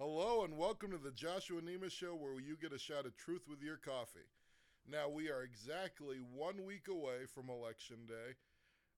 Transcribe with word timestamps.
Hello 0.00 0.42
and 0.42 0.58
welcome 0.58 0.90
to 0.90 0.98
the 0.98 1.12
Joshua 1.12 1.60
Nima 1.60 1.88
Show, 1.88 2.16
where 2.16 2.40
you 2.40 2.56
get 2.60 2.72
a 2.72 2.78
shot 2.80 3.06
of 3.06 3.16
truth 3.16 3.42
with 3.48 3.62
your 3.62 3.76
coffee. 3.76 4.26
Now 4.90 5.08
we 5.08 5.30
are 5.30 5.42
exactly 5.42 6.16
one 6.34 6.64
week 6.64 6.88
away 6.88 7.26
from 7.32 7.48
Election 7.48 7.98
Day. 8.08 8.34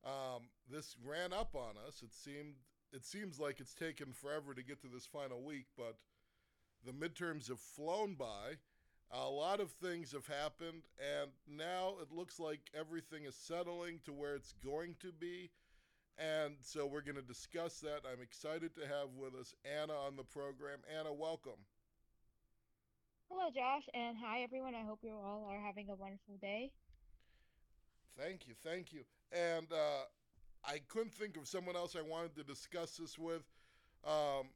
Um, 0.08 0.44
this 0.70 0.96
ran 1.04 1.34
up 1.34 1.54
on 1.54 1.74
us. 1.86 2.02
It 2.02 2.14
seemed 2.14 2.54
it 2.94 3.04
seems 3.04 3.38
like 3.38 3.60
it's 3.60 3.74
taken 3.74 4.14
forever 4.14 4.54
to 4.54 4.62
get 4.62 4.80
to 4.80 4.88
this 4.88 5.04
final 5.04 5.42
week, 5.42 5.66
but 5.76 5.96
the 6.82 6.92
midterms 6.92 7.48
have 7.48 7.60
flown 7.60 8.14
by. 8.14 8.54
A 9.10 9.28
lot 9.28 9.60
of 9.60 9.72
things 9.72 10.12
have 10.12 10.26
happened, 10.26 10.84
and 10.98 11.30
now 11.46 11.96
it 12.00 12.10
looks 12.10 12.40
like 12.40 12.70
everything 12.74 13.24
is 13.24 13.36
settling 13.36 14.00
to 14.06 14.14
where 14.14 14.34
it's 14.34 14.54
going 14.64 14.94
to 15.00 15.12
be. 15.12 15.50
And 16.18 16.54
so 16.62 16.86
we're 16.86 17.02
going 17.02 17.16
to 17.16 17.22
discuss 17.22 17.80
that. 17.80 18.00
I'm 18.10 18.22
excited 18.22 18.74
to 18.76 18.82
have 18.82 19.08
with 19.16 19.34
us 19.34 19.54
Anna 19.64 19.92
on 19.92 20.16
the 20.16 20.24
program. 20.24 20.78
Anna, 20.98 21.12
welcome. 21.12 21.60
Hello, 23.28 23.50
Josh, 23.54 23.82
and 23.92 24.16
hi, 24.16 24.42
everyone. 24.42 24.74
I 24.74 24.84
hope 24.84 25.00
you 25.02 25.12
all 25.12 25.46
are 25.50 25.60
having 25.60 25.90
a 25.90 25.94
wonderful 25.94 26.36
day. 26.40 26.70
Thank 28.18 28.46
you, 28.46 28.54
thank 28.64 28.92
you. 28.92 29.00
And 29.32 29.66
uh, 29.72 30.04
I 30.64 30.80
couldn't 30.88 31.12
think 31.12 31.36
of 31.36 31.46
someone 31.46 31.76
else 31.76 31.96
I 31.96 32.02
wanted 32.02 32.34
to 32.36 32.44
discuss 32.44 32.96
this 32.96 33.18
with. 33.18 33.42
Um, 34.06 34.50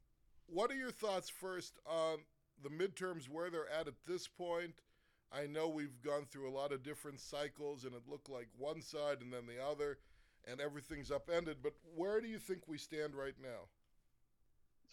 what 0.47 0.71
are 0.71 0.77
your 0.77 0.93
thoughts 0.93 1.29
first 1.29 1.79
on 1.85 2.19
the 2.63 2.71
midterms, 2.71 3.29
where 3.29 3.51
they're 3.51 3.69
at 3.69 3.89
at 3.89 3.95
this 4.07 4.29
point? 4.29 4.75
I 5.33 5.47
know 5.47 5.69
we've 5.69 6.01
gone 6.03 6.27
through 6.31 6.49
a 6.49 6.55
lot 6.57 6.73
of 6.73 6.83
different 6.83 7.21
cycles, 7.21 7.85
and 7.85 7.95
it 7.95 8.03
looked 8.09 8.31
like 8.31 8.49
one 8.57 8.81
side 8.81 9.19
and 9.21 9.33
then 9.33 9.47
the 9.47 9.63
other 9.63 9.99
and 10.49 10.61
everything's 10.61 11.11
upended. 11.11 11.59
But 11.63 11.75
where 11.95 12.21
do 12.21 12.29
you 12.29 12.39
think 12.39 12.63
we 12.67 12.79
stand 12.79 13.15
right 13.15 13.35
now? 13.43 13.69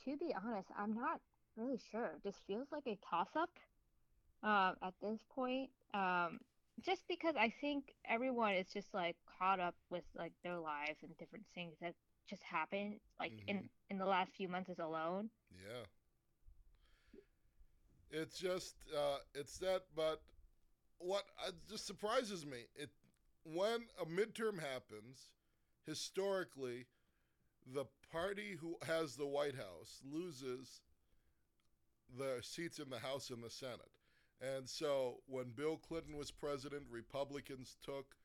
To 0.05 0.17
be 0.17 0.33
honest, 0.45 0.69
I'm 0.77 0.93
not 0.93 1.19
really 1.55 1.79
sure. 1.91 2.11
This 2.23 2.35
feels 2.47 2.67
like 2.71 2.87
a 2.87 2.97
toss 3.09 3.29
up 3.35 3.49
uh, 4.43 4.73
at 4.81 4.93
this 5.01 5.19
point. 5.33 5.69
Um, 5.93 6.39
just 6.83 7.07
because 7.07 7.35
I 7.35 7.51
think 7.59 7.95
everyone 8.05 8.53
is 8.53 8.67
just 8.71 8.93
like 8.93 9.15
caught 9.39 9.59
up 9.59 9.75
with 9.89 10.03
like 10.15 10.33
their 10.43 10.57
lives 10.57 10.99
and 11.01 11.17
different 11.17 11.45
things 11.55 11.75
that 11.81 11.93
just 12.29 12.43
happened 12.43 12.95
like 13.19 13.31
mm-hmm. 13.31 13.49
in 13.49 13.69
in 13.89 13.97
the 13.97 14.05
last 14.05 14.31
few 14.35 14.47
months 14.47 14.69
alone. 14.79 15.29
Yeah. 15.51 15.85
It's 18.11 18.37
just 18.37 18.75
uh, 18.95 19.17
it's 19.33 19.57
that, 19.59 19.83
but 19.95 20.21
what 20.99 21.23
uh, 21.45 21.51
just 21.69 21.85
surprises 21.85 22.45
me 22.45 22.65
it 22.75 22.89
when 23.43 23.85
a 24.01 24.05
midterm 24.05 24.59
happens, 24.59 25.29
historically, 25.87 26.85
the 27.73 27.85
party 28.11 28.57
who 28.59 28.77
has 28.85 29.15
the 29.15 29.25
White 29.25 29.55
House 29.55 30.01
loses 30.03 30.81
the 32.17 32.39
seats 32.41 32.79
in 32.79 32.89
the 32.89 32.99
House 32.99 33.29
and 33.29 33.43
the 33.43 33.49
Senate. 33.49 33.91
And 34.41 34.69
so 34.69 35.17
when 35.25 35.51
Bill 35.55 35.77
Clinton 35.77 36.15
was 36.15 36.29
president, 36.29 36.83
Republicans 36.91 37.77
took 37.83 38.15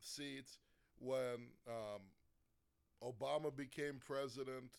seats. 0.00 0.58
When 1.00 1.48
um, 1.66 2.02
Obama 3.02 3.54
became 3.54 4.00
president, 4.04 4.78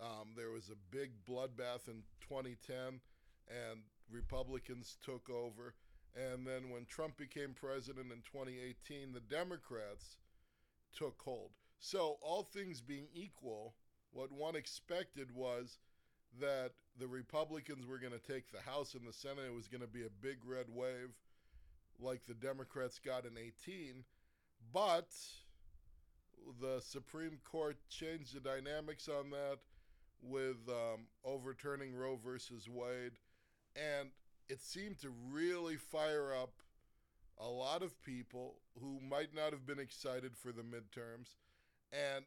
um, 0.00 0.28
there 0.36 0.50
was 0.50 0.70
a 0.70 0.96
big 0.96 1.10
bloodbath 1.28 1.88
in 1.88 2.02
2010, 2.20 3.00
and 3.48 3.80
Republicans 4.10 4.96
took 5.02 5.28
over. 5.30 5.74
And 6.14 6.46
then 6.46 6.70
when 6.70 6.86
Trump 6.86 7.16
became 7.16 7.54
president 7.54 8.10
in 8.10 8.22
2018, 8.22 9.12
the 9.12 9.20
Democrats 9.20 10.16
took 10.96 11.20
hold. 11.22 11.50
So, 11.78 12.16
all 12.22 12.42
things 12.42 12.80
being 12.80 13.06
equal, 13.14 13.74
what 14.12 14.32
one 14.32 14.56
expected 14.56 15.34
was 15.34 15.78
that 16.40 16.72
the 16.98 17.06
Republicans 17.06 17.86
were 17.86 17.98
going 17.98 18.12
to 18.12 18.32
take 18.32 18.50
the 18.50 18.60
House 18.60 18.94
and 18.94 19.06
the 19.06 19.12
Senate. 19.12 19.44
It 19.46 19.54
was 19.54 19.68
going 19.68 19.82
to 19.82 19.86
be 19.86 20.04
a 20.04 20.22
big 20.22 20.38
red 20.44 20.66
wave 20.68 21.10
like 22.00 22.24
the 22.26 22.34
Democrats 22.34 22.98
got 22.98 23.24
in 23.24 23.32
18. 23.38 24.04
But 24.72 25.08
the 26.60 26.80
Supreme 26.80 27.38
Court 27.44 27.76
changed 27.88 28.34
the 28.34 28.40
dynamics 28.40 29.08
on 29.08 29.30
that 29.30 29.58
with 30.22 30.56
um, 30.68 31.06
overturning 31.24 31.94
Roe 31.94 32.18
versus 32.22 32.68
Wade. 32.68 33.12
And 33.76 34.10
it 34.48 34.60
seemed 34.60 34.98
to 35.00 35.12
really 35.30 35.76
fire 35.76 36.32
up 36.34 36.52
a 37.38 37.48
lot 37.48 37.82
of 37.82 38.02
people 38.02 38.56
who 38.80 38.98
might 39.00 39.34
not 39.34 39.52
have 39.52 39.66
been 39.66 39.78
excited 39.78 40.36
for 40.36 40.52
the 40.52 40.62
midterms. 40.62 41.34
And 41.92 42.24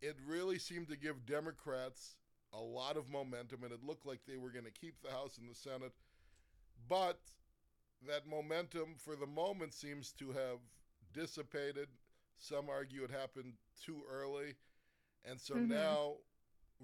it 0.00 0.16
really 0.26 0.58
seemed 0.58 0.88
to 0.88 0.96
give 0.96 1.26
Democrats 1.26 2.16
a 2.52 2.60
lot 2.60 2.96
of 2.96 3.08
momentum, 3.08 3.64
and 3.64 3.72
it 3.72 3.84
looked 3.84 4.06
like 4.06 4.20
they 4.26 4.36
were 4.36 4.50
going 4.50 4.64
to 4.64 4.70
keep 4.70 5.00
the 5.02 5.10
House 5.10 5.38
and 5.38 5.48
the 5.48 5.54
Senate. 5.54 5.92
But 6.88 7.18
that 8.06 8.26
momentum, 8.28 8.94
for 8.96 9.16
the 9.16 9.26
moment, 9.26 9.72
seems 9.72 10.12
to 10.12 10.32
have 10.32 10.58
dissipated. 11.14 11.88
Some 12.38 12.68
argue 12.68 13.04
it 13.04 13.10
happened 13.10 13.54
too 13.84 14.02
early. 14.10 14.54
And 15.24 15.40
so 15.40 15.54
mm-hmm. 15.54 15.72
now 15.72 16.14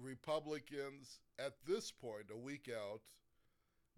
Republicans, 0.01 1.19
at 1.37 1.53
this 1.67 1.91
point, 1.91 2.31
a 2.33 2.37
week 2.37 2.69
out, 2.73 3.01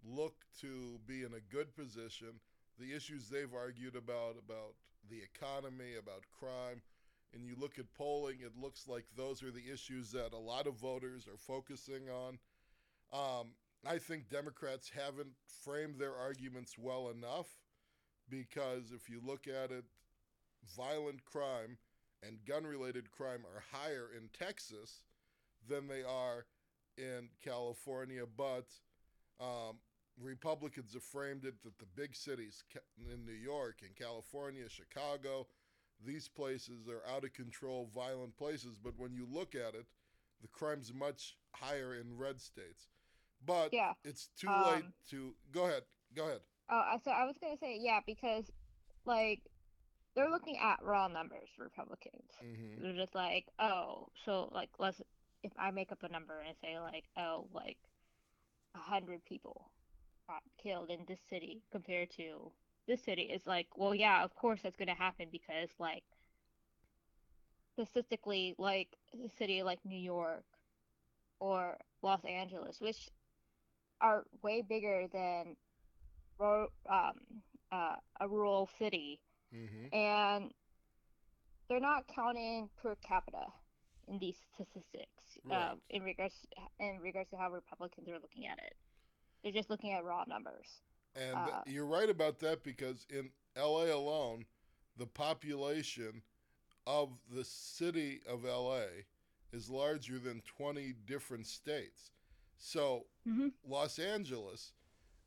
look 0.04 0.34
to 0.60 0.98
be 1.06 1.22
in 1.22 1.32
a 1.34 1.54
good 1.54 1.74
position. 1.76 2.40
The 2.82 2.96
issues 2.96 3.28
they've 3.28 3.54
argued 3.54 3.94
about, 3.94 4.34
about 4.44 4.74
the 5.08 5.20
economy, 5.22 5.94
about 5.96 6.24
crime, 6.36 6.82
and 7.32 7.46
you 7.46 7.54
look 7.56 7.78
at 7.78 7.94
polling, 7.94 8.38
it 8.40 8.60
looks 8.60 8.88
like 8.88 9.04
those 9.16 9.40
are 9.44 9.52
the 9.52 9.72
issues 9.72 10.10
that 10.10 10.32
a 10.32 10.38
lot 10.38 10.66
of 10.66 10.74
voters 10.74 11.28
are 11.28 11.38
focusing 11.38 12.08
on. 12.10 12.38
Um, 13.12 13.50
I 13.86 13.98
think 13.98 14.28
Democrats 14.28 14.90
haven't 14.90 15.30
framed 15.64 16.00
their 16.00 16.16
arguments 16.16 16.76
well 16.76 17.10
enough 17.10 17.46
because 18.28 18.90
if 18.92 19.08
you 19.08 19.20
look 19.24 19.46
at 19.46 19.70
it, 19.70 19.84
violent 20.76 21.24
crime 21.24 21.78
and 22.26 22.44
gun 22.44 22.64
related 22.64 23.12
crime 23.12 23.44
are 23.54 23.62
higher 23.70 24.08
in 24.16 24.28
Texas 24.36 25.04
than 25.68 25.86
they 25.86 26.02
are 26.02 26.46
in 26.98 27.28
California. 27.44 28.24
But 28.36 28.66
um, 29.40 29.76
Republicans 30.20 30.94
have 30.94 31.02
framed 31.02 31.44
it 31.44 31.62
that 31.62 31.78
the 31.78 31.86
big 31.96 32.14
cities 32.14 32.64
in 33.12 33.24
New 33.24 33.32
York 33.32 33.78
and 33.82 33.94
California, 33.96 34.68
Chicago, 34.68 35.46
these 36.04 36.28
places 36.28 36.88
are 36.88 37.02
out 37.14 37.24
of 37.24 37.32
control, 37.32 37.88
violent 37.94 38.36
places. 38.36 38.76
But 38.82 38.94
when 38.96 39.14
you 39.14 39.26
look 39.30 39.54
at 39.54 39.74
it, 39.74 39.86
the 40.40 40.48
crime's 40.48 40.92
much 40.92 41.36
higher 41.54 41.94
in 41.94 42.16
red 42.16 42.40
states. 42.40 42.88
But 43.44 43.70
yeah. 43.72 43.92
it's 44.04 44.28
too 44.38 44.48
um, 44.48 44.64
late 44.66 44.84
to 45.10 45.34
go 45.50 45.64
ahead. 45.64 45.82
Go 46.14 46.24
ahead. 46.24 46.40
Oh, 46.70 46.98
so 47.04 47.10
I 47.10 47.24
was 47.24 47.36
gonna 47.40 47.56
say 47.60 47.78
yeah 47.80 48.00
because 48.06 48.50
like 49.04 49.40
they're 50.14 50.30
looking 50.30 50.58
at 50.58 50.78
raw 50.82 51.08
numbers 51.08 51.48
Republicans. 51.58 52.30
Mm-hmm. 52.44 52.82
They're 52.82 52.96
just 52.96 53.14
like, 53.14 53.46
oh, 53.58 54.08
so 54.24 54.48
like 54.54 54.70
let's 54.78 55.00
if 55.42 55.52
I 55.58 55.70
make 55.72 55.90
up 55.90 56.02
a 56.02 56.08
number 56.08 56.40
and 56.46 56.56
say 56.62 56.78
like, 56.78 57.04
oh, 57.18 57.48
like 57.52 57.78
a 58.74 58.78
hundred 58.78 59.24
people 59.24 59.71
killed 60.62 60.90
in 60.90 61.00
this 61.06 61.20
city 61.28 61.62
compared 61.70 62.10
to 62.16 62.50
this 62.86 63.02
city 63.04 63.22
is 63.22 63.46
like, 63.46 63.68
well, 63.76 63.94
yeah, 63.94 64.24
of 64.24 64.34
course 64.34 64.60
that's 64.62 64.76
going 64.76 64.88
to 64.88 64.94
happen 64.94 65.28
because 65.30 65.68
like 65.78 66.02
statistically, 67.74 68.54
like 68.58 68.88
a 69.14 69.28
city 69.38 69.62
like 69.62 69.78
New 69.84 69.98
York 69.98 70.44
or 71.40 71.76
Los 72.02 72.24
Angeles, 72.24 72.80
which 72.80 73.08
are 74.00 74.24
way 74.42 74.62
bigger 74.62 75.06
than 75.12 75.56
um, 76.40 77.12
uh, 77.70 77.94
a 78.20 78.28
rural 78.28 78.68
city, 78.78 79.20
mm-hmm. 79.54 79.94
and 79.94 80.52
they're 81.68 81.80
not 81.80 82.04
counting 82.14 82.68
per 82.82 82.96
capita 83.06 83.46
in 84.08 84.18
these 84.18 84.36
statistics 84.54 85.38
right. 85.44 85.70
um, 85.70 85.78
in 85.90 86.02
regards 86.02 86.34
in 86.80 86.98
regards 87.00 87.30
to 87.30 87.36
how 87.36 87.50
Republicans 87.50 88.08
are 88.08 88.18
looking 88.20 88.46
at 88.46 88.58
it. 88.58 88.74
They're 89.42 89.52
just 89.52 89.70
looking 89.70 89.92
at 89.92 90.04
raw 90.04 90.24
numbers. 90.26 90.82
And 91.16 91.36
uh, 91.36 91.60
you're 91.66 91.86
right 91.86 92.08
about 92.08 92.38
that 92.40 92.62
because 92.62 93.06
in 93.10 93.30
LA 93.56 93.94
alone, 93.94 94.44
the 94.96 95.06
population 95.06 96.22
of 96.86 97.10
the 97.34 97.44
city 97.44 98.20
of 98.28 98.44
LA 98.44 98.84
is 99.52 99.68
larger 99.68 100.18
than 100.18 100.42
20 100.56 100.94
different 101.06 101.46
states. 101.46 102.12
So 102.56 103.06
mm-hmm. 103.28 103.48
Los 103.66 103.98
Angeles 103.98 104.72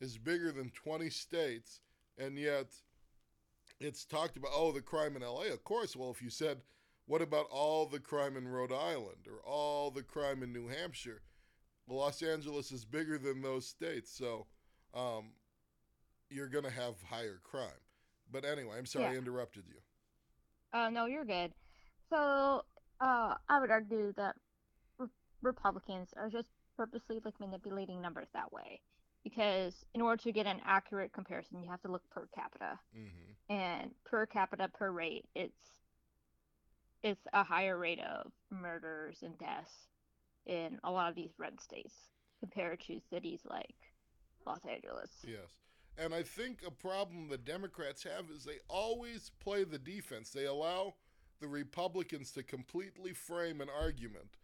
is 0.02 0.18
bigger 0.18 0.52
than 0.52 0.72
20 0.72 1.10
states, 1.10 1.82
and 2.18 2.38
yet 2.38 2.68
it's 3.80 4.06
talked 4.06 4.38
about, 4.38 4.52
oh, 4.54 4.72
the 4.72 4.82
crime 4.82 5.16
in 5.16 5.22
LA. 5.22 5.46
Of 5.54 5.64
course. 5.64 5.96
Well, 5.96 6.12
if 6.12 6.22
you 6.22 6.30
said, 6.30 6.62
what 7.08 7.22
about 7.22 7.48
all 7.52 7.86
the 7.86 8.00
crime 8.00 8.38
in 8.38 8.48
Rhode 8.48 8.72
Island 8.72 9.28
or 9.28 9.40
all 9.46 9.92
the 9.92 10.04
crime 10.04 10.42
in 10.42 10.54
New 10.54 10.68
Hampshire? 10.68 11.22
Los 11.88 12.22
Angeles 12.22 12.72
is 12.72 12.86
bigger 12.86 13.18
than 13.18 13.42
those 13.42 13.68
states. 13.68 14.12
So, 14.12 14.48
um, 14.94 15.32
you're 16.30 16.48
going 16.50 16.64
to 16.64 16.72
have 16.72 16.96
higher 17.08 17.40
crime. 17.44 17.70
But 18.32 18.46
anyway, 18.46 18.78
I'm 18.78 18.86
sorry 18.86 19.06
yeah. 19.06 19.12
I 19.12 19.16
interrupted 19.16 19.64
you. 19.68 19.76
Uh, 20.78 20.90
no, 20.90 21.06
you're 21.06 21.26
good. 21.26 21.54
So 22.10 22.64
uh, 23.00 23.36
I 23.48 23.60
would 23.60 23.70
argue 23.72 24.14
that 24.18 24.36
re- 24.98 25.08
Republicans 25.42 26.10
are 26.18 26.30
just 26.30 26.50
purposely 26.76 27.22
like 27.24 27.40
manipulating 27.40 28.02
numbers 28.02 28.28
that 28.34 28.52
way 28.52 28.82
because 29.24 29.86
in 29.94 30.02
order 30.02 30.22
to 30.24 30.32
get 30.32 30.46
an 30.48 30.60
accurate 30.66 31.14
comparison, 31.14 31.62
you 31.62 31.70
have 31.70 31.82
to 31.84 31.92
look 31.92 32.02
per 32.10 32.28
capita, 32.36 32.78
Mm-hmm. 32.98 33.54
and 33.54 33.92
per 34.06 34.26
capita 34.26 34.68
per 34.74 34.92
rate, 34.92 35.26
it's 35.36 35.54
it's 37.04 37.22
a 37.34 37.44
higher 37.44 37.78
rate 37.78 38.00
of 38.02 38.32
murders 38.50 39.20
and 39.22 39.38
deaths 39.38 39.72
in 40.46 40.80
a 40.84 40.92
lot 40.92 41.10
of 41.10 41.16
these 41.16 41.34
red 41.38 41.60
states 41.60 41.94
compared 42.40 42.80
to 42.82 43.00
cities 43.10 43.42
like 43.50 43.76
Los 44.46 44.60
Angeles. 44.70 45.10
Yes. 45.24 45.58
And 45.98 46.14
I 46.14 46.24
think 46.24 46.60
a 46.66 46.72
problem 46.72 47.30
the 47.30 47.38
Democrats 47.38 48.04
have 48.04 48.26
is 48.36 48.44
they 48.44 48.60
always 48.70 49.32
play 49.40 49.64
the 49.64 49.80
defense. 49.80 50.30
They 50.30 50.46
allow 50.46 50.96
the 51.40 51.48
Republicans 51.48 52.32
to 52.32 52.44
completely 52.44 53.14
frame 53.14 53.62
an 53.62 53.70
argument. 53.70 54.38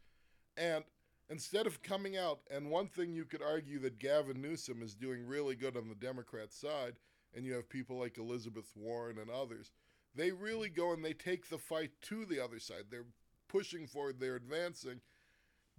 And 0.56 0.84
instead 1.30 1.68
of 1.68 1.84
coming 1.84 2.18
out, 2.18 2.40
and 2.50 2.70
one 2.70 2.88
thing 2.88 3.14
you 3.14 3.26
could 3.26 3.42
argue 3.42 3.80
that 3.80 4.00
Gavin 4.00 4.42
Newsom 4.42 4.82
is 4.82 4.96
doing 4.96 5.26
really 5.26 5.56
good 5.56 5.76
on 5.76 5.90
the 5.90 5.96
Democrat 5.96 6.54
side, 6.54 6.96
and 7.34 7.46
you 7.46 7.54
have 7.54 7.70
people 7.70 7.98
like 7.98 8.18
Elizabeth 8.18 8.72
Warren 8.76 9.18
and 9.18 9.30
others, 9.30 9.72
they 10.16 10.32
really 10.32 10.70
go 10.70 10.94
and 10.94 11.04
they 11.04 11.14
take 11.14 11.50
the 11.50 11.58
fight 11.58 11.92
to 12.04 12.26
the 12.26 12.44
other 12.44 12.60
side. 12.60 12.86
They're 12.90 13.06
pushing 13.48 13.88
forward, 13.88 14.20
they're 14.20 14.36
advancing. 14.36 15.02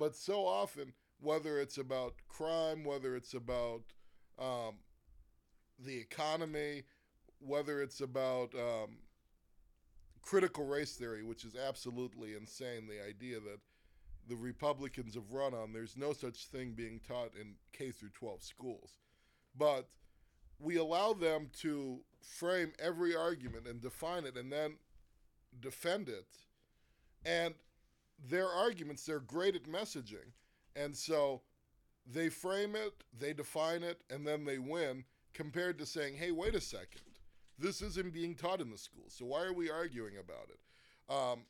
But 0.02 0.16
so 0.16 0.44
often, 0.44 0.94
whether 1.20 1.60
it's 1.60 1.78
about 1.78 2.14
crime, 2.28 2.82
whether 2.82 3.14
it's 3.14 3.34
about 3.34 3.82
um, 4.36 4.78
the 5.78 5.96
economy, 5.96 6.82
whether 7.38 7.80
it's 7.80 8.00
about 8.00 8.52
um, 8.56 8.96
critical 10.20 10.66
race 10.66 10.96
theory, 10.96 11.22
which 11.22 11.44
is 11.44 11.54
absolutely 11.54 12.34
insane, 12.34 12.88
the 12.88 13.00
idea 13.08 13.38
that 13.38 13.60
the 14.28 14.34
Republicans 14.34 15.14
have 15.14 15.32
run 15.32 15.54
on, 15.54 15.72
there's 15.72 15.96
no 15.96 16.12
such 16.12 16.46
thing 16.46 16.72
being 16.72 17.00
taught 17.06 17.30
in 17.40 17.54
K 17.72 17.92
through 17.92 18.10
12 18.12 18.42
schools. 18.42 18.98
But 19.56 19.88
we 20.58 20.78
allow 20.78 21.12
them 21.12 21.48
to 21.60 22.00
frame 22.20 22.72
every 22.80 23.14
argument 23.14 23.68
and 23.68 23.80
define 23.80 24.24
it 24.24 24.36
and 24.36 24.50
then 24.52 24.78
defend 25.60 26.08
it. 26.08 26.26
And 27.24 27.54
their 28.28 28.48
arguments, 28.48 29.04
they're 29.04 29.20
great 29.20 29.56
at 29.56 29.64
messaging. 29.64 30.32
And 30.76 30.96
so 30.96 31.42
they 32.10 32.28
frame 32.28 32.74
it, 32.74 33.04
they 33.18 33.32
define 33.32 33.82
it, 33.82 34.00
and 34.10 34.26
then 34.26 34.44
they 34.44 34.58
win, 34.58 35.04
compared 35.34 35.78
to 35.78 35.86
saying, 35.86 36.16
hey, 36.16 36.30
wait 36.30 36.54
a 36.54 36.60
second. 36.60 37.02
This 37.58 37.82
isn't 37.82 38.12
being 38.12 38.34
taught 38.34 38.60
in 38.60 38.70
the 38.70 38.78
schools. 38.78 39.14
So 39.16 39.26
why 39.26 39.44
are 39.44 39.52
we 39.52 39.70
arguing 39.70 40.14
about 40.18 40.48
it? 40.48 41.12
Um, 41.12 41.40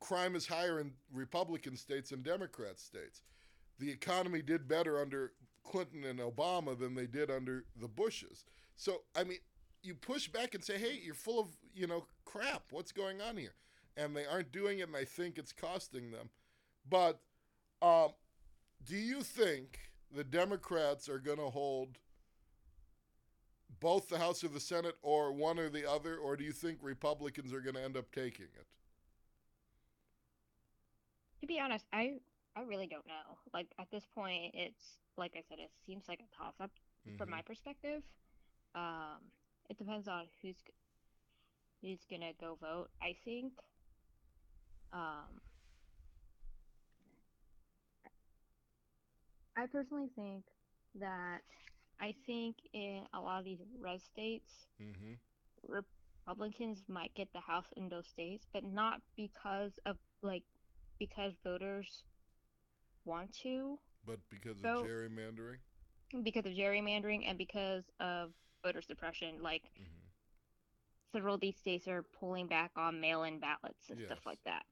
crime 0.00 0.34
is 0.34 0.46
higher 0.46 0.80
in 0.80 0.92
Republican 1.12 1.76
states 1.76 2.12
and 2.12 2.22
Democrat 2.22 2.78
states. 2.78 3.22
The 3.78 3.90
economy 3.90 4.42
did 4.42 4.68
better 4.68 5.00
under 5.00 5.32
Clinton 5.64 6.04
and 6.04 6.18
Obama 6.18 6.78
than 6.78 6.94
they 6.94 7.06
did 7.06 7.30
under 7.30 7.64
the 7.80 7.88
Bushes. 7.88 8.44
So, 8.76 9.02
I 9.16 9.24
mean, 9.24 9.38
you 9.82 9.94
push 9.94 10.28
back 10.28 10.54
and 10.54 10.64
say, 10.64 10.78
hey, 10.78 11.00
you're 11.02 11.14
full 11.14 11.40
of, 11.40 11.48
you 11.74 11.86
know, 11.86 12.06
crap. 12.24 12.64
What's 12.70 12.92
going 12.92 13.20
on 13.20 13.36
here? 13.36 13.54
And 13.96 14.16
they 14.16 14.26
aren't 14.26 14.50
doing 14.52 14.80
it, 14.80 14.88
and 14.88 14.96
I 14.96 15.04
think 15.04 15.38
it's 15.38 15.52
costing 15.52 16.10
them. 16.10 16.28
But 16.88 17.20
um, 17.80 18.10
do 18.84 18.96
you 18.96 19.22
think 19.22 19.78
the 20.14 20.24
Democrats 20.24 21.08
are 21.08 21.18
going 21.18 21.38
to 21.38 21.50
hold 21.50 21.98
both 23.80 24.08
the 24.08 24.18
House 24.18 24.42
or 24.42 24.48
the 24.48 24.60
Senate 24.60 24.96
or 25.02 25.32
one 25.32 25.58
or 25.58 25.68
the 25.68 25.88
other, 25.88 26.16
or 26.16 26.36
do 26.36 26.44
you 26.44 26.52
think 26.52 26.78
Republicans 26.82 27.52
are 27.52 27.60
going 27.60 27.74
to 27.74 27.82
end 27.82 27.96
up 27.96 28.10
taking 28.12 28.46
it? 28.46 28.66
To 31.40 31.46
be 31.46 31.60
honest, 31.60 31.84
I 31.92 32.20
I 32.56 32.62
really 32.62 32.86
don't 32.86 33.06
know. 33.06 33.38
Like 33.52 33.66
at 33.78 33.90
this 33.90 34.06
point, 34.14 34.54
it's 34.54 34.98
like 35.16 35.32
I 35.36 35.42
said, 35.48 35.58
it 35.58 35.70
seems 35.86 36.04
like 36.08 36.20
a 36.20 36.36
toss 36.36 36.54
up 36.60 36.70
from 37.16 37.28
Mhm. 37.28 37.32
my 37.32 37.42
perspective. 37.42 38.02
Um, 38.74 39.30
it 39.68 39.76
depends 39.78 40.08
on 40.08 40.28
who's 40.40 40.56
who's 41.80 42.04
gonna 42.06 42.32
go 42.40 42.54
vote. 42.56 42.90
I 43.02 43.12
think. 43.24 43.52
Um, 44.94 45.40
I 49.56 49.66
personally 49.66 50.10
think 50.16 50.44
that 50.98 51.40
I 52.00 52.14
think 52.26 52.56
in 52.72 53.04
a 53.14 53.20
lot 53.20 53.38
of 53.40 53.44
these 53.44 53.60
red 53.80 54.00
states, 54.02 54.66
Mm-hmm. 54.82 55.14
Republicans 55.68 56.82
might 56.88 57.14
get 57.14 57.32
the 57.32 57.40
House 57.40 57.66
in 57.76 57.88
those 57.88 58.06
states, 58.08 58.46
but 58.52 58.64
not 58.64 59.00
because 59.16 59.72
of 59.86 59.96
like 60.22 60.42
because 60.98 61.32
voters 61.44 62.04
want 63.04 63.32
to, 63.42 63.78
But 64.06 64.20
because 64.30 64.58
So- 64.60 64.80
of 64.80 64.86
gerrymandering? 64.86 65.58
because 66.22 66.46
of 66.46 66.52
gerrymandering 66.52 67.24
and 67.28 67.36
because 67.38 67.84
of 68.00 68.32
voter 68.64 68.82
suppression. 68.82 69.42
Like 69.42 69.62
Mm-hmm. 69.80 70.03
Several 71.14 71.36
of 71.36 71.40
these 71.40 71.56
states 71.56 71.86
are 71.86 72.02
pulling 72.18 72.48
back 72.48 72.72
on 72.76 73.00
mail-in 73.00 73.38
ballots 73.38 73.88
and 73.88 73.98
Yes. 74.00 74.08
stuff 74.08 74.26
like 74.26 74.42
that. 74.44 74.66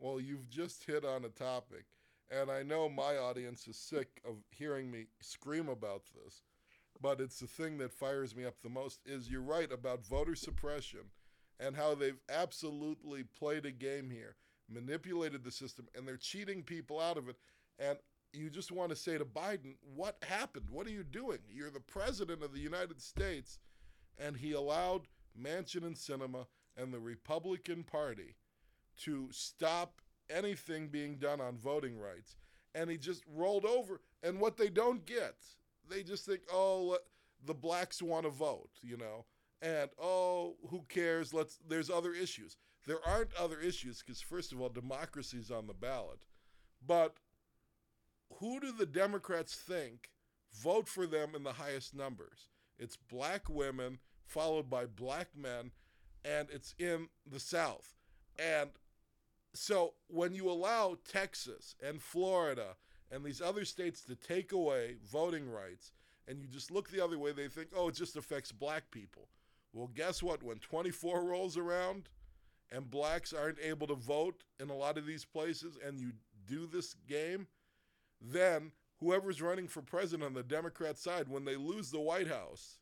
Well, 0.00 0.20
you've 0.20 0.50
just 0.50 0.84
hit 0.84 1.04
on 1.04 1.24
a 1.24 1.28
topic, 1.28 1.84
and 2.28 2.50
I 2.50 2.64
know 2.64 2.88
my 2.88 3.16
audience 3.16 3.68
is 3.68 3.78
sick 3.78 4.20
of 4.24 4.42
hearing 4.50 4.90
me 4.90 5.06
scream 5.20 5.68
about 5.68 6.02
this, 6.12 6.42
but 7.00 7.20
it's 7.20 7.38
the 7.38 7.46
thing 7.46 7.78
that 7.78 7.92
fires 7.92 8.34
me 8.34 8.44
up 8.44 8.60
the 8.60 8.68
most 8.68 9.00
is 9.06 9.30
you're 9.30 9.40
right 9.40 9.70
about 9.70 10.04
voter 10.04 10.34
suppression 10.34 11.10
and 11.60 11.76
how 11.76 11.94
they've 11.94 12.20
absolutely 12.28 13.22
played 13.22 13.64
a 13.64 13.70
game 13.70 14.10
here, 14.10 14.34
manipulated 14.68 15.44
the 15.44 15.52
system, 15.52 15.86
and 15.94 16.08
they're 16.08 16.16
cheating 16.16 16.64
people 16.64 17.00
out 17.00 17.16
of 17.16 17.28
it. 17.28 17.36
And 17.78 17.98
you 18.32 18.50
just 18.50 18.72
want 18.72 18.90
to 18.90 18.96
say 18.96 19.16
to 19.16 19.24
Biden, 19.24 19.76
what 19.80 20.22
happened? 20.24 20.66
What 20.70 20.88
are 20.88 20.90
you 20.90 21.04
doing? 21.04 21.38
You're 21.48 21.70
the 21.70 21.78
president 21.78 22.42
of 22.42 22.52
the 22.52 22.60
United 22.60 23.00
States, 23.00 23.60
and 24.18 24.36
he 24.36 24.52
allowed 24.52 25.06
Manchin 25.40 25.84
and 25.84 25.96
Sinema 25.96 26.46
and 26.76 26.92
the 26.92 27.00
Republican 27.00 27.84
Party 27.84 28.36
to 29.02 29.28
stop 29.32 30.00
anything 30.30 30.88
being 30.88 31.16
done 31.16 31.40
on 31.40 31.56
voting 31.56 31.98
rights. 31.98 32.36
And 32.74 32.90
he 32.90 32.96
just 32.96 33.22
rolled 33.32 33.64
over. 33.64 34.00
And 34.22 34.40
what 34.40 34.56
they 34.56 34.68
don't 34.68 35.04
get, 35.06 35.36
they 35.88 36.02
just 36.02 36.26
think, 36.26 36.40
oh, 36.52 36.98
the 37.44 37.54
blacks 37.54 38.02
want 38.02 38.24
to 38.24 38.30
vote, 38.30 38.70
you 38.82 38.96
know, 38.96 39.26
and 39.62 39.90
oh, 40.00 40.56
who 40.68 40.84
cares? 40.88 41.32
Let's. 41.32 41.58
There's 41.66 41.90
other 41.90 42.12
issues. 42.12 42.56
There 42.86 42.98
aren't 43.06 43.34
other 43.34 43.58
issues 43.58 44.02
because 44.02 44.20
first 44.20 44.52
of 44.52 44.60
all, 44.60 44.68
democracy's 44.68 45.50
on 45.50 45.66
the 45.66 45.74
ballot, 45.74 46.26
but 46.86 47.16
who 48.40 48.60
do 48.60 48.72
the 48.72 48.86
Democrats 48.86 49.54
think 49.54 50.10
vote 50.52 50.88
for 50.88 51.06
them 51.06 51.34
in 51.34 51.44
the 51.44 51.54
highest 51.54 51.94
numbers? 51.94 52.48
It's 52.78 52.96
black 52.96 53.48
women 53.48 53.98
followed 54.26 54.68
by 54.68 54.86
black 54.86 55.28
men, 55.36 55.70
and 56.24 56.48
it's 56.50 56.74
in 56.78 57.08
the 57.30 57.40
South. 57.40 57.94
And 58.38 58.70
so 59.52 59.94
when 60.08 60.34
you 60.34 60.50
allow 60.50 60.96
Texas 61.10 61.76
and 61.86 62.02
Florida 62.02 62.76
and 63.10 63.24
these 63.24 63.40
other 63.40 63.64
states 63.64 64.00
to 64.02 64.16
take 64.16 64.52
away 64.52 64.96
voting 65.04 65.48
rights, 65.48 65.92
and 66.26 66.40
you 66.40 66.46
just 66.46 66.70
look 66.70 66.90
the 66.90 67.04
other 67.04 67.18
way, 67.18 67.32
they 67.32 67.48
think, 67.48 67.68
oh, 67.76 67.88
it 67.88 67.94
just 67.94 68.16
affects 68.16 68.50
black 68.50 68.90
people. 68.90 69.28
Well, 69.72 69.90
guess 69.94 70.22
what? 70.22 70.42
When 70.42 70.58
24 70.58 71.24
rolls 71.24 71.56
around 71.56 72.08
and 72.72 72.90
blacks 72.90 73.32
aren't 73.32 73.58
able 73.60 73.86
to 73.88 73.94
vote 73.94 74.42
in 74.58 74.70
a 74.70 74.76
lot 74.76 74.98
of 74.98 75.06
these 75.06 75.24
places, 75.24 75.78
and 75.84 76.00
you 76.00 76.12
do 76.46 76.66
this 76.66 76.94
game, 77.08 77.46
then 78.20 78.72
whoever's 79.00 79.42
running 79.42 79.68
for 79.68 79.82
president 79.82 80.24
on 80.24 80.34
the 80.34 80.42
Democrat 80.42 80.98
side, 80.98 81.28
when 81.28 81.44
they 81.44 81.56
lose 81.56 81.90
the 81.90 82.00
White 82.00 82.28
House 82.28 82.78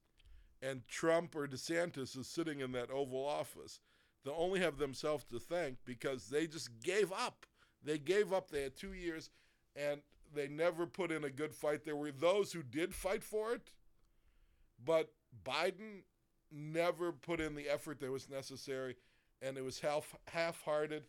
and 0.62 0.87
Trump 0.87 1.35
or 1.35 1.47
DeSantis 1.47 2.16
is 2.16 2.28
sitting 2.28 2.61
in 2.61 2.73
that 2.73 2.90
Oval 2.90 3.26
Office, 3.26 3.81
they'll 4.25 4.35
only 4.38 4.61
have 4.61 4.78
themselves 4.78 5.25
to 5.25 5.38
thank 5.38 5.78
because 5.85 6.28
they 6.28 6.47
just 6.47 6.71
gave 6.83 7.12
up. 7.12 7.45
They 7.85 7.99
gave 7.99 8.33
up. 8.33 8.50
They 8.50 8.62
had 8.62 8.76
two 8.76 8.92
years 8.92 9.31
and 9.75 10.00
they 10.35 10.49
never 10.49 10.87
put 10.87 11.11
in 11.11 11.25
a 11.25 11.31
good 11.31 11.52
fight. 11.52 11.85
There 11.85 11.97
were 11.97 12.12
those 12.12 12.52
who 12.52 12.62
did 12.62 12.95
fight 12.95 13.25
for 13.25 13.52
it, 13.52 13.73
but 14.85 15.12
Biden 15.45 16.04
never 16.50 17.12
put 17.12 17.40
in 17.40 17.54
the 17.54 17.69
effort 17.69 17.99
that 18.00 18.11
was 18.11 18.31
necessary 18.31 18.97
and 19.40 19.57
it 19.57 19.64
was 19.64 19.81
half 19.81 20.14
half-hearted 20.28 21.04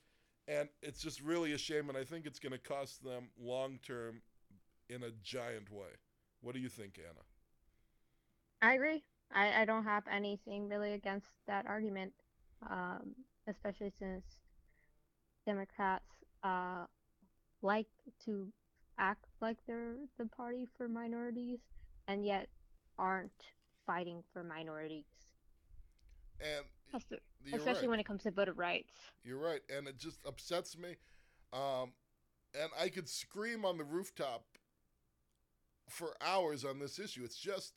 and 0.47 0.69
it's 0.81 1.01
just 1.01 1.21
really 1.21 1.53
a 1.53 1.57
shame 1.57 1.89
and 1.89 1.97
I 1.97 2.03
think 2.03 2.25
it's 2.25 2.39
going 2.39 2.53
to 2.53 2.57
cost 2.57 3.03
them 3.03 3.29
long 3.39 3.79
term 3.85 4.21
in 4.89 5.03
a 5.03 5.11
giant 5.21 5.71
way. 5.71 5.89
What 6.41 6.55
do 6.55 6.61
you 6.61 6.69
think, 6.69 6.99
Anna? 6.99 7.21
I 8.61 8.75
agree. 8.75 9.03
I, 9.31 9.61
I 9.61 9.65
don't 9.65 9.83
have 9.83 10.03
anything 10.11 10.67
really 10.67 10.93
against 10.93 11.27
that 11.47 11.65
argument, 11.67 12.13
um, 12.69 13.15
especially 13.47 13.91
since 13.99 14.23
Democrats 15.45 16.05
uh, 16.43 16.85
like 17.61 17.87
to 18.25 18.47
act 18.97 19.25
like 19.41 19.57
they're 19.67 19.95
the 20.17 20.25
party 20.25 20.67
for 20.77 20.87
minorities 20.87 21.59
and 22.07 22.25
yet 22.25 22.47
aren't 22.99 23.31
fighting 23.85 24.23
for 24.31 24.43
minorities, 24.43 25.05
And 26.39 26.65
Espe- 26.93 27.19
especially 27.53 27.87
right. 27.87 27.89
when 27.89 27.99
it 27.99 28.05
comes 28.05 28.23
to 28.23 28.31
voter 28.31 28.53
rights. 28.53 28.93
You're 29.23 29.39
right, 29.39 29.61
and 29.75 29.87
it 29.87 29.97
just 29.97 30.19
upsets 30.25 30.77
me. 30.77 30.95
Um, 31.51 31.93
and 32.59 32.71
I 32.79 32.89
could 32.89 33.09
scream 33.09 33.65
on 33.65 33.77
the 33.77 33.83
rooftop 33.83 34.43
for 35.89 36.15
hours 36.21 36.63
on 36.63 36.79
this 36.79 36.99
issue. 36.99 37.23
It's 37.23 37.37
just, 37.37 37.73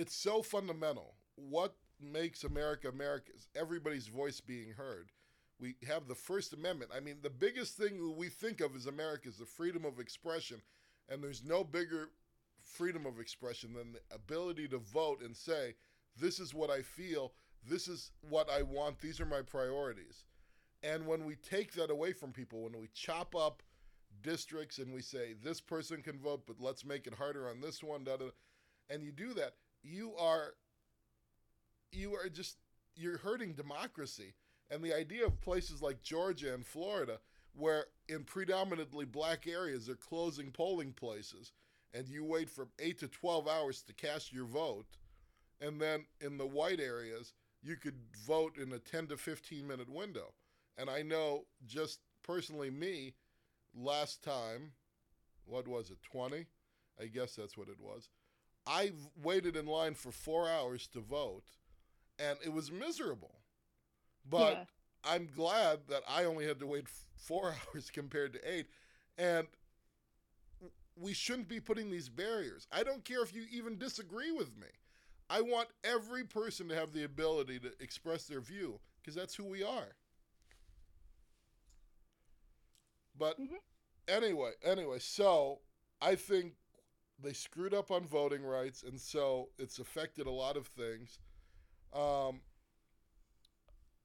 it's 0.00 0.16
so 0.16 0.40
fundamental. 0.40 1.14
What 1.36 1.74
makes 2.00 2.44
America 2.44 2.88
America 2.88 3.32
is 3.34 3.48
everybody's 3.54 4.06
voice 4.06 4.40
being 4.40 4.70
heard. 4.70 5.10
We 5.60 5.74
have 5.86 6.08
the 6.08 6.14
First 6.14 6.54
Amendment. 6.54 6.90
I 6.96 7.00
mean, 7.00 7.16
the 7.22 7.28
biggest 7.28 7.76
thing 7.76 8.16
we 8.16 8.28
think 8.28 8.62
of 8.62 8.74
as 8.74 8.86
America 8.86 9.28
is 9.28 9.36
the 9.36 9.44
freedom 9.44 9.84
of 9.84 10.00
expression, 10.00 10.62
and 11.10 11.22
there's 11.22 11.44
no 11.44 11.62
bigger 11.62 12.08
freedom 12.62 13.04
of 13.04 13.20
expression 13.20 13.74
than 13.74 13.92
the 13.92 14.14
ability 14.14 14.68
to 14.68 14.78
vote 14.78 15.20
and 15.22 15.36
say, 15.36 15.74
this 16.18 16.40
is 16.40 16.54
what 16.54 16.70
I 16.70 16.80
feel, 16.80 17.32
this 17.68 17.86
is 17.86 18.10
what 18.22 18.48
I 18.50 18.62
want, 18.62 19.00
these 19.00 19.20
are 19.20 19.26
my 19.26 19.42
priorities. 19.42 20.24
And 20.82 21.06
when 21.06 21.26
we 21.26 21.36
take 21.36 21.72
that 21.74 21.90
away 21.90 22.14
from 22.14 22.32
people, 22.32 22.62
when 22.62 22.80
we 22.80 22.88
chop 22.94 23.36
up 23.36 23.62
districts 24.22 24.78
and 24.78 24.94
we 24.94 25.02
say 25.02 25.34
this 25.44 25.60
person 25.60 26.00
can 26.00 26.18
vote, 26.18 26.44
but 26.46 26.56
let's 26.58 26.86
make 26.86 27.06
it 27.06 27.14
harder 27.14 27.50
on 27.50 27.60
this 27.60 27.82
one, 27.82 28.04
da, 28.04 28.16
da, 28.16 28.30
and 28.88 29.02
you 29.02 29.12
do 29.12 29.34
that, 29.34 29.54
you 29.82 30.14
are 30.18 30.54
you 31.92 32.14
are 32.14 32.28
just 32.28 32.56
you're 32.96 33.18
hurting 33.18 33.54
democracy. 33.54 34.34
And 34.70 34.82
the 34.82 34.94
idea 34.94 35.26
of 35.26 35.40
places 35.40 35.82
like 35.82 36.02
Georgia 36.02 36.54
and 36.54 36.64
Florida, 36.64 37.18
where 37.54 37.86
in 38.08 38.22
predominantly 38.22 39.04
black 39.04 39.46
areas 39.48 39.86
they're 39.86 39.96
closing 39.96 40.52
polling 40.52 40.92
places, 40.92 41.52
and 41.92 42.08
you 42.08 42.24
wait 42.24 42.48
from 42.48 42.68
eight 42.78 42.98
to 43.00 43.08
twelve 43.08 43.48
hours 43.48 43.82
to 43.82 43.92
cast 43.92 44.32
your 44.32 44.46
vote, 44.46 44.86
and 45.60 45.80
then 45.80 46.04
in 46.20 46.38
the 46.38 46.46
white 46.46 46.80
areas 46.80 47.34
you 47.62 47.76
could 47.76 47.98
vote 48.26 48.56
in 48.56 48.72
a 48.72 48.78
ten 48.78 49.06
to 49.08 49.16
fifteen 49.16 49.66
minute 49.66 49.88
window. 49.88 50.34
And 50.78 50.88
I 50.88 51.02
know 51.02 51.44
just 51.66 52.00
personally 52.22 52.70
me, 52.70 53.14
last 53.74 54.22
time, 54.22 54.72
what 55.44 55.66
was 55.68 55.90
it, 55.90 55.98
20? 56.10 56.46
I 57.00 57.06
guess 57.06 57.34
that's 57.34 57.56
what 57.56 57.68
it 57.68 57.78
was. 57.78 58.08
I 58.66 58.92
waited 59.22 59.56
in 59.56 59.66
line 59.66 59.94
for 59.94 60.12
four 60.12 60.48
hours 60.48 60.86
to 60.88 61.00
vote, 61.00 61.44
and 62.18 62.38
it 62.44 62.52
was 62.52 62.70
miserable. 62.70 63.40
But 64.28 64.52
yeah. 64.52 64.64
I'm 65.12 65.28
glad 65.34 65.80
that 65.88 66.02
I 66.08 66.24
only 66.24 66.46
had 66.46 66.60
to 66.60 66.66
wait 66.66 66.86
four 67.16 67.54
hours 67.74 67.90
compared 67.90 68.32
to 68.34 68.50
eight. 68.50 68.66
And 69.18 69.46
we 70.96 71.12
shouldn't 71.12 71.48
be 71.48 71.60
putting 71.60 71.90
these 71.90 72.08
barriers. 72.08 72.66
I 72.70 72.82
don't 72.82 73.04
care 73.04 73.22
if 73.22 73.34
you 73.34 73.44
even 73.50 73.78
disagree 73.78 74.32
with 74.32 74.56
me. 74.58 74.66
I 75.28 75.40
want 75.40 75.68
every 75.84 76.24
person 76.24 76.68
to 76.68 76.74
have 76.74 76.92
the 76.92 77.04
ability 77.04 77.60
to 77.60 77.70
express 77.80 78.24
their 78.24 78.40
view 78.40 78.80
because 79.00 79.14
that's 79.14 79.34
who 79.34 79.44
we 79.44 79.62
are. 79.62 79.94
But 83.16 83.40
mm-hmm. 83.40 83.54
anyway, 84.08 84.52
anyway, 84.64 84.98
so 84.98 85.60
I 86.00 86.16
think 86.16 86.54
they 87.22 87.32
screwed 87.32 87.74
up 87.74 87.90
on 87.90 88.04
voting 88.04 88.42
rights, 88.42 88.82
and 88.82 89.00
so 89.00 89.48
it's 89.58 89.78
affected 89.78 90.26
a 90.26 90.30
lot 90.30 90.56
of 90.56 90.66
things. 90.66 91.18
Um, 91.92 92.40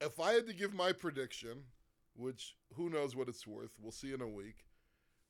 if 0.00 0.20
I 0.20 0.32
had 0.32 0.46
to 0.46 0.52
give 0.52 0.74
my 0.74 0.92
prediction, 0.92 1.64
which 2.14 2.56
who 2.74 2.90
knows 2.90 3.14
what 3.14 3.28
it's 3.28 3.46
worth, 3.46 3.72
we'll 3.80 3.92
see 3.92 4.12
in 4.12 4.20
a 4.20 4.28
week, 4.28 4.64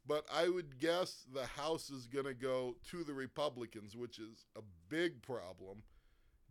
but 0.07 0.25
I 0.33 0.49
would 0.49 0.79
guess 0.79 1.25
the 1.33 1.47
House 1.47 1.91
is 1.91 2.07
going 2.07 2.27
to 2.27 2.35
go 2.35 2.77
to 2.91 3.05
the 3.05 3.15
Republicans, 3.15 3.97
which 3.97 4.19
is 4.19 4.47
a 4.57 4.61
big 4.89 5.23
problem 5.23 5.83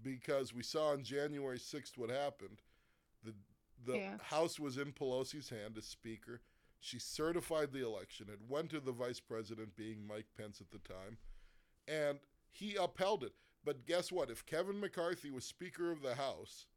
because 0.02 0.54
we 0.54 0.64
saw 0.64 0.90
on 0.90 1.04
January 1.04 1.58
6th 1.58 1.98
what 1.98 2.10
happened. 2.10 2.62
The 3.24 3.34
the 3.86 3.98
yeah. 3.98 4.18
House 4.22 4.60
was 4.60 4.78
in 4.78 4.92
Pelosi's 4.94 5.50
hand 5.50 5.78
as 5.78 5.86
Speaker. 5.86 6.42
She 6.86 7.00
certified 7.00 7.74
the 7.74 7.84
election. 7.84 8.28
It 8.32 8.38
went 8.48 8.70
to 8.70 8.80
the 8.80 8.92
vice 8.92 9.20
president, 9.20 9.76
being 9.76 10.06
Mike 10.06 10.28
Pence 10.38 10.62
at 10.62 10.70
the 10.70 10.88
time, 10.88 11.18
and 11.88 12.20
he 12.52 12.76
upheld 12.76 13.24
it. 13.24 13.34
But 13.64 13.88
guess 13.88 14.12
what? 14.12 14.30
If 14.30 14.46
Kevin 14.46 14.80
McCarthy 14.80 15.32
was 15.32 15.46
Speaker 15.46 15.92
of 15.92 16.04
the 16.04 16.14
House 16.14 16.68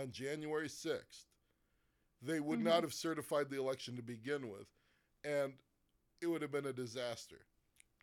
on 0.00 0.12
January 0.12 0.68
6th, 0.68 1.24
they 2.22 2.38
would 2.38 2.60
mm-hmm. 2.60 2.68
not 2.68 2.84
have 2.84 2.94
certified 2.94 3.50
the 3.50 3.58
election 3.58 3.96
to 3.96 4.02
begin 4.02 4.48
with, 4.48 4.68
and 5.24 5.54
it 6.20 6.28
would 6.28 6.42
have 6.42 6.52
been 6.52 6.66
a 6.66 6.72
disaster. 6.72 7.46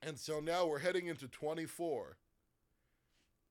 And 0.05 0.19
so 0.19 0.41
now 0.41 0.65
we're 0.65 0.79
heading 0.79 1.07
into 1.07 1.29
24, 1.29 2.17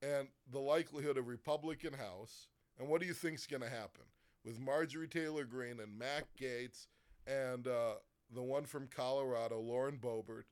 and 0.03 0.29
the 0.53 0.61
likelihood 0.61 1.17
of 1.17 1.27
Republican 1.27 1.95
House. 1.95 2.49
And 2.79 2.91
what 2.91 3.01
do 3.01 3.07
you 3.07 3.15
think 3.15 3.37
is 3.37 3.47
going 3.47 3.63
to 3.63 3.71
happen 3.71 4.05
with 4.45 4.61
Marjorie 4.61 5.09
Taylor 5.09 5.45
Greene 5.45 5.81
and 5.81 5.99
Matt 5.99 6.27
Gaetz 6.39 6.89
and 7.27 7.67
uh, 7.67 7.95
the 8.35 8.43
one 8.43 8.65
from 8.65 8.89
Colorado, 8.89 9.61
Lauren 9.61 9.99
Boebert, 9.99 10.45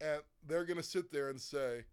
and 0.00 0.20
they're 0.46 0.64
going 0.64 0.76
to 0.76 0.82
sit 0.82 1.10
there 1.10 1.28
and 1.28 1.40
say, 1.40 1.84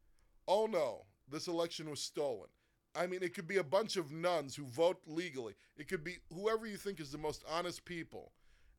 "Oh 0.47 0.65
no, 0.65 1.05
this 1.29 1.47
election 1.47 1.89
was 1.89 2.01
stolen." 2.01 2.49
I 2.95 3.07
mean, 3.07 3.23
it 3.23 3.33
could 3.33 3.47
be 3.47 3.57
a 3.57 3.63
bunch 3.63 3.97
of 3.97 4.11
nuns 4.11 4.55
who 4.55 4.65
vote 4.65 5.01
legally. 5.07 5.55
It 5.77 5.87
could 5.87 6.03
be 6.03 6.17
whoever 6.31 6.67
you 6.67 6.77
think 6.77 6.99
is 6.99 7.11
the 7.11 7.17
most 7.17 7.43
honest 7.49 7.85
people. 7.85 8.31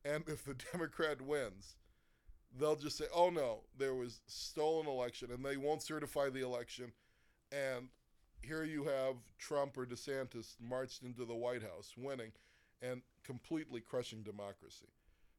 And 0.05 0.23
if 0.27 0.45
the 0.45 0.53
Democrat 0.71 1.21
wins, 1.21 1.75
they'll 2.57 2.75
just 2.75 2.97
say, 2.97 3.05
"Oh 3.13 3.29
no, 3.29 3.61
there 3.77 3.95
was 3.95 4.21
stolen 4.27 4.87
election," 4.87 5.31
and 5.31 5.43
they 5.43 5.57
won't 5.57 5.81
certify 5.81 6.29
the 6.29 6.43
election. 6.43 6.91
And 7.51 7.89
here 8.41 8.63
you 8.63 8.85
have 8.85 9.15
Trump 9.37 9.77
or 9.77 9.85
DeSantis 9.85 10.55
marched 10.61 11.03
into 11.03 11.25
the 11.25 11.35
White 11.35 11.63
House, 11.63 11.93
winning 11.97 12.31
and 12.81 13.01
completely 13.23 13.81
crushing 13.81 14.21
democracy. 14.21 14.87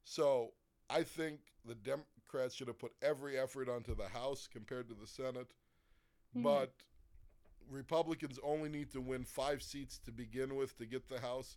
So 0.07 0.53
I 0.89 1.03
think 1.03 1.41
the 1.67 1.75
Democrats 1.75 2.55
should 2.55 2.69
have 2.69 2.79
put 2.79 2.93
every 3.03 3.37
effort 3.37 3.69
onto 3.69 3.95
the 3.95 4.07
House 4.07 4.49
compared 4.51 4.89
to 4.89 4.95
the 4.95 5.07
Senate. 5.07 5.49
Mm-hmm. 6.35 6.43
But 6.43 6.73
Republicans 7.69 8.39
only 8.45 8.69
need 8.69 8.93
to 8.93 9.01
win 9.01 9.25
five 9.25 9.63
seats 9.63 9.99
to 10.05 10.13
begin 10.13 10.55
with 10.55 10.79
to 10.79 10.87
get 10.87 11.09
the 11.09 11.21
House. 11.21 11.57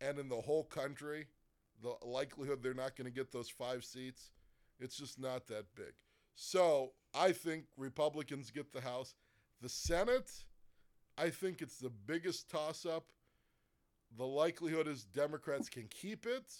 And 0.00 0.18
in 0.18 0.30
the 0.30 0.40
whole 0.40 0.64
country, 0.64 1.26
the 1.82 1.94
likelihood 2.02 2.62
they're 2.62 2.72
not 2.72 2.96
going 2.96 3.04
to 3.04 3.14
get 3.14 3.32
those 3.32 3.50
five 3.50 3.84
seats, 3.84 4.30
it's 4.80 4.96
just 4.96 5.20
not 5.20 5.46
that 5.48 5.66
big. 5.76 5.92
So 6.34 6.92
I 7.14 7.32
think 7.32 7.64
Republicans 7.76 8.50
get 8.50 8.72
the 8.72 8.80
House. 8.80 9.14
The 9.60 9.68
Senate, 9.68 10.32
I 11.18 11.28
think 11.28 11.60
it's 11.60 11.76
the 11.76 11.90
biggest 11.90 12.48
toss 12.50 12.86
up. 12.86 13.04
The 14.16 14.26
likelihood 14.26 14.88
is 14.88 15.04
Democrats 15.04 15.68
can 15.68 15.86
keep 15.90 16.24
it 16.24 16.50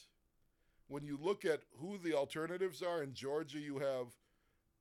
when 0.90 1.04
you 1.04 1.16
look 1.22 1.44
at 1.44 1.60
who 1.78 1.98
the 1.98 2.14
alternatives 2.14 2.82
are 2.82 3.02
in 3.02 3.14
Georgia, 3.14 3.60
you 3.60 3.78
have 3.78 4.08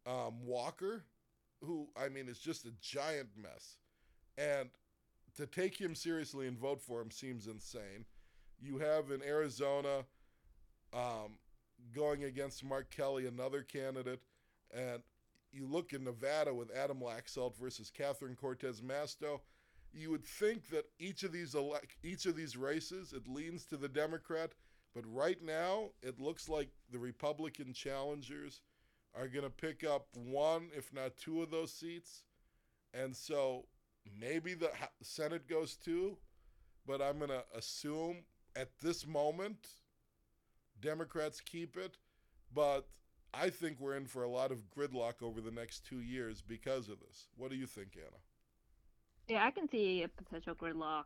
um, 0.07 0.43
Walker, 0.43 1.05
who 1.63 1.87
I 1.95 2.09
mean 2.09 2.27
is 2.27 2.39
just 2.39 2.65
a 2.65 2.71
giant 2.81 3.29
mess, 3.37 3.77
and 4.35 4.69
to 5.37 5.45
take 5.45 5.79
him 5.79 5.93
seriously 5.93 6.47
and 6.47 6.57
vote 6.57 6.81
for 6.81 6.99
him 6.99 7.11
seems 7.11 7.45
insane. 7.45 8.05
You 8.59 8.79
have 8.79 9.11
in 9.11 9.21
Arizona 9.21 10.03
um, 10.93 11.37
going 11.93 12.23
against 12.23 12.65
Mark 12.65 12.89
Kelly, 12.89 13.27
another 13.27 13.61
candidate, 13.61 14.19
and 14.73 15.03
you 15.51 15.67
look 15.67 15.93
in 15.93 16.03
Nevada 16.03 16.53
with 16.53 16.75
Adam 16.75 16.99
Laxalt 17.01 17.55
versus 17.55 17.91
Catherine 17.95 18.35
Cortez 18.35 18.81
Masto. 18.81 19.41
You 19.93 20.09
would 20.09 20.25
think 20.25 20.69
that 20.69 20.85
each 20.97 21.21
of 21.21 21.31
these 21.31 21.55
each 22.03 22.25
of 22.25 22.35
these 22.35 22.57
races 22.57 23.13
it 23.13 23.27
leans 23.27 23.65
to 23.65 23.77
the 23.77 23.87
Democrat 23.87 24.53
but 24.93 25.03
right 25.07 25.41
now, 25.41 25.89
it 26.01 26.19
looks 26.19 26.49
like 26.49 26.69
the 26.91 26.99
Republican 26.99 27.73
challengers 27.73 28.61
are 29.15 29.27
going 29.27 29.43
to 29.43 29.49
pick 29.49 29.83
up 29.83 30.07
one, 30.13 30.69
if 30.75 30.93
not 30.93 31.17
two 31.17 31.41
of 31.41 31.51
those 31.51 31.71
seats. 31.71 32.23
And 32.93 33.15
so 33.15 33.65
maybe 34.19 34.53
the 34.53 34.71
Senate 35.01 35.47
goes 35.47 35.75
two, 35.75 36.17
but 36.85 37.01
I'm 37.01 37.17
going 37.17 37.29
to 37.29 37.43
assume 37.55 38.23
at 38.55 38.69
this 38.81 39.05
moment, 39.05 39.67
Democrats 40.81 41.39
keep 41.39 41.77
it. 41.77 41.97
But 42.53 42.87
I 43.33 43.49
think 43.49 43.79
we're 43.79 43.95
in 43.95 44.05
for 44.05 44.23
a 44.23 44.29
lot 44.29 44.51
of 44.51 44.63
gridlock 44.75 45.21
over 45.21 45.39
the 45.39 45.51
next 45.51 45.85
two 45.85 46.01
years 46.01 46.41
because 46.41 46.89
of 46.89 46.99
this. 46.99 47.27
What 47.37 47.51
do 47.51 47.57
you 47.57 47.67
think, 47.67 47.89
Anna? 47.95 48.17
Yeah, 49.27 49.45
I 49.45 49.51
can 49.51 49.69
see 49.69 50.01
a 50.01 50.07
potential 50.07 50.55
gridlock. 50.55 51.05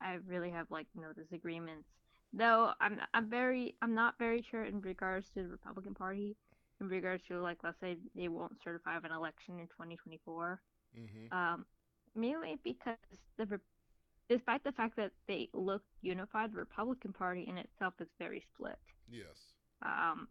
I 0.00 0.18
really 0.26 0.50
have 0.50 0.70
like 0.70 0.86
no 0.94 1.12
disagreements. 1.14 1.88
Though 2.36 2.72
I'm 2.80 2.98
I'm 3.14 3.30
very 3.30 3.76
I'm 3.80 3.94
not 3.94 4.14
very 4.18 4.44
sure 4.50 4.64
in 4.64 4.82
regards 4.82 5.28
to 5.30 5.42
the 5.42 5.48
Republican 5.48 5.94
Party, 5.94 6.36
in 6.82 6.88
regards 6.88 7.22
to 7.28 7.40
like 7.40 7.58
let's 7.64 7.80
say 7.80 7.96
they 8.14 8.28
won't 8.28 8.56
certify 8.62 8.96
an 8.96 9.10
election 9.10 9.58
in 9.58 9.66
2024. 9.68 10.60
Mm-hmm. 10.98 11.36
Um, 11.36 11.64
mainly 12.14 12.58
because 12.62 12.96
the 13.38 13.58
despite 14.28 14.64
the 14.64 14.72
fact 14.72 14.96
that 14.96 15.12
they 15.26 15.48
look 15.54 15.82
unified, 16.02 16.52
the 16.52 16.58
Republican 16.58 17.14
Party 17.14 17.46
in 17.48 17.56
itself 17.56 17.94
is 18.00 18.08
very 18.18 18.44
split. 18.54 18.78
Yes. 19.10 19.54
Um. 19.82 20.28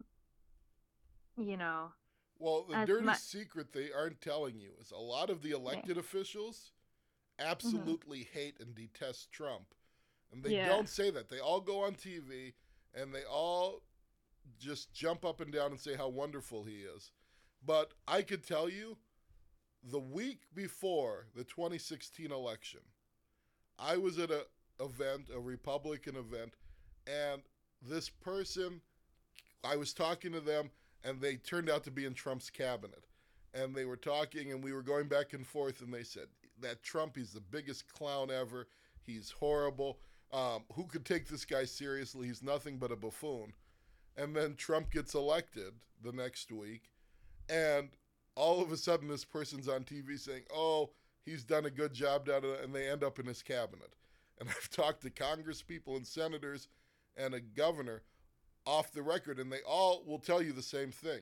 You 1.36 1.56
know. 1.56 1.88
Well, 2.38 2.66
the 2.68 2.84
dirty 2.86 3.06
my, 3.06 3.14
secret 3.14 3.72
they 3.72 3.88
aren't 3.90 4.20
telling 4.20 4.60
you 4.60 4.70
is 4.80 4.92
a 4.92 4.98
lot 4.98 5.28
of 5.28 5.42
the 5.42 5.50
elected 5.50 5.96
yeah. 5.96 6.00
officials 6.00 6.70
mm-hmm. 7.40 7.50
absolutely 7.50 8.20
mm-hmm. 8.20 8.38
hate 8.38 8.56
and 8.60 8.74
detest 8.76 9.32
Trump 9.32 9.74
and 10.32 10.42
they 10.42 10.56
yeah. 10.56 10.68
don't 10.68 10.88
say 10.88 11.10
that. 11.10 11.28
They 11.28 11.38
all 11.38 11.60
go 11.60 11.84
on 11.84 11.94
TV 11.94 12.52
and 12.94 13.14
they 13.14 13.24
all 13.30 13.82
just 14.58 14.92
jump 14.92 15.24
up 15.24 15.40
and 15.40 15.52
down 15.52 15.70
and 15.70 15.80
say 15.80 15.94
how 15.94 16.08
wonderful 16.08 16.64
he 16.64 16.76
is. 16.76 17.12
But 17.64 17.92
I 18.06 18.22
could 18.22 18.46
tell 18.46 18.68
you 18.68 18.96
the 19.82 19.98
week 19.98 20.40
before 20.54 21.26
the 21.34 21.44
2016 21.44 22.30
election, 22.30 22.80
I 23.78 23.96
was 23.96 24.18
at 24.18 24.30
a 24.30 24.46
event, 24.80 25.28
a 25.34 25.40
Republican 25.40 26.16
event, 26.16 26.54
and 27.06 27.42
this 27.82 28.08
person, 28.08 28.80
I 29.64 29.76
was 29.76 29.92
talking 29.92 30.32
to 30.32 30.40
them, 30.40 30.70
and 31.04 31.20
they 31.20 31.36
turned 31.36 31.70
out 31.70 31.84
to 31.84 31.90
be 31.90 32.04
in 32.04 32.14
Trump's 32.14 32.50
cabinet. 32.50 33.04
And 33.54 33.74
they 33.74 33.84
were 33.84 33.96
talking, 33.96 34.52
and 34.52 34.62
we 34.62 34.72
were 34.72 34.82
going 34.82 35.08
back 35.08 35.32
and 35.32 35.46
forth, 35.46 35.80
and 35.80 35.92
they 35.92 36.02
said, 36.02 36.26
That 36.60 36.82
Trump, 36.82 37.16
he's 37.16 37.32
the 37.32 37.40
biggest 37.40 37.90
clown 37.92 38.30
ever. 38.30 38.68
He's 39.02 39.30
horrible. 39.30 39.98
Um, 40.32 40.64
who 40.74 40.84
could 40.86 41.04
take 41.04 41.28
this 41.28 41.44
guy 41.44 41.64
seriously? 41.64 42.26
He's 42.26 42.42
nothing 42.42 42.78
but 42.78 42.92
a 42.92 42.96
buffoon. 42.96 43.52
And 44.16 44.34
then 44.34 44.54
Trump 44.56 44.90
gets 44.90 45.14
elected 45.14 45.74
the 46.02 46.12
next 46.12 46.50
week, 46.50 46.90
and 47.48 47.90
all 48.34 48.62
of 48.62 48.70
a 48.70 48.76
sudden, 48.76 49.08
this 49.08 49.24
person's 49.24 49.68
on 49.68 49.84
TV 49.84 50.18
saying, 50.18 50.44
"Oh, 50.52 50.90
he's 51.24 51.44
done 51.44 51.66
a 51.66 51.70
good 51.70 51.94
job," 51.94 52.28
and 52.28 52.74
they 52.74 52.88
end 52.88 53.02
up 53.02 53.18
in 53.18 53.26
his 53.26 53.42
cabinet. 53.42 53.94
And 54.38 54.48
I've 54.50 54.70
talked 54.70 55.02
to 55.02 55.10
Congress 55.10 55.62
people 55.62 55.96
and 55.96 56.06
senators 56.06 56.68
and 57.16 57.34
a 57.34 57.40
governor 57.40 58.02
off 58.66 58.92
the 58.92 59.02
record, 59.02 59.38
and 59.38 59.50
they 59.50 59.62
all 59.66 60.02
will 60.04 60.18
tell 60.18 60.42
you 60.42 60.52
the 60.52 60.62
same 60.62 60.90
thing. 60.90 61.20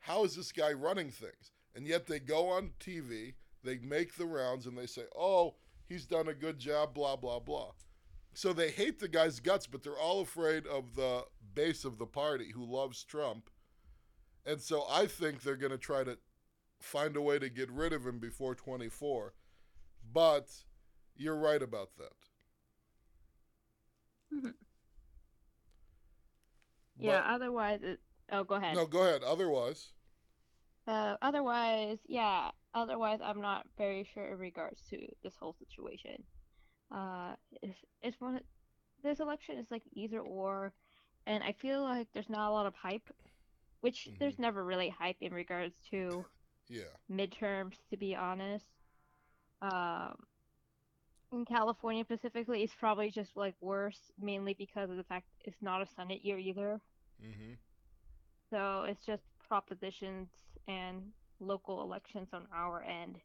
How 0.00 0.24
is 0.24 0.36
this 0.36 0.52
guy 0.52 0.72
running 0.72 1.10
things? 1.10 1.52
And 1.74 1.86
yet 1.86 2.06
they 2.06 2.18
go 2.18 2.48
on 2.48 2.72
TV, 2.80 3.34
they 3.64 3.78
make 3.78 4.14
the 4.14 4.26
rounds, 4.26 4.66
and 4.66 4.76
they 4.76 4.86
say, 4.86 5.04
"Oh, 5.16 5.54
he's 5.88 6.06
done 6.06 6.28
a 6.28 6.34
good 6.34 6.58
job," 6.58 6.94
blah 6.94 7.16
blah 7.16 7.38
blah. 7.38 7.72
So 8.34 8.52
they 8.52 8.70
hate 8.70 8.98
the 8.98 9.08
guy's 9.08 9.40
guts, 9.40 9.66
but 9.66 9.82
they're 9.82 9.98
all 9.98 10.20
afraid 10.20 10.66
of 10.66 10.94
the 10.94 11.24
base 11.54 11.84
of 11.84 11.98
the 11.98 12.06
party 12.06 12.50
who 12.50 12.64
loves 12.64 13.04
Trump. 13.04 13.50
And 14.46 14.60
so 14.60 14.84
I 14.90 15.06
think 15.06 15.42
they're 15.42 15.56
going 15.56 15.72
to 15.72 15.78
try 15.78 16.02
to 16.04 16.18
find 16.80 17.16
a 17.16 17.22
way 17.22 17.38
to 17.38 17.48
get 17.48 17.70
rid 17.70 17.92
of 17.92 18.06
him 18.06 18.18
before 18.18 18.54
24. 18.54 19.34
But 20.12 20.48
you're 21.16 21.36
right 21.36 21.62
about 21.62 21.90
that. 21.98 22.12
Mm-hmm. 24.34 24.48
Yeah, 26.98 27.22
otherwise, 27.26 27.80
it, 27.82 28.00
oh, 28.30 28.44
go 28.44 28.54
ahead. 28.54 28.76
No, 28.76 28.86
go 28.86 29.02
ahead. 29.02 29.22
Otherwise, 29.24 29.92
uh, 30.86 31.16
otherwise, 31.20 31.98
yeah, 32.06 32.50
otherwise, 32.74 33.18
I'm 33.22 33.40
not 33.40 33.66
very 33.76 34.08
sure 34.14 34.32
in 34.32 34.38
regards 34.38 34.82
to 34.90 34.98
this 35.22 35.34
whole 35.38 35.54
situation. 35.58 36.22
Uh, 36.92 37.34
it's, 37.62 37.78
it's 38.02 38.20
one, 38.20 38.40
this 39.02 39.20
election 39.20 39.58
is 39.58 39.66
like 39.70 39.82
either 39.94 40.20
or, 40.20 40.72
and 41.26 41.42
I 41.42 41.52
feel 41.52 41.82
like 41.82 42.08
there's 42.12 42.28
not 42.28 42.50
a 42.50 42.52
lot 42.52 42.66
of 42.66 42.74
hype, 42.74 43.08
which 43.80 44.06
mm-hmm. 44.06 44.16
there's 44.18 44.38
never 44.38 44.64
really 44.64 44.88
hype 44.88 45.16
in 45.20 45.32
regards 45.32 45.74
to 45.90 46.24
yeah 46.68 46.82
midterms, 47.10 47.74
to 47.90 47.96
be 47.96 48.14
honest. 48.14 48.66
Um, 49.60 50.14
in 51.32 51.44
California 51.44 52.04
specifically, 52.04 52.62
it's 52.62 52.74
probably 52.78 53.10
just 53.10 53.36
like 53.36 53.54
worse, 53.60 53.98
mainly 54.20 54.54
because 54.54 54.90
of 54.90 54.96
the 54.96 55.04
fact 55.04 55.26
it's 55.44 55.62
not 55.62 55.80
a 55.80 55.86
Senate 55.96 56.24
year 56.24 56.38
either. 56.38 56.80
Mm-hmm. 57.24 57.54
So 58.50 58.84
it's 58.88 59.04
just 59.06 59.22
propositions 59.48 60.28
and 60.68 61.02
local 61.40 61.82
elections 61.82 62.28
on 62.32 62.46
our 62.54 62.82
end, 62.82 63.16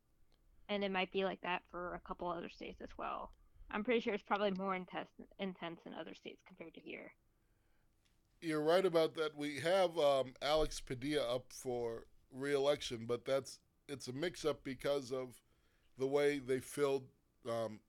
and 0.69 0.83
it 0.83 0.91
might 0.91 1.11
be 1.11 1.25
like 1.25 1.41
that 1.41 1.63
for 1.69 1.95
a 1.95 2.07
couple 2.07 2.29
other 2.29 2.49
states 2.49 2.81
as 2.81 2.89
well. 2.97 3.31
I'm 3.71 3.83
pretty 3.83 3.99
sure 3.99 4.13
it's 4.13 4.23
probably 4.23 4.51
more 4.51 4.75
intense 4.75 5.09
intense 5.39 5.81
in 5.85 5.93
other 5.93 6.13
states 6.13 6.41
compared 6.47 6.73
to 6.75 6.79
here. 6.79 7.11
You're 8.41 8.61
right 8.61 8.85
about 8.85 9.15
that. 9.15 9.35
We 9.35 9.59
have 9.59 9.97
um, 9.97 10.33
Alex 10.41 10.79
Padilla 10.79 11.35
up 11.35 11.45
for 11.49 12.05
reelection, 12.31 13.05
but 13.07 13.25
that's 13.25 13.59
it's 13.87 14.07
a 14.07 14.13
mix-up 14.13 14.63
because 14.63 15.11
of 15.11 15.35
the 15.97 16.07
way 16.07 16.39
they 16.39 16.59
filled 16.59 17.05
um, 17.49 17.79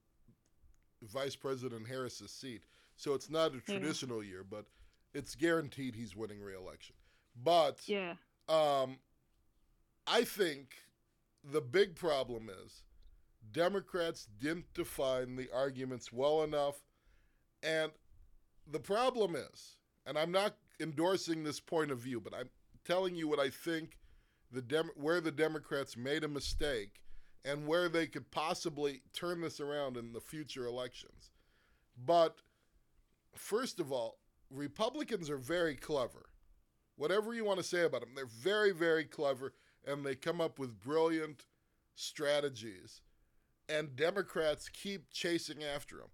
Vice 1.01 1.35
President 1.35 1.87
Harris's 1.87 2.31
seat. 2.31 2.63
So 2.95 3.13
it's 3.13 3.29
not 3.29 3.55
a 3.55 3.59
traditional 3.59 4.23
yeah. 4.23 4.29
year, 4.29 4.45
but 4.49 4.65
it's 5.13 5.35
guaranteed 5.35 5.95
he's 5.95 6.15
winning 6.15 6.41
reelection. 6.41 6.95
But 7.41 7.79
yeah, 7.85 8.15
um, 8.47 8.97
I 10.07 10.23
think 10.23 10.75
the 11.43 11.61
big 11.61 11.95
problem 11.95 12.49
is 12.65 12.83
Democrats 13.51 14.27
didn't 14.39 14.73
define 14.73 15.35
the 15.35 15.49
arguments 15.53 16.11
well 16.11 16.43
enough, 16.43 16.81
and 17.63 17.91
the 18.71 18.79
problem 18.79 19.35
is, 19.35 19.77
and 20.05 20.17
I'm 20.17 20.31
not 20.31 20.55
endorsing 20.79 21.43
this 21.43 21.59
point 21.59 21.91
of 21.91 21.99
view, 21.99 22.19
but 22.21 22.33
I'm 22.33 22.49
telling 22.85 23.15
you 23.15 23.27
what 23.27 23.39
I 23.39 23.49
think 23.49 23.97
the 24.51 24.61
Dem- 24.61 24.91
where 24.95 25.21
the 25.21 25.31
Democrats 25.31 25.97
made 25.97 26.23
a 26.23 26.27
mistake 26.27 27.01
and 27.45 27.67
where 27.67 27.89
they 27.89 28.07
could 28.07 28.31
possibly 28.31 29.01
turn 29.13 29.41
this 29.41 29.59
around 29.59 29.97
in 29.97 30.13
the 30.13 30.19
future 30.19 30.65
elections. 30.65 31.31
But 32.05 32.37
first 33.35 33.79
of 33.79 33.91
all, 33.91 34.19
Republicans 34.49 35.29
are 35.29 35.37
very 35.37 35.75
clever. 35.75 36.29
Whatever 36.95 37.33
you 37.33 37.45
want 37.45 37.59
to 37.59 37.63
say 37.63 37.83
about 37.83 38.01
them, 38.01 38.15
they're 38.15 38.25
very, 38.25 38.71
very 38.71 39.05
clever 39.05 39.53
and 39.85 40.05
they 40.05 40.15
come 40.15 40.41
up 40.41 40.59
with 40.59 40.81
brilliant 40.81 41.45
strategies. 41.95 43.01
And 43.69 43.95
Democrats 43.95 44.67
keep 44.67 45.09
chasing 45.11 45.63
after 45.63 45.97
them. 45.97 46.09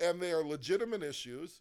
And 0.00 0.20
they 0.20 0.32
are 0.32 0.42
legitimate 0.42 1.04
issues, 1.04 1.60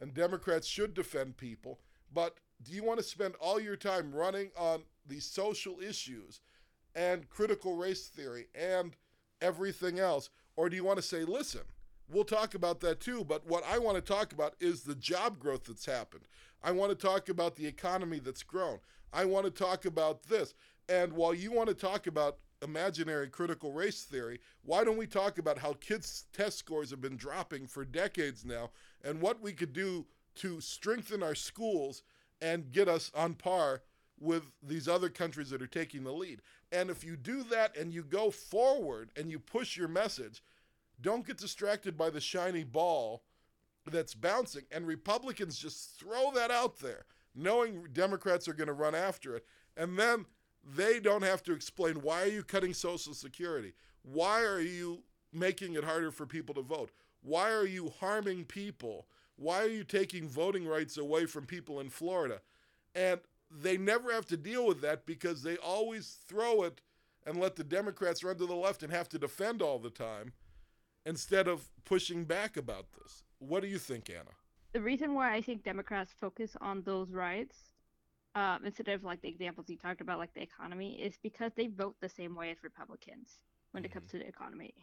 and 0.00 0.12
Democrats 0.12 0.66
should 0.66 0.92
defend 0.92 1.38
people. 1.38 1.80
But 2.12 2.38
do 2.62 2.72
you 2.72 2.84
want 2.84 2.98
to 2.98 3.04
spend 3.04 3.34
all 3.40 3.58
your 3.58 3.76
time 3.76 4.12
running 4.12 4.50
on 4.58 4.82
these 5.06 5.24
social 5.24 5.80
issues 5.80 6.40
and 6.94 7.28
critical 7.30 7.76
race 7.76 8.08
theory 8.08 8.48
and 8.54 8.96
everything 9.40 9.98
else? 9.98 10.28
Or 10.56 10.68
do 10.68 10.76
you 10.76 10.84
want 10.84 10.98
to 10.98 11.02
say, 11.02 11.24
listen, 11.24 11.62
we'll 12.10 12.24
talk 12.24 12.54
about 12.54 12.80
that 12.80 13.00
too, 13.00 13.24
but 13.24 13.46
what 13.46 13.64
I 13.64 13.78
want 13.78 13.96
to 13.96 14.02
talk 14.02 14.32
about 14.32 14.54
is 14.60 14.82
the 14.82 14.94
job 14.94 15.38
growth 15.38 15.64
that's 15.64 15.86
happened. 15.86 16.24
I 16.62 16.72
want 16.72 16.90
to 16.90 17.06
talk 17.06 17.28
about 17.28 17.56
the 17.56 17.66
economy 17.66 18.18
that's 18.18 18.42
grown. 18.42 18.80
I 19.12 19.24
want 19.24 19.46
to 19.46 19.50
talk 19.50 19.86
about 19.86 20.24
this. 20.24 20.54
And 20.88 21.12
while 21.12 21.32
you 21.32 21.52
want 21.52 21.68
to 21.68 21.74
talk 21.74 22.06
about 22.06 22.38
imaginary 22.62 23.28
critical 23.28 23.72
race 23.72 24.02
theory, 24.02 24.40
why 24.62 24.84
don't 24.84 24.96
we 24.96 25.06
talk 25.06 25.38
about 25.38 25.58
how 25.58 25.72
kids' 25.74 26.26
test 26.32 26.58
scores 26.58 26.90
have 26.90 27.00
been 27.00 27.16
dropping 27.16 27.66
for 27.66 27.84
decades 27.84 28.44
now 28.44 28.70
and 29.04 29.20
what 29.20 29.40
we 29.40 29.52
could 29.52 29.72
do 29.72 30.06
to 30.36 30.60
strengthen 30.60 31.22
our 31.22 31.34
schools 31.34 32.02
and 32.40 32.72
get 32.72 32.88
us 32.88 33.10
on 33.14 33.34
par 33.34 33.82
with 34.18 34.52
these 34.62 34.86
other 34.86 35.08
countries 35.08 35.50
that 35.50 35.62
are 35.62 35.66
taking 35.66 36.04
the 36.04 36.12
lead. 36.12 36.42
And 36.70 36.90
if 36.90 37.02
you 37.02 37.16
do 37.16 37.42
that 37.44 37.76
and 37.76 37.92
you 37.92 38.02
go 38.02 38.30
forward 38.30 39.10
and 39.16 39.30
you 39.30 39.38
push 39.38 39.76
your 39.76 39.88
message, 39.88 40.42
don't 41.00 41.26
get 41.26 41.38
distracted 41.38 41.96
by 41.96 42.10
the 42.10 42.20
shiny 42.20 42.64
ball 42.64 43.22
that's 43.90 44.14
bouncing. 44.14 44.64
And 44.70 44.86
Republicans 44.86 45.58
just 45.58 45.98
throw 45.98 46.30
that 46.34 46.50
out 46.50 46.78
there, 46.80 47.06
knowing 47.34 47.86
Democrats 47.92 48.46
are 48.46 48.52
going 48.52 48.68
to 48.68 48.74
run 48.74 48.94
after 48.94 49.34
it. 49.36 49.46
And 49.76 49.98
then 49.98 50.26
they 50.64 51.00
don't 51.00 51.22
have 51.22 51.42
to 51.44 51.52
explain 51.52 52.02
why 52.02 52.22
are 52.22 52.28
you 52.28 52.42
cutting 52.42 52.74
Social 52.74 53.14
Security? 53.14 53.72
Why 54.02 54.42
are 54.42 54.60
you 54.60 55.02
making 55.32 55.74
it 55.74 55.84
harder 55.84 56.10
for 56.10 56.26
people 56.26 56.54
to 56.56 56.62
vote? 56.62 56.90
Why 57.22 57.50
are 57.50 57.66
you 57.66 57.92
harming 58.00 58.44
people? 58.44 59.06
Why 59.36 59.62
are 59.62 59.68
you 59.68 59.84
taking 59.84 60.28
voting 60.28 60.66
rights 60.66 60.96
away 60.96 61.26
from 61.26 61.46
people 61.46 61.80
in 61.80 61.90
Florida? 61.90 62.40
And 62.94 63.20
they 63.50 63.76
never 63.76 64.12
have 64.12 64.26
to 64.26 64.36
deal 64.36 64.66
with 64.66 64.80
that 64.82 65.06
because 65.06 65.42
they 65.42 65.56
always 65.56 66.18
throw 66.26 66.62
it 66.62 66.80
and 67.26 67.40
let 67.40 67.56
the 67.56 67.64
Democrats 67.64 68.24
run 68.24 68.36
to 68.36 68.46
the 68.46 68.54
left 68.54 68.82
and 68.82 68.92
have 68.92 69.08
to 69.10 69.18
defend 69.18 69.60
all 69.62 69.78
the 69.78 69.90
time 69.90 70.32
instead 71.04 71.48
of 71.48 71.70
pushing 71.84 72.24
back 72.24 72.56
about 72.56 72.86
this. 72.92 73.24
What 73.38 73.62
do 73.62 73.68
you 73.68 73.78
think, 73.78 74.10
Anna? 74.10 74.30
The 74.72 74.80
reason 74.80 75.14
why 75.14 75.34
I 75.34 75.40
think 75.40 75.64
Democrats 75.64 76.12
focus 76.18 76.56
on 76.60 76.82
those 76.82 77.10
rights 77.10 77.56
um, 78.34 78.60
instead 78.64 78.88
of 78.88 79.04
like 79.04 79.20
the 79.22 79.28
examples 79.28 79.68
you 79.68 79.76
talked 79.76 80.00
about, 80.00 80.18
like 80.18 80.34
the 80.34 80.42
economy, 80.42 81.00
is 81.02 81.14
because 81.22 81.52
they 81.56 81.66
vote 81.66 81.96
the 82.00 82.08
same 82.08 82.34
way 82.34 82.50
as 82.50 82.56
Republicans 82.62 83.38
when 83.72 83.82
mm-hmm. 83.82 83.90
it 83.90 83.94
comes 83.94 84.08
mm-hmm. 84.08 84.18
to 84.18 84.24
the 84.24 84.28
economy. 84.28 84.74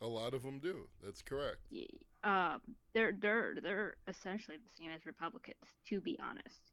A 0.00 0.06
lot 0.06 0.34
of 0.34 0.42
them 0.42 0.58
do. 0.58 0.88
That's 1.02 1.22
correct. 1.22 1.58
Yeah, 1.70 1.86
um, 2.24 2.60
they're 2.92 3.12
they're 3.20 3.54
they're 3.62 3.94
essentially 4.08 4.58
the 4.58 4.82
same 4.82 4.90
as 4.90 5.06
Republicans, 5.06 5.56
to 5.88 6.00
be 6.00 6.18
honest 6.22 6.72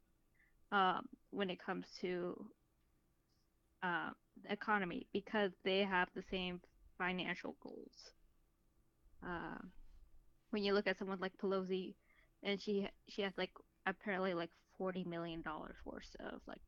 um, 0.71 1.07
when 1.31 1.49
it 1.49 1.63
comes 1.63 1.85
to 2.01 2.45
uh, 3.83 4.09
the 4.43 4.51
economy 4.51 5.07
because 5.13 5.51
they 5.63 5.79
have 5.79 6.07
the 6.15 6.23
same 6.31 6.61
financial 6.97 7.55
goals. 7.61 8.11
Uh, 9.25 9.59
when 10.51 10.63
you 10.63 10.73
look 10.73 10.87
at 10.87 10.97
someone 10.97 11.19
like 11.19 11.33
Pelosi, 11.41 11.93
and 12.43 12.59
she 12.59 12.87
she 13.07 13.21
has 13.21 13.33
like 13.37 13.51
apparently 13.85 14.33
like 14.33 14.49
forty 14.81 15.03
million 15.03 15.41
dollars 15.41 15.75
worth 15.85 16.15
of 16.19 16.41
like 16.47 16.61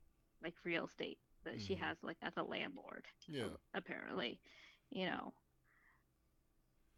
like 0.43 0.54
real 0.63 0.86
estate 0.86 1.17
that 1.45 1.56
mm-hmm. 1.56 1.65
she 1.65 1.76
has 1.76 1.97
like 2.04 2.17
as 2.21 2.34
a 2.38 2.43
landlord. 2.43 3.06
Yeah. 3.28 3.56
Apparently, 3.73 4.39
you 4.91 5.08
know. 5.08 5.34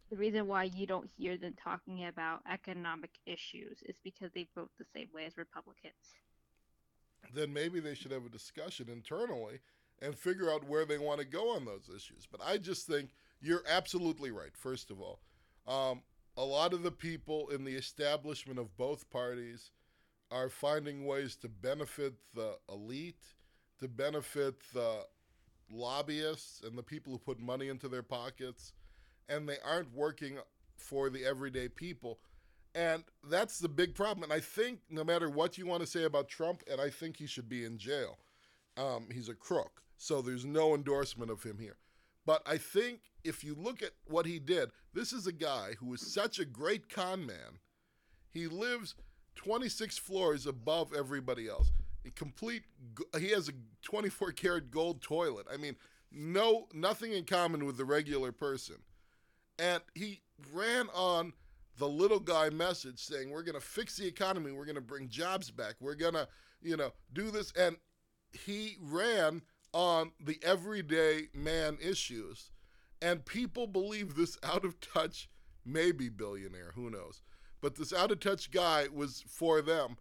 The 0.08 0.16
reason 0.16 0.46
why 0.46 0.64
you 0.64 0.86
don't 0.86 1.10
hear 1.18 1.36
them 1.36 1.54
talking 1.60 2.06
about 2.06 2.40
economic 2.48 3.10
issues 3.26 3.82
is 3.86 3.96
because 4.04 4.30
they 4.32 4.46
vote 4.54 4.70
the 4.78 4.84
same 4.94 5.08
way 5.12 5.24
as 5.24 5.36
Republicans 5.36 6.14
then 7.34 7.52
maybe 7.52 7.80
they 7.80 7.94
should 7.94 8.10
have 8.10 8.26
a 8.26 8.30
discussion 8.30 8.88
internally 8.90 9.60
and 10.00 10.16
figure 10.16 10.50
out 10.50 10.68
where 10.68 10.84
they 10.84 10.98
want 10.98 11.20
to 11.20 11.26
go 11.26 11.54
on 11.54 11.64
those 11.64 11.90
issues. 11.94 12.26
But 12.30 12.40
I 12.44 12.58
just 12.58 12.86
think 12.86 13.10
you're 13.40 13.64
absolutely 13.68 14.30
right, 14.30 14.54
first 14.54 14.90
of 14.90 14.98
all. 15.00 15.20
Um, 15.66 16.02
a 16.36 16.44
lot 16.44 16.74
of 16.74 16.82
the 16.82 16.90
people 16.90 17.48
in 17.48 17.64
the 17.64 17.74
establishment 17.74 18.58
of 18.58 18.76
both 18.76 19.08
parties 19.10 19.70
are 20.30 20.48
finding 20.48 21.04
ways 21.04 21.36
to 21.36 21.48
benefit 21.48 22.14
the 22.34 22.56
elite, 22.68 23.24
to 23.78 23.88
benefit 23.88 24.54
the 24.72 25.04
lobbyists 25.70 26.62
and 26.62 26.76
the 26.76 26.82
people 26.82 27.12
who 27.12 27.18
put 27.18 27.40
money 27.40 27.68
into 27.68 27.88
their 27.88 28.02
pockets, 28.02 28.72
and 29.28 29.48
they 29.48 29.58
aren't 29.64 29.94
working 29.94 30.38
for 30.76 31.10
the 31.10 31.24
everyday 31.24 31.68
people. 31.68 32.18
And 32.74 33.04
that's 33.30 33.58
the 33.58 33.68
big 33.68 33.94
problem. 33.94 34.24
And 34.24 34.32
I 34.32 34.40
think 34.40 34.80
no 34.90 35.02
matter 35.02 35.30
what 35.30 35.56
you 35.56 35.66
want 35.66 35.80
to 35.80 35.86
say 35.86 36.04
about 36.04 36.28
Trump, 36.28 36.62
and 36.70 36.80
I 36.80 36.90
think 36.90 37.16
he 37.16 37.26
should 37.26 37.48
be 37.48 37.64
in 37.64 37.78
jail, 37.78 38.18
um, 38.76 39.08
he's 39.10 39.28
a 39.28 39.34
crook. 39.34 39.82
So 39.96 40.20
there's 40.20 40.44
no 40.44 40.74
endorsement 40.74 41.30
of 41.30 41.42
him 41.42 41.58
here. 41.58 41.78
But 42.26 42.42
I 42.44 42.58
think 42.58 43.00
if 43.24 43.44
you 43.44 43.54
look 43.54 43.82
at 43.82 43.92
what 44.06 44.26
he 44.26 44.38
did, 44.38 44.70
this 44.92 45.12
is 45.12 45.26
a 45.26 45.32
guy 45.32 45.70
who 45.78 45.94
is 45.94 46.12
such 46.12 46.38
a 46.38 46.44
great 46.44 46.88
con 46.88 47.24
man. 47.24 47.60
He 48.30 48.46
lives 48.48 48.94
26 49.36 49.98
floors 49.98 50.46
above 50.46 50.92
everybody 50.94 51.48
else. 51.48 51.70
A 52.04 52.10
complete 52.10 52.62
he 53.18 53.30
has 53.30 53.48
a 53.48 53.52
24 53.82 54.32
karat 54.32 54.70
gold 54.70 55.00
toilet. 55.02 55.46
I 55.52 55.56
mean, 55.56 55.76
no 56.12 56.66
nothing 56.72 57.12
in 57.12 57.24
common 57.24 57.64
with 57.64 57.76
the 57.76 57.84
regular 57.84 58.32
person. 58.32 58.76
And 59.58 59.82
he 59.94 60.20
ran 60.52 60.88
on 60.94 61.32
the 61.78 61.88
little 61.88 62.20
guy 62.20 62.50
message 62.50 63.00
saying 63.00 63.30
we're 63.30 63.42
going 63.42 63.54
to 63.54 63.60
fix 63.60 63.96
the 63.96 64.06
economy, 64.06 64.52
we're 64.52 64.64
going 64.64 64.76
to 64.76 64.80
bring 64.80 65.08
jobs 65.08 65.50
back, 65.50 65.74
we're 65.80 65.94
going 65.94 66.14
to, 66.14 66.28
you 66.62 66.76
know, 66.76 66.92
do 67.12 67.30
this 67.30 67.52
and 67.52 67.76
he 68.32 68.76
ran 68.80 69.42
on 69.72 70.12
the 70.20 70.38
everyday 70.42 71.28
man 71.34 71.78
issues. 71.80 72.50
And 73.02 73.24
people 73.24 73.66
believe 73.66 74.14
this 74.14 74.38
out 74.42 74.64
of 74.64 74.80
touch, 74.80 75.28
maybe 75.64 76.08
billionaire, 76.08 76.72
who 76.74 76.90
knows. 76.90 77.22
But 77.60 77.76
this 77.76 77.92
out 77.92 78.12
of 78.12 78.20
touch 78.20 78.50
guy 78.50 78.86
was 78.92 79.24
for 79.26 79.62
them. 79.62 79.96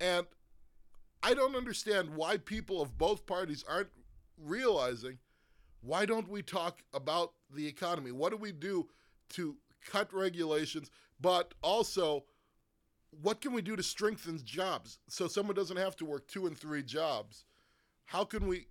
And 0.00 0.26
I 1.22 1.34
don't 1.34 1.56
understand 1.56 2.10
why 2.14 2.36
people 2.36 2.80
of 2.80 2.96
both 2.96 3.26
parties 3.26 3.64
aren't 3.68 3.90
realizing 4.36 5.18
why 5.80 6.06
don't 6.06 6.28
we 6.28 6.42
talk 6.42 6.82
about 6.92 7.32
the 7.54 7.66
economy? 7.66 8.12
What 8.12 8.30
do 8.30 8.36
we 8.36 8.52
do 8.52 8.88
to 9.30 9.56
cut 9.84 10.12
regulations, 10.12 10.90
but 11.20 11.54
also 11.62 12.24
what 13.22 13.40
can 13.40 13.52
we 13.52 13.62
do 13.62 13.76
to 13.76 13.82
strengthen 13.82 14.38
jobs 14.44 14.98
so 15.08 15.28
someone 15.28 15.56
doesn't 15.56 15.76
have 15.76 15.96
to 15.96 16.04
work 16.04 16.26
two 16.28 16.46
and 16.46 16.58
three 16.58 16.82
jobs? 16.82 17.44
How 18.06 18.24
can 18.24 18.46
we 18.46 18.66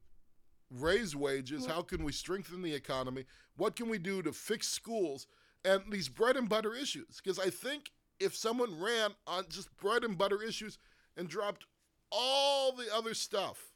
raise 0.69 1.15
wages? 1.15 1.65
How 1.65 1.82
can 1.82 2.04
we 2.04 2.12
strengthen 2.12 2.62
the 2.62 2.73
economy? 2.73 3.26
What 3.56 3.76
can 3.76 3.89
we 3.89 3.97
do 3.97 4.21
to 4.21 4.32
fix 4.32 4.67
schools 4.67 5.28
and 5.63 5.82
these 5.89 6.10
bread 6.10 6.38
and 6.38 6.50
butter 6.50 6.76
issues? 6.76 7.21
Because 7.23 7.39
I 7.39 7.50
think 7.50 7.91
if 8.20 8.36
someone 8.36 8.82
ran 8.82 9.12
on 9.26 9.46
just 9.50 9.76
bread 9.78 10.04
and 10.04 10.18
butter 10.18 10.42
issues 10.42 10.78
and 11.16 11.28
dropped 11.28 11.66
all 12.12 12.72
the 12.72 12.94
other 12.94 13.14
stuff, 13.14 13.72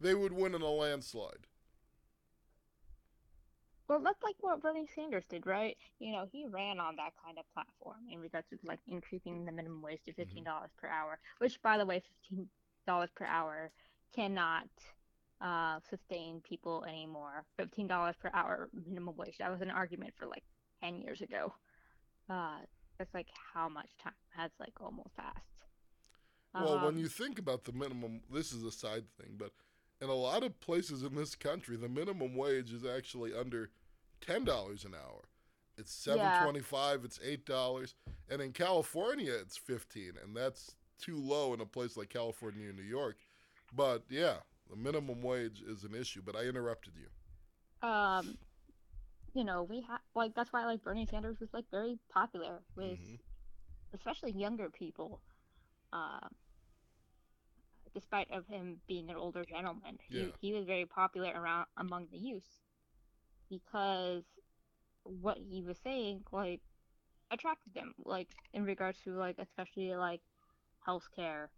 they 0.00 0.14
would 0.14 0.32
win 0.32 0.54
in 0.54 0.62
a 0.62 0.70
landslide. 0.70 1.46
Well, 3.88 4.00
that's 4.00 4.22
like 4.22 4.36
what 4.40 4.62
Bernie 4.62 4.88
Sanders 4.94 5.24
did, 5.28 5.46
right? 5.46 5.76
You 5.98 6.12
know, 6.12 6.24
he 6.30 6.46
ran 6.46 6.78
on 6.78 6.94
that 6.96 7.12
kind 7.24 7.38
of 7.38 7.44
platform 7.52 7.98
in 8.08 8.20
regards 8.20 8.46
to 8.50 8.58
like 8.64 8.78
increasing 8.86 9.44
the 9.44 9.50
minimum 9.50 9.82
wage 9.82 9.98
to 10.06 10.12
fifteen 10.12 10.44
dollars 10.44 10.70
mm-hmm. 10.76 10.86
per 10.86 10.92
hour, 10.92 11.18
which, 11.38 11.60
by 11.60 11.76
the 11.76 11.84
way, 11.84 12.00
fifteen 12.00 12.46
dollars 12.86 13.10
per 13.16 13.24
hour 13.24 13.72
cannot 14.14 14.68
uh, 15.40 15.80
sustain 15.88 16.40
people 16.48 16.84
anymore. 16.84 17.44
Fifteen 17.56 17.88
dollars 17.88 18.14
per 18.22 18.30
hour 18.32 18.68
minimum 18.86 19.16
wage. 19.16 19.38
That 19.38 19.50
was 19.50 19.60
an 19.60 19.72
argument 19.72 20.14
for 20.16 20.26
like 20.26 20.44
ten 20.80 21.00
years 21.00 21.20
ago. 21.20 21.52
Uh, 22.28 22.58
that's 23.00 23.14
like 23.14 23.28
how 23.54 23.66
much 23.66 23.88
time 24.02 24.12
has 24.36 24.50
like 24.60 24.74
almost 24.78 25.16
passed. 25.16 25.38
Well, 26.54 26.74
um, 26.74 26.84
when 26.84 26.98
you 26.98 27.08
think 27.08 27.38
about 27.38 27.64
the 27.64 27.72
minimum, 27.72 28.20
this 28.30 28.52
is 28.52 28.62
a 28.62 28.70
side 28.70 29.04
thing, 29.18 29.36
but 29.38 29.52
in 30.02 30.10
a 30.10 30.14
lot 30.14 30.42
of 30.42 30.60
places 30.60 31.02
in 31.02 31.14
this 31.14 31.34
country, 31.34 31.76
the 31.76 31.88
minimum 31.88 32.36
wage 32.36 32.72
is 32.72 32.84
actually 32.84 33.32
under 33.34 33.70
ten 34.20 34.44
dollars 34.44 34.84
an 34.84 34.92
hour. 34.94 35.22
It's 35.78 35.94
seven 35.94 36.20
yeah. 36.20 36.42
twenty-five. 36.42 37.02
It's 37.04 37.18
eight 37.24 37.46
dollars, 37.46 37.94
and 38.28 38.42
in 38.42 38.52
California, 38.52 39.32
it's 39.40 39.56
fifteen, 39.56 40.12
and 40.22 40.36
that's 40.36 40.76
too 41.00 41.16
low 41.16 41.54
in 41.54 41.62
a 41.62 41.66
place 41.66 41.96
like 41.96 42.10
California 42.10 42.68
and 42.68 42.76
New 42.76 42.84
York. 42.84 43.16
But 43.74 44.02
yeah, 44.10 44.36
the 44.68 44.76
minimum 44.76 45.22
wage 45.22 45.62
is 45.66 45.84
an 45.84 45.94
issue. 45.94 46.20
But 46.22 46.36
I 46.36 46.42
interrupted 46.42 46.92
you. 46.96 47.88
Um, 47.88 48.36
you 49.34 49.44
know, 49.44 49.62
we 49.62 49.82
have 49.88 50.00
like 50.14 50.34
that's 50.34 50.52
why 50.52 50.64
like 50.66 50.82
Bernie 50.82 51.06
Sanders 51.10 51.38
was 51.40 51.50
like 51.52 51.64
very 51.70 51.98
popular 52.12 52.62
with, 52.76 52.98
mm-hmm. 52.98 53.14
especially 53.94 54.32
younger 54.32 54.68
people. 54.70 55.20
Uh, 55.92 56.28
despite 57.94 58.30
of 58.30 58.46
him 58.46 58.76
being 58.86 59.10
an 59.10 59.16
older 59.16 59.44
gentleman, 59.44 59.98
yeah. 60.08 60.24
he 60.40 60.48
he 60.48 60.52
was 60.52 60.64
very 60.66 60.86
popular 60.86 61.32
around 61.34 61.66
among 61.76 62.06
the 62.12 62.18
youth 62.18 62.60
because 63.48 64.22
what 65.02 65.38
he 65.38 65.62
was 65.62 65.78
saying 65.82 66.22
like 66.32 66.60
attracted 67.30 67.74
them, 67.74 67.94
like 68.04 68.28
in 68.52 68.64
regards 68.64 68.98
to 69.04 69.10
like 69.12 69.36
especially 69.38 69.94
like 69.94 70.20
healthcare, 70.86 71.48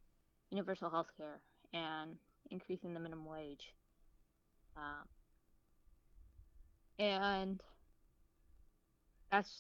universal 0.51 0.91
healthcare, 0.91 1.41
and 1.73 2.17
increasing 2.51 2.93
the 2.95 3.01
minimum 3.01 3.27
wage. 3.27 3.75
Um, 4.77 5.07
and 6.99 7.61
that's, 9.31 9.51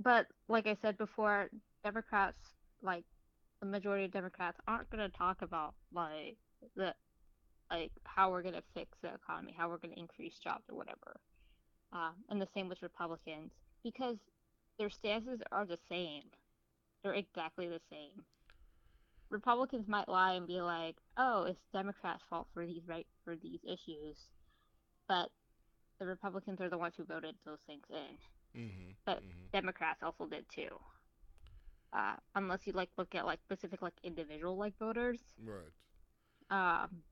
but 0.00 0.26
like 0.48 0.66
I 0.66 0.76
said 0.80 0.96
before, 0.98 1.48
Democrats, 1.84 2.38
like 2.82 3.04
the 3.60 3.66
majority 3.66 4.04
of 4.04 4.12
Democrats, 4.12 4.58
aren't 4.66 4.90
going 4.90 5.10
to 5.10 5.16
talk 5.16 5.42
about 5.42 5.74
like 5.92 6.36
the, 6.76 6.94
like 7.70 7.92
how 8.04 8.30
we're 8.30 8.42
going 8.42 8.54
to 8.54 8.62
fix 8.74 8.96
the 9.02 9.14
economy, 9.14 9.54
how 9.56 9.68
we're 9.68 9.78
going 9.78 9.94
to 9.94 10.00
increase 10.00 10.38
jobs 10.42 10.64
or 10.68 10.76
whatever. 10.76 11.16
Uh, 11.92 12.10
and 12.30 12.40
the 12.40 12.48
same 12.54 12.68
with 12.68 12.82
Republicans 12.82 13.52
because 13.82 14.16
their 14.78 14.90
stances 14.90 15.40
are 15.52 15.64
the 15.64 15.78
same. 15.88 16.22
They're 17.02 17.14
exactly 17.14 17.68
the 17.68 17.80
same. 17.90 18.24
Republicans 19.30 19.88
might 19.88 20.08
lie 20.08 20.34
and 20.34 20.46
be 20.46 20.60
like, 20.60 20.96
"Oh, 21.16 21.44
it's 21.44 21.60
Democrats' 21.72 22.22
fault 22.28 22.48
for 22.54 22.64
these 22.64 22.86
right 22.86 23.06
for 23.24 23.36
these 23.36 23.60
issues," 23.64 24.16
but 25.08 25.30
the 25.98 26.06
Republicans 26.06 26.60
are 26.60 26.68
the 26.68 26.78
ones 26.78 26.94
who 26.96 27.04
voted 27.04 27.34
those 27.44 27.58
things 27.66 27.84
in. 27.90 28.60
Mm-hmm, 28.60 28.90
but 29.04 29.18
mm-hmm. 29.18 29.46
Democrats 29.52 30.02
also 30.02 30.26
did 30.26 30.48
too. 30.48 30.68
Uh, 31.92 32.14
unless 32.34 32.66
you 32.66 32.72
like 32.72 32.90
look 32.98 33.14
at 33.14 33.24
like 33.26 33.40
specific 33.44 33.82
like 33.82 33.94
individual 34.02 34.56
like 34.56 34.76
voters. 34.78 35.20
Right. 35.42 35.58
Um. 36.50 37.02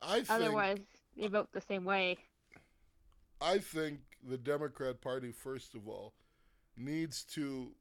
I 0.00 0.18
think, 0.18 0.30
otherwise 0.30 0.78
they 1.16 1.26
vote 1.26 1.48
the 1.52 1.60
same 1.60 1.84
way. 1.84 2.18
I 3.40 3.58
think 3.58 4.00
the 4.28 4.38
Democrat 4.38 5.00
Party, 5.00 5.32
first 5.32 5.74
of 5.74 5.88
all, 5.88 6.14
needs 6.76 7.24
to 7.34 7.72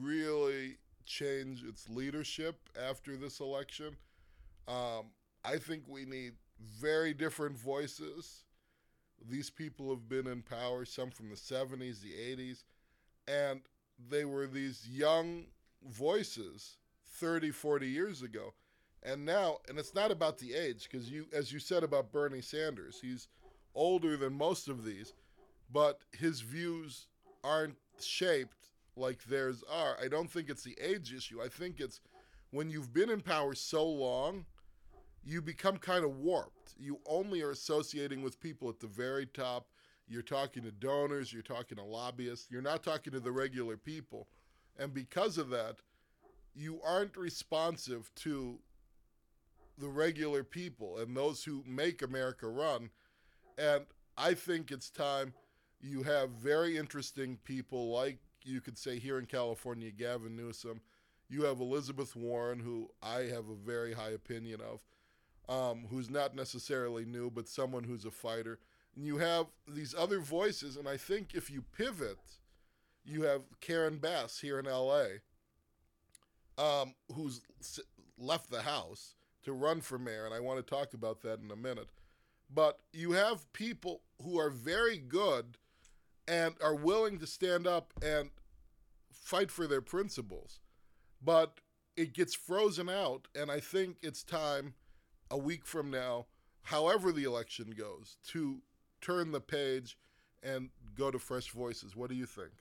really 0.00 0.78
change 1.04 1.64
its 1.64 1.88
leadership 1.88 2.68
after 2.80 3.16
this 3.16 3.40
election. 3.40 3.96
Um, 4.66 5.10
I 5.44 5.56
think 5.56 5.84
we 5.88 6.04
need 6.04 6.34
very 6.80 7.14
different 7.14 7.56
voices. 7.56 8.44
These 9.26 9.50
people 9.50 9.90
have 9.90 10.08
been 10.08 10.26
in 10.26 10.42
power, 10.42 10.84
some 10.84 11.10
from 11.10 11.30
the 11.30 11.36
70s, 11.36 12.00
the 12.00 12.12
80s, 12.12 12.64
and 13.26 13.60
they 14.10 14.24
were 14.24 14.46
these 14.46 14.86
young 14.88 15.46
voices 15.86 16.76
30, 17.04 17.50
40 17.50 17.88
years 17.88 18.22
ago. 18.22 18.54
And 19.02 19.24
now, 19.24 19.58
and 19.68 19.78
it's 19.78 19.94
not 19.94 20.10
about 20.10 20.38
the 20.38 20.54
age, 20.54 20.88
because 20.90 21.10
you, 21.10 21.26
as 21.32 21.52
you 21.52 21.58
said 21.58 21.82
about 21.82 22.12
Bernie 22.12 22.40
Sanders, 22.40 22.98
he's 23.00 23.28
older 23.74 24.16
than 24.16 24.32
most 24.32 24.68
of 24.68 24.84
these, 24.84 25.14
but 25.72 26.00
his 26.12 26.40
views 26.40 27.06
aren't 27.44 27.76
shaped 28.00 28.70
like 28.96 29.24
theirs 29.24 29.62
are. 29.70 29.96
I 30.02 30.08
don't 30.08 30.30
think 30.30 30.50
it's 30.50 30.64
the 30.64 30.76
age 30.80 31.12
issue. 31.12 31.40
I 31.42 31.48
think 31.48 31.80
it's 31.80 32.00
when 32.50 32.70
you've 32.70 32.92
been 32.92 33.10
in 33.10 33.20
power 33.20 33.54
so 33.54 33.86
long, 33.86 34.46
you 35.28 35.42
become 35.42 35.76
kind 35.76 36.04
of 36.04 36.16
warped. 36.16 36.74
You 36.78 37.00
only 37.04 37.42
are 37.42 37.50
associating 37.50 38.22
with 38.22 38.40
people 38.40 38.70
at 38.70 38.80
the 38.80 38.86
very 38.86 39.26
top. 39.26 39.66
You're 40.08 40.22
talking 40.22 40.62
to 40.62 40.70
donors, 40.70 41.34
you're 41.34 41.42
talking 41.42 41.76
to 41.76 41.84
lobbyists, 41.84 42.50
you're 42.50 42.62
not 42.62 42.82
talking 42.82 43.12
to 43.12 43.20
the 43.20 43.30
regular 43.30 43.76
people. 43.76 44.26
And 44.78 44.94
because 44.94 45.36
of 45.36 45.50
that, 45.50 45.76
you 46.54 46.80
aren't 46.82 47.18
responsive 47.18 48.10
to 48.16 48.58
the 49.76 49.88
regular 49.88 50.42
people 50.42 50.96
and 50.96 51.14
those 51.14 51.44
who 51.44 51.62
make 51.66 52.00
America 52.00 52.48
run. 52.48 52.88
And 53.58 53.84
I 54.16 54.32
think 54.32 54.70
it's 54.70 54.88
time 54.88 55.34
you 55.82 56.04
have 56.04 56.30
very 56.30 56.78
interesting 56.78 57.38
people 57.44 57.90
like 57.90 58.18
you 58.44 58.62
could 58.62 58.78
say 58.78 58.98
here 58.98 59.18
in 59.18 59.26
California, 59.26 59.90
Gavin 59.90 60.36
Newsom. 60.36 60.80
You 61.28 61.42
have 61.42 61.60
Elizabeth 61.60 62.16
Warren, 62.16 62.60
who 62.60 62.88
I 63.02 63.24
have 63.24 63.50
a 63.50 63.66
very 63.66 63.92
high 63.92 64.12
opinion 64.12 64.62
of. 64.62 64.80
Um, 65.48 65.86
who's 65.90 66.10
not 66.10 66.34
necessarily 66.34 67.04
new, 67.04 67.30
but 67.30 67.48
someone 67.48 67.84
who's 67.84 68.04
a 68.04 68.10
fighter. 68.10 68.58
And 68.94 69.06
you 69.06 69.18
have 69.18 69.46
these 69.66 69.94
other 69.96 70.20
voices, 70.20 70.76
and 70.76 70.88
I 70.88 70.96
think 70.96 71.34
if 71.34 71.50
you 71.50 71.62
pivot, 71.76 72.18
you 73.04 73.22
have 73.22 73.42
Karen 73.60 73.98
Bass 73.98 74.40
here 74.40 74.58
in 74.58 74.66
LA, 74.66 75.04
um, 76.58 76.94
who's 77.14 77.40
left 78.18 78.50
the 78.50 78.62
House 78.62 79.14
to 79.44 79.52
run 79.52 79.80
for 79.80 79.98
mayor, 79.98 80.26
and 80.26 80.34
I 80.34 80.40
want 80.40 80.58
to 80.58 80.74
talk 80.74 80.94
about 80.94 81.22
that 81.22 81.40
in 81.40 81.50
a 81.50 81.56
minute. 81.56 81.88
But 82.52 82.80
you 82.92 83.12
have 83.12 83.50
people 83.52 84.02
who 84.22 84.38
are 84.38 84.50
very 84.50 84.98
good 84.98 85.58
and 86.26 86.54
are 86.62 86.74
willing 86.74 87.18
to 87.18 87.26
stand 87.26 87.66
up 87.66 87.92
and 88.02 88.30
fight 89.12 89.50
for 89.50 89.66
their 89.66 89.80
principles. 89.80 90.60
But 91.22 91.60
it 91.96 92.12
gets 92.12 92.34
frozen 92.34 92.88
out, 92.88 93.28
and 93.34 93.50
I 93.50 93.60
think 93.60 93.96
it's 94.02 94.22
time 94.22 94.74
a 95.30 95.36
week 95.38 95.66
from 95.66 95.90
now, 95.90 96.26
however 96.62 97.12
the 97.12 97.24
election 97.24 97.74
goes, 97.76 98.16
to 98.28 98.60
turn 99.00 99.32
the 99.32 99.40
page 99.40 99.98
and 100.42 100.70
go 100.96 101.10
to 101.10 101.18
fresh 101.18 101.50
voices. 101.50 101.94
What 101.96 102.08
do 102.10 102.16
you 102.16 102.26
think? 102.26 102.52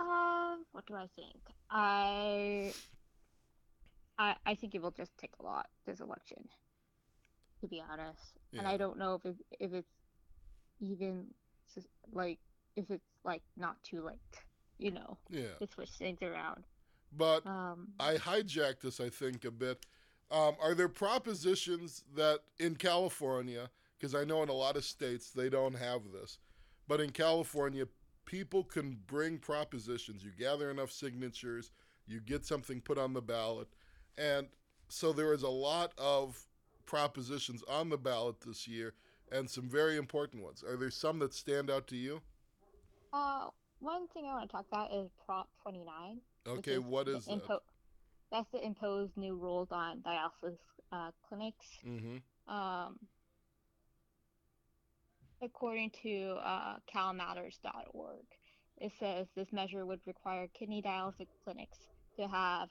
Um, 0.00 0.64
what 0.72 0.86
do 0.86 0.94
I 0.94 1.08
think? 1.14 1.36
I, 1.70 2.72
I, 4.18 4.34
I 4.44 4.54
think 4.54 4.74
it 4.74 4.82
will 4.82 4.90
just 4.90 5.16
take 5.18 5.32
a 5.40 5.42
lot 5.42 5.66
this 5.86 6.00
election, 6.00 6.48
to 7.60 7.68
be 7.68 7.82
honest. 7.88 8.38
And 8.56 8.66
I 8.66 8.76
don't 8.76 8.98
know 8.98 9.14
if 9.14 9.24
it, 9.24 9.36
if 9.60 9.72
it's 9.72 9.88
even 10.80 11.26
like 12.12 12.38
if 12.76 12.90
it's 12.90 13.04
like 13.24 13.42
not 13.56 13.76
too 13.82 14.02
late, 14.04 14.18
you 14.78 14.90
know, 14.90 15.16
Yeah. 15.30 15.54
to 15.60 15.66
switch 15.66 15.90
things 15.90 16.18
around. 16.22 16.64
But 17.16 17.46
Um, 17.46 17.92
I 17.98 18.14
hijacked 18.14 18.80
this, 18.80 19.00
I 19.00 19.08
think, 19.08 19.44
a 19.44 19.50
bit. 19.50 19.86
Um, 20.30 20.56
are 20.60 20.74
there 20.74 20.88
propositions 20.88 22.02
that 22.14 22.40
in 22.58 22.76
California, 22.76 23.70
because 23.96 24.14
I 24.14 24.24
know 24.24 24.42
in 24.42 24.48
a 24.48 24.54
lot 24.54 24.76
of 24.76 24.84
states 24.84 25.30
they 25.30 25.48
don't 25.48 25.74
have 25.74 26.10
this, 26.12 26.38
but 26.88 27.00
in 27.00 27.10
California, 27.10 27.86
people 28.24 28.64
can 28.64 28.98
bring 29.06 29.38
propositions. 29.38 30.24
You 30.24 30.32
gather 30.36 30.70
enough 30.70 30.90
signatures, 30.90 31.70
you 32.06 32.20
get 32.20 32.44
something 32.44 32.80
put 32.80 32.98
on 32.98 33.12
the 33.12 33.22
ballot. 33.22 33.68
And 34.18 34.48
so 34.88 35.12
there 35.12 35.32
is 35.32 35.42
a 35.42 35.48
lot 35.48 35.92
of 35.98 36.46
propositions 36.86 37.62
on 37.68 37.88
the 37.88 37.98
ballot 37.98 38.40
this 38.40 38.66
year 38.66 38.94
and 39.30 39.48
some 39.48 39.68
very 39.68 39.96
important 39.96 40.42
ones. 40.42 40.62
Are 40.62 40.76
there 40.76 40.90
some 40.90 41.18
that 41.20 41.34
stand 41.34 41.70
out 41.70 41.86
to 41.88 41.96
you? 41.96 42.22
uh, 43.12 43.48
one 43.84 44.08
thing 44.08 44.24
I 44.26 44.32
want 44.34 44.48
to 44.48 44.52
talk 44.56 44.66
about 44.72 44.92
is 44.92 45.10
Prop 45.24 45.48
29. 45.62 46.20
Okay, 46.48 46.78
what 46.78 47.06
the 47.06 47.16
is 47.16 47.26
that? 47.26 47.60
That's 48.32 48.50
to 48.52 48.64
impose 48.64 49.10
new 49.16 49.36
rules 49.36 49.68
on 49.70 50.00
dialysis 50.00 50.56
uh, 50.90 51.10
clinics. 51.28 51.66
Mm-hmm. 51.86 52.52
Um, 52.52 52.98
according 55.42 55.90
to 56.02 56.36
uh, 56.42 56.76
calmatters.org, 56.92 58.24
it 58.78 58.92
says 58.98 59.26
this 59.36 59.52
measure 59.52 59.86
would 59.86 60.00
require 60.06 60.48
kidney 60.58 60.82
dialysis 60.82 61.28
clinics 61.44 61.78
to 62.16 62.26
have 62.26 62.70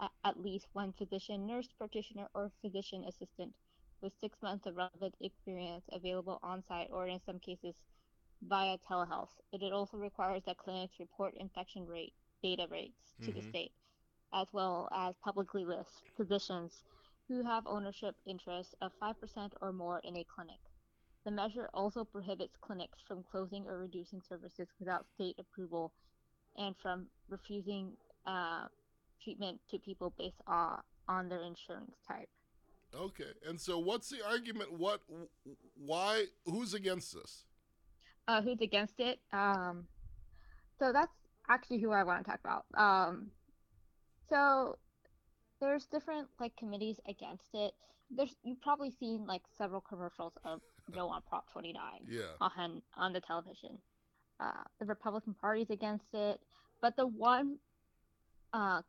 a- 0.00 0.10
at 0.26 0.42
least 0.42 0.66
one 0.72 0.92
physician, 0.98 1.46
nurse 1.46 1.68
practitioner, 1.78 2.26
or 2.34 2.50
physician 2.60 3.04
assistant 3.04 3.54
with 4.02 4.12
six 4.20 4.36
months 4.42 4.66
of 4.66 4.76
relevant 4.76 5.14
experience 5.20 5.84
available 5.92 6.38
on 6.42 6.62
site 6.68 6.88
or 6.90 7.06
in 7.06 7.20
some 7.24 7.38
cases 7.38 7.74
via 8.42 8.78
telehealth. 8.88 9.30
It 9.52 9.72
also 9.72 9.96
requires 9.96 10.42
that 10.46 10.58
clinics 10.58 10.98
report 11.00 11.34
infection 11.34 11.86
rate 11.86 12.14
data 12.42 12.66
rates 12.70 13.14
to 13.22 13.32
the 13.32 13.40
Mhm. 13.40 13.48
state, 13.48 13.72
as 14.32 14.46
well 14.52 14.88
as 14.92 15.16
publicly 15.18 15.64
list 15.64 16.02
physicians 16.16 16.84
who 17.26 17.42
have 17.42 17.66
ownership 17.66 18.16
interests 18.24 18.74
of 18.80 18.92
5% 19.00 19.52
or 19.60 19.72
more 19.72 19.98
in 20.00 20.16
a 20.16 20.24
clinic. 20.24 20.60
The 21.24 21.30
measure 21.32 21.68
also 21.74 22.04
prohibits 22.04 22.56
clinics 22.58 23.00
from 23.02 23.24
closing 23.24 23.66
or 23.66 23.78
reducing 23.78 24.22
services 24.22 24.68
without 24.78 25.06
state 25.14 25.38
approval 25.38 25.92
and 26.56 26.76
from 26.78 27.10
refusing 27.28 27.96
uh, 28.24 28.68
treatment 29.20 29.60
to 29.68 29.78
people 29.78 30.10
based 30.10 30.40
on, 30.46 30.82
on 31.08 31.28
their 31.28 31.42
insurance 31.42 31.96
type. 32.06 32.30
Okay. 32.94 33.34
And 33.44 33.60
so 33.60 33.78
what's 33.78 34.08
the 34.08 34.24
argument? 34.24 34.72
What, 34.72 35.02
why, 35.74 36.26
who's 36.44 36.72
against 36.72 37.14
this? 37.14 37.44
Uh, 38.28 38.42
who's 38.42 38.60
against 38.60 39.00
it? 39.00 39.18
Um, 39.32 39.86
so 40.78 40.92
that's 40.92 41.12
actually 41.48 41.80
who 41.80 41.90
I 41.92 42.04
want 42.04 42.24
to 42.24 42.30
talk 42.30 42.40
about. 42.44 42.66
Um, 42.76 43.28
so 44.28 44.76
there's 45.62 45.86
different 45.86 46.28
like 46.38 46.54
committees 46.56 47.00
against 47.08 47.46
it. 47.54 47.72
There's 48.10 48.36
you've 48.44 48.60
probably 48.60 48.92
seen 49.00 49.26
like 49.26 49.42
several 49.56 49.80
commercials 49.80 50.34
of 50.44 50.60
no 50.94 51.08
on 51.08 51.22
Prop 51.26 51.50
29. 51.50 51.82
Yeah. 52.06 52.22
on 52.40 52.82
on 52.98 53.12
the 53.14 53.20
television. 53.20 53.78
Uh, 54.38 54.62
the 54.78 54.84
Republican 54.84 55.34
Party's 55.40 55.70
against 55.70 56.06
it, 56.12 56.38
but 56.80 56.94
the 56.96 57.06
one, 57.06 57.56
uh, 58.52 58.82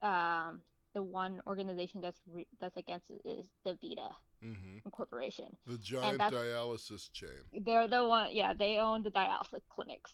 um, 0.00 0.62
the 0.94 1.02
one 1.02 1.42
organization 1.46 2.00
that's 2.00 2.20
re- 2.32 2.46
that's 2.58 2.76
against 2.78 3.10
it 3.10 3.20
is 3.28 3.44
DaVita 3.66 4.12
Mm-hmm. 4.44 4.88
Corporation. 4.90 5.46
The 5.66 5.78
giant 5.78 6.20
dialysis 6.20 7.10
chain. 7.12 7.30
They're 7.64 7.88
the 7.88 8.06
one, 8.06 8.28
yeah, 8.32 8.52
they 8.52 8.78
own 8.78 9.02
the 9.02 9.10
dialysis 9.10 9.62
clinics 9.68 10.12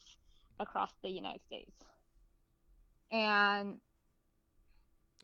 across 0.61 0.91
the 1.03 1.11
United 1.11 1.41
States, 1.47 1.73
and 3.11 3.79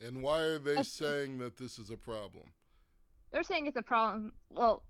And 0.05 0.23
why 0.23 0.41
are 0.41 0.59
they 0.59 0.83
saying 0.83 1.39
that 1.39 1.57
this 1.57 1.79
is 1.79 1.91
a 1.91 1.97
problem? 1.97 2.45
they're 3.33 3.43
saying 3.43 3.67
it's 3.67 3.77
a 3.77 3.83
problem. 3.83 4.33
Well, 4.51 4.83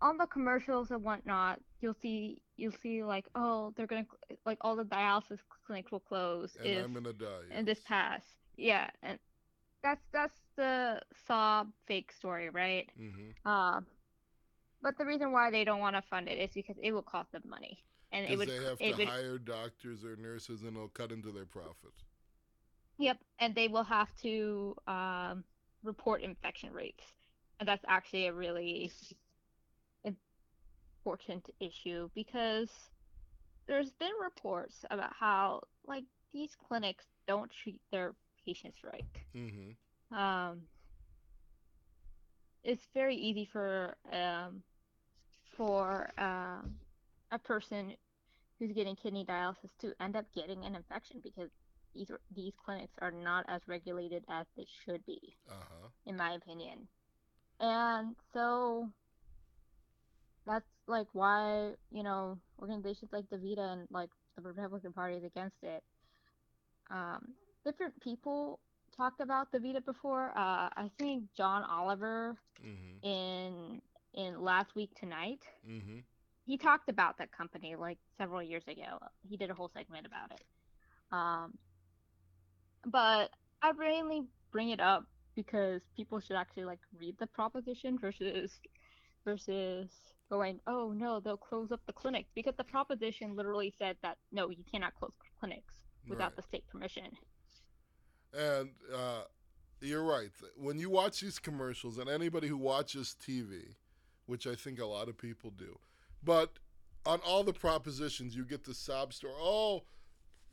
on 0.00 0.16
the 0.16 0.26
commercials 0.26 0.90
and 0.90 1.02
whatnot, 1.04 1.60
you'll 1.80 1.96
see 2.00 2.40
you'll 2.56 2.72
see 2.82 3.04
like, 3.04 3.26
oh, 3.34 3.72
they're 3.76 3.86
gonna 3.86 4.06
like 4.46 4.58
all 4.62 4.74
the 4.76 4.84
dialysis 4.84 5.38
clinics 5.66 5.92
will 5.92 6.00
close 6.00 6.56
And 6.56 6.66
if 6.66 6.84
I'm 6.84 6.92
gonna 6.94 7.12
die. 7.12 7.46
and 7.52 7.66
this 7.68 7.78
yes. 7.78 7.86
pass. 7.86 8.22
Yeah, 8.56 8.90
and 9.02 9.18
that's 9.82 10.04
that's 10.12 10.40
the 10.56 11.00
Saw 11.26 11.64
fake 11.86 12.12
story, 12.12 12.50
right? 12.50 12.88
Mhm. 12.96 13.34
Um, 13.44 13.86
but 14.82 14.96
the 14.98 15.06
reason 15.06 15.32
why 15.32 15.50
they 15.50 15.64
don't 15.64 15.80
want 15.80 15.96
to 15.96 16.02
fund 16.02 16.28
it 16.28 16.38
is 16.38 16.52
because 16.54 16.76
it 16.82 16.92
will 16.92 17.02
cost 17.02 17.32
them 17.32 17.42
money, 17.46 17.84
and 18.12 18.26
it 18.26 18.36
Because 18.36 18.38
would 18.38 18.52
they 18.52 18.56
have 18.56 18.80
it 18.80 18.96
to 18.96 18.96
would 18.96 19.10
hire 19.10 19.38
doctors 19.38 20.04
or 20.04 20.16
nurses, 20.16 20.62
and 20.62 20.76
it'll 20.76 20.88
cut 20.88 21.12
into 21.12 21.30
their 21.32 21.46
profit. 21.46 21.92
yep, 22.98 23.18
and 23.38 23.54
they 23.54 23.68
will 23.68 23.84
have 23.84 24.14
to 24.22 24.74
um 24.86 25.44
report 25.82 26.22
infection 26.22 26.72
rates, 26.72 27.04
and 27.58 27.68
that's 27.68 27.84
actually 27.88 28.26
a 28.26 28.32
really 28.34 28.90
important 30.96 31.48
issue 31.60 32.08
because 32.14 32.70
there's 33.66 33.92
been 33.92 34.12
reports 34.22 34.84
about 34.90 35.12
how 35.18 35.60
like 35.86 36.04
these 36.32 36.54
clinics 36.56 37.06
don't 37.26 37.50
treat 37.50 37.80
their 37.92 38.14
patients 38.50 38.78
right. 38.84 39.04
Mm-hmm. 39.36 40.18
um, 40.18 40.68
it's 42.64 42.86
very 42.94 43.16
easy 43.16 43.48
for 43.52 43.94
um, 44.12 44.62
for 45.56 46.10
um, 46.18 46.76
a 47.32 47.38
person 47.38 47.94
who's 48.58 48.72
getting 48.72 48.96
kidney 48.96 49.24
dialysis 49.24 49.70
to 49.80 49.92
end 50.00 50.16
up 50.16 50.24
getting 50.34 50.64
an 50.64 50.74
infection 50.74 51.20
because 51.22 51.50
these 51.94 52.10
these 52.34 52.52
clinics 52.64 52.94
are 53.00 53.10
not 53.12 53.44
as 53.48 53.60
regulated 53.66 54.24
as 54.30 54.46
they 54.56 54.66
should 54.84 55.04
be, 55.06 55.36
Uh 55.50 55.54
huh. 55.54 55.88
in 56.06 56.16
my 56.16 56.32
opinion. 56.34 56.88
And 57.60 58.16
so 58.32 58.88
that's 60.46 60.66
like 60.86 61.06
why 61.12 61.72
you 61.90 62.02
know 62.02 62.38
organizations 62.60 63.10
like 63.12 63.26
DaVita 63.30 63.72
and 63.72 63.88
like 63.90 64.10
the 64.36 64.42
Republican 64.42 64.92
Party 64.92 65.16
is 65.16 65.24
against 65.24 65.56
it. 65.62 65.82
Um, 66.90 67.34
different 67.64 67.98
people 68.00 68.60
talked 68.96 69.20
about 69.20 69.52
DaVita 69.52 69.84
before. 69.84 70.30
Uh, 70.36 70.68
I 70.76 70.90
think 70.98 71.24
John 71.36 71.62
Oliver 71.64 72.36
Mm-hmm. 72.64 73.08
in 73.08 73.80
in 74.14 74.40
last 74.42 74.74
week 74.74 74.90
tonight 74.98 75.40
Mm-hmm. 75.68 75.98
he 76.44 76.56
talked 76.58 76.88
about 76.88 77.16
that 77.18 77.30
company 77.32 77.76
like 77.76 77.98
several 78.18 78.42
years 78.42 78.64
ago. 78.68 78.98
He 79.28 79.36
did 79.36 79.50
a 79.50 79.54
whole 79.54 79.70
segment 79.72 80.06
about 80.06 80.32
it. 80.32 80.44
Um, 81.12 81.58
but 82.86 83.30
I 83.62 83.72
mainly 83.72 84.24
bring 84.52 84.70
it 84.70 84.80
up 84.80 85.04
because 85.36 85.80
people 85.96 86.20
should 86.20 86.36
actually 86.36 86.64
like 86.64 86.80
read 86.98 87.16
the 87.18 87.26
proposition 87.26 87.98
versus 87.98 88.58
versus 89.24 89.88
going, 90.30 90.60
oh 90.66 90.92
no, 90.96 91.20
they'll 91.20 91.36
close 91.36 91.70
up 91.72 91.80
the 91.86 91.92
clinic 91.92 92.26
because 92.34 92.54
the 92.56 92.64
proposition 92.64 93.36
literally 93.36 93.72
said 93.78 93.96
that 94.02 94.16
no, 94.32 94.50
you 94.50 94.64
cannot 94.70 94.94
close 94.94 95.12
clinics 95.38 95.74
without 96.08 96.32
Right. 96.32 96.36
the 96.36 96.42
state 96.42 96.66
permission. 96.68 97.04
And 98.36 98.70
uh, 98.94 99.22
you're 99.80 100.04
right. 100.04 100.30
When 100.56 100.78
you 100.78 100.90
watch 100.90 101.20
these 101.20 101.38
commercials, 101.38 101.98
and 101.98 102.08
anybody 102.08 102.48
who 102.48 102.56
watches 102.56 103.16
TV, 103.24 103.74
which 104.26 104.46
I 104.46 104.54
think 104.54 104.80
a 104.80 104.86
lot 104.86 105.08
of 105.08 105.18
people 105.18 105.50
do, 105.50 105.78
but 106.22 106.58
on 107.06 107.20
all 107.20 107.44
the 107.44 107.52
propositions, 107.52 108.36
you 108.36 108.44
get 108.44 108.64
the 108.64 108.74
sob 108.74 109.12
story. 109.12 109.32
Oh, 109.36 109.82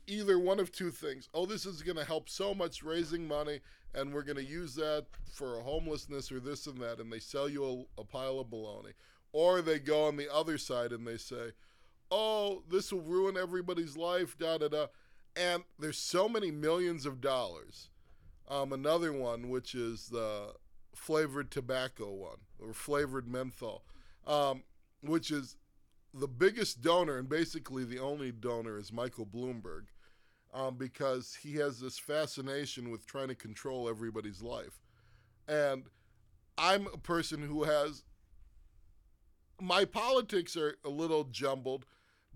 either 0.06 0.38
one 0.38 0.58
of 0.58 0.72
two 0.72 0.90
things. 0.90 1.28
Oh, 1.34 1.46
this 1.46 1.66
is 1.66 1.82
going 1.82 1.98
to 1.98 2.04
help 2.04 2.28
so 2.28 2.54
much 2.54 2.82
raising 2.82 3.28
money, 3.28 3.60
and 3.94 4.12
we're 4.12 4.22
going 4.22 4.36
to 4.36 4.44
use 4.44 4.74
that 4.76 5.06
for 5.30 5.60
homelessness 5.60 6.32
or 6.32 6.40
this 6.40 6.66
and 6.66 6.78
that, 6.78 6.98
and 6.98 7.12
they 7.12 7.18
sell 7.18 7.48
you 7.48 7.86
a, 7.98 8.00
a 8.00 8.04
pile 8.04 8.40
of 8.40 8.48
baloney. 8.48 8.92
Or 9.32 9.60
they 9.60 9.78
go 9.78 10.06
on 10.06 10.16
the 10.16 10.32
other 10.32 10.56
side 10.56 10.90
and 10.90 11.06
they 11.06 11.18
say, 11.18 11.52
oh, 12.10 12.62
this 12.70 12.92
will 12.92 13.02
ruin 13.02 13.36
everybody's 13.36 13.96
life, 13.96 14.36
da 14.38 14.58
da 14.58 14.68
da. 14.68 14.86
And 15.36 15.62
there's 15.78 15.98
so 15.98 16.28
many 16.28 16.50
millions 16.50 17.06
of 17.06 17.20
dollars. 17.20 17.90
Um, 18.48 18.72
another 18.72 19.12
one, 19.12 19.50
which 19.50 19.74
is 19.74 20.08
the 20.08 20.54
flavored 20.94 21.50
tobacco 21.50 22.10
one 22.10 22.38
or 22.58 22.72
flavored 22.72 23.28
menthol, 23.28 23.84
um, 24.26 24.64
which 25.02 25.30
is 25.30 25.56
the 26.14 26.28
biggest 26.28 26.80
donor 26.80 27.18
and 27.18 27.28
basically 27.28 27.84
the 27.84 27.98
only 27.98 28.32
donor 28.32 28.78
is 28.78 28.92
Michael 28.92 29.26
Bloomberg 29.26 29.86
um, 30.52 30.76
because 30.76 31.38
he 31.42 31.56
has 31.56 31.78
this 31.78 31.98
fascination 31.98 32.90
with 32.90 33.06
trying 33.06 33.28
to 33.28 33.34
control 33.34 33.88
everybody's 33.88 34.42
life. 34.42 34.80
And 35.46 35.84
I'm 36.56 36.86
a 36.92 36.98
person 36.98 37.42
who 37.42 37.64
has 37.64 38.02
my 39.60 39.84
politics 39.84 40.56
are 40.56 40.76
a 40.84 40.88
little 40.88 41.24
jumbled, 41.24 41.84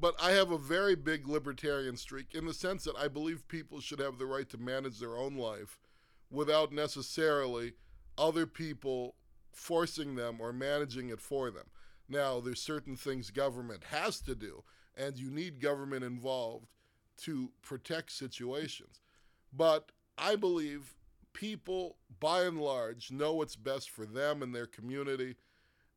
but 0.03 0.17
I 0.21 0.33
have 0.33 0.51
a 0.51 0.59
very 0.59 0.97
big 0.97 1.29
libertarian 1.29 1.97
streak 1.97 2.35
in 2.35 2.45
the 2.45 2.53
sense 2.53 2.83
that 2.83 2.97
I 2.97 3.07
believe 3.07 3.47
people 3.47 3.81
should 3.81 4.01
have 4.01 4.19
the 4.19 4.27
right 4.27 4.49
to 4.51 4.59
manage 4.59 4.99
their 4.99 5.17
own 5.17 5.37
life 5.37 5.79
without 6.29 6.73
necessarily 6.73 7.75
other 8.19 8.45
people 8.45 9.15
forcing 9.53 10.17
them 10.17 10.38
or 10.41 10.53
managing 10.53 11.11
it 11.11 11.21
for 11.21 11.53
them. 11.53 11.67
Now, 12.09 12.41
there's 12.41 12.61
certain 12.61 12.97
things 12.97 13.31
government 13.31 13.85
has 13.93 14.21
to 14.23 14.35
do, 14.35 14.65
and 14.97 15.17
you 15.17 15.31
need 15.31 15.61
government 15.61 16.03
involved 16.03 16.67
to 17.19 17.53
protect 17.62 18.11
situations. 18.11 19.03
But 19.53 19.93
I 20.19 20.35
believe 20.35 20.97
people, 21.33 21.99
by 22.19 22.43
and 22.43 22.61
large, 22.61 23.12
know 23.12 23.35
what's 23.35 23.55
best 23.55 23.88
for 23.88 24.05
them 24.05 24.43
and 24.43 24.53
their 24.53 24.67
community, 24.67 25.37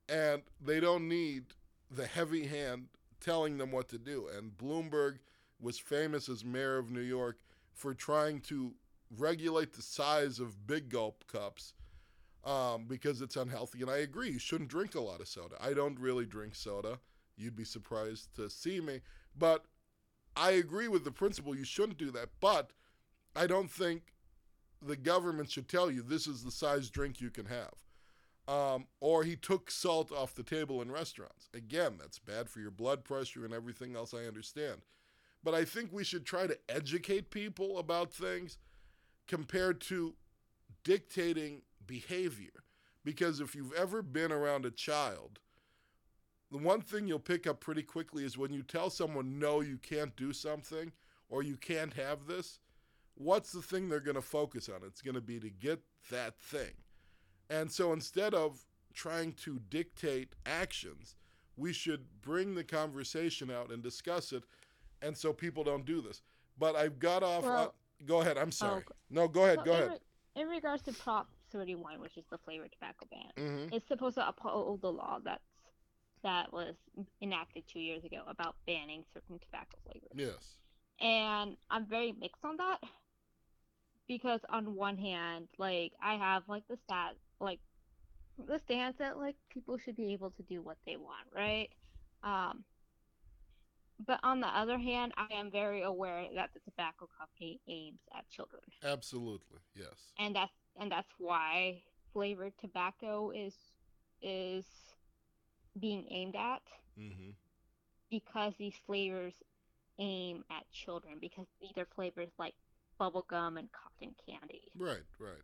and 0.07 0.43
they 0.63 0.79
don't 0.79 1.09
need 1.09 1.45
the 1.89 2.05
heavy 2.05 2.45
hand 2.45 2.89
telling 3.25 3.57
them 3.57 3.71
what 3.71 3.89
to 3.89 3.97
do. 3.97 4.27
And 4.37 4.55
Bloomberg 4.55 5.17
was 5.59 5.79
famous 5.79 6.29
as 6.29 6.45
mayor 6.45 6.77
of 6.77 6.91
New 6.91 7.01
York 7.01 7.39
for 7.73 7.93
trying 7.93 8.39
to 8.41 8.73
regulate 9.17 9.73
the 9.73 9.81
size 9.81 10.39
of 10.39 10.67
big 10.67 10.89
gulp 10.89 11.25
cups 11.27 11.73
um, 12.43 12.85
because 12.87 13.21
it's 13.21 13.35
unhealthy. 13.35 13.81
And 13.81 13.89
I 13.89 13.97
agree, 13.97 14.29
you 14.29 14.39
shouldn't 14.39 14.69
drink 14.69 14.95
a 14.95 15.01
lot 15.01 15.21
of 15.21 15.27
soda. 15.27 15.55
I 15.59 15.73
don't 15.73 15.99
really 15.99 16.25
drink 16.25 16.53
soda. 16.55 16.99
You'd 17.35 17.55
be 17.55 17.65
surprised 17.65 18.35
to 18.35 18.49
see 18.49 18.79
me. 18.79 19.01
But 19.37 19.65
I 20.37 20.51
agree 20.51 20.87
with 20.87 21.03
the 21.03 21.11
principle, 21.11 21.55
you 21.55 21.65
shouldn't 21.65 21.97
do 21.97 22.11
that. 22.11 22.29
But 22.39 22.71
I 23.35 23.47
don't 23.47 23.71
think 23.71 24.13
the 24.81 24.95
government 24.95 25.49
should 25.49 25.67
tell 25.67 25.89
you 25.89 26.03
this 26.03 26.27
is 26.27 26.43
the 26.43 26.51
size 26.51 26.89
drink 26.89 27.19
you 27.19 27.31
can 27.31 27.45
have. 27.45 27.73
Um, 28.47 28.85
or 28.99 29.23
he 29.23 29.35
took 29.35 29.71
salt 29.71 30.11
off 30.11 30.35
the 30.35 30.43
table 30.43 30.81
in 30.81 30.91
restaurants. 30.91 31.49
Again, 31.53 31.95
that's 31.99 32.19
bad 32.19 32.47
for 32.47 32.59
your 32.59 32.71
blood 32.71 33.03
pressure 33.03 33.43
and 33.43 33.53
everything 33.53 33.95
else, 33.95 34.13
I 34.13 34.27
understand. 34.27 34.81
But 35.43 35.55
I 35.55 35.65
think 35.65 35.91
we 35.91 36.03
should 36.03 36.25
try 36.25 36.45
to 36.45 36.57
educate 36.69 37.31
people 37.31 37.79
about 37.79 38.13
things 38.13 38.57
compared 39.27 39.81
to 39.81 40.15
dictating 40.83 41.63
behavior. 41.85 42.63
Because 43.03 43.39
if 43.39 43.55
you've 43.55 43.73
ever 43.73 44.01
been 44.01 44.31
around 44.31 44.65
a 44.65 44.71
child, 44.71 45.39
the 46.51 46.57
one 46.57 46.81
thing 46.81 47.07
you'll 47.07 47.19
pick 47.19 47.47
up 47.47 47.59
pretty 47.59 47.83
quickly 47.83 48.23
is 48.23 48.37
when 48.37 48.53
you 48.53 48.63
tell 48.63 48.89
someone, 48.89 49.39
no, 49.39 49.61
you 49.61 49.77
can't 49.77 50.15
do 50.15 50.33
something 50.33 50.91
or 51.29 51.43
you 51.43 51.57
can't 51.57 51.93
have 51.93 52.27
this, 52.27 52.59
what's 53.15 53.51
the 53.51 53.61
thing 53.61 53.89
they're 53.89 53.99
going 53.99 54.15
to 54.15 54.21
focus 54.21 54.69
on? 54.69 54.81
It's 54.85 55.01
going 55.01 55.15
to 55.15 55.21
be 55.21 55.39
to 55.39 55.49
get 55.49 55.81
that 56.11 56.39
thing. 56.39 56.71
And 57.49 57.71
so 57.71 57.93
instead 57.93 58.33
of 58.33 58.65
trying 58.93 59.33
to 59.33 59.59
dictate 59.69 60.33
actions, 60.45 61.15
we 61.57 61.73
should 61.73 62.05
bring 62.21 62.55
the 62.55 62.63
conversation 62.63 63.51
out 63.51 63.71
and 63.71 63.83
discuss 63.83 64.31
it. 64.31 64.43
And 65.01 65.15
so 65.15 65.33
people 65.33 65.63
don't 65.63 65.85
do 65.85 66.01
this. 66.01 66.21
But 66.57 66.75
I've 66.75 66.99
got 66.99 67.23
off. 67.23 67.43
Well, 67.43 67.57
on, 67.57 67.69
go 68.05 68.21
ahead. 68.21 68.37
I'm 68.37 68.51
sorry. 68.51 68.83
oh, 68.87 68.93
no, 69.09 69.27
go 69.27 69.43
ahead. 69.43 69.59
Go 69.65 69.73
in, 69.73 69.77
ahead. 69.83 69.99
re- 70.35 70.41
in 70.41 70.47
regards 70.47 70.83
to 70.83 70.93
Prop 70.93 71.27
31, 71.51 71.99
which 71.99 72.17
is 72.17 72.23
the 72.31 72.37
flavored 72.39 72.71
tobacco 72.71 73.05
ban, 73.11 73.31
hmm 73.37 73.75
it's 73.75 73.87
supposed 73.87 74.15
to 74.15 74.27
uphold 74.27 74.81
the 74.81 74.91
law 74.91 75.19
that's 75.23 75.41
that 76.23 76.51
was 76.51 76.73
enacted 77.21 77.63
two 77.71 77.79
years 77.79 78.03
ago 78.03 78.17
about 78.27 78.55
banning 78.65 79.03
certain 79.13 79.37
tobacco 79.39 79.77
flavors. 79.83 80.09
Yes. 80.15 80.55
And 80.99 81.55
I'm 81.69 81.85
very 81.85 82.13
mixed 82.19 82.43
on 82.43 82.57
that 82.57 82.79
because 84.07 84.39
on 84.49 84.75
one 84.75 84.97
hand, 84.97 85.47
like 85.59 85.91
I 86.01 86.15
have 86.15 86.43
like 86.47 86.63
the 86.67 86.77
stat, 86.85 87.15
like 87.39 87.59
the 88.47 88.59
stance 88.59 88.97
that 88.99 89.17
like 89.17 89.35
people 89.49 89.77
should 89.77 89.95
be 89.95 90.13
able 90.13 90.31
to 90.31 90.43
do 90.43 90.61
what 90.61 90.77
they 90.85 90.97
want, 90.97 91.27
right? 91.33 91.69
Um, 92.23 92.63
but 94.05 94.19
on 94.23 94.41
the 94.41 94.47
other 94.47 94.77
hand, 94.77 95.13
I 95.17 95.33
am 95.33 95.49
very 95.51 95.81
aware 95.83 96.25
that 96.35 96.49
the 96.53 96.59
tobacco 96.61 97.07
company 97.17 97.61
aims 97.67 97.99
at 98.17 98.27
children, 98.29 98.61
Absolutely. 98.83 99.59
Yes. 99.75 100.13
and 100.19 100.35
that's 100.35 100.51
and 100.79 100.91
that's 100.91 101.11
why 101.17 101.81
flavored 102.13 102.53
tobacco 102.59 103.31
is 103.31 103.53
is 104.21 104.65
being 105.79 106.05
aimed 106.09 106.35
at 106.35 106.61
hmm 106.97 107.31
because 108.09 108.53
these 108.57 108.75
flavors 108.85 109.33
aim 109.99 110.43
at 110.51 110.63
children 110.71 111.17
because 111.19 111.45
these 111.61 111.71
are 111.77 111.87
flavors 111.95 112.29
like 112.37 112.53
bubblegum 112.99 113.57
and 113.59 113.69
cotton 113.71 114.15
candy. 114.27 114.61
Right. 114.77 115.03
Right. 115.19 115.43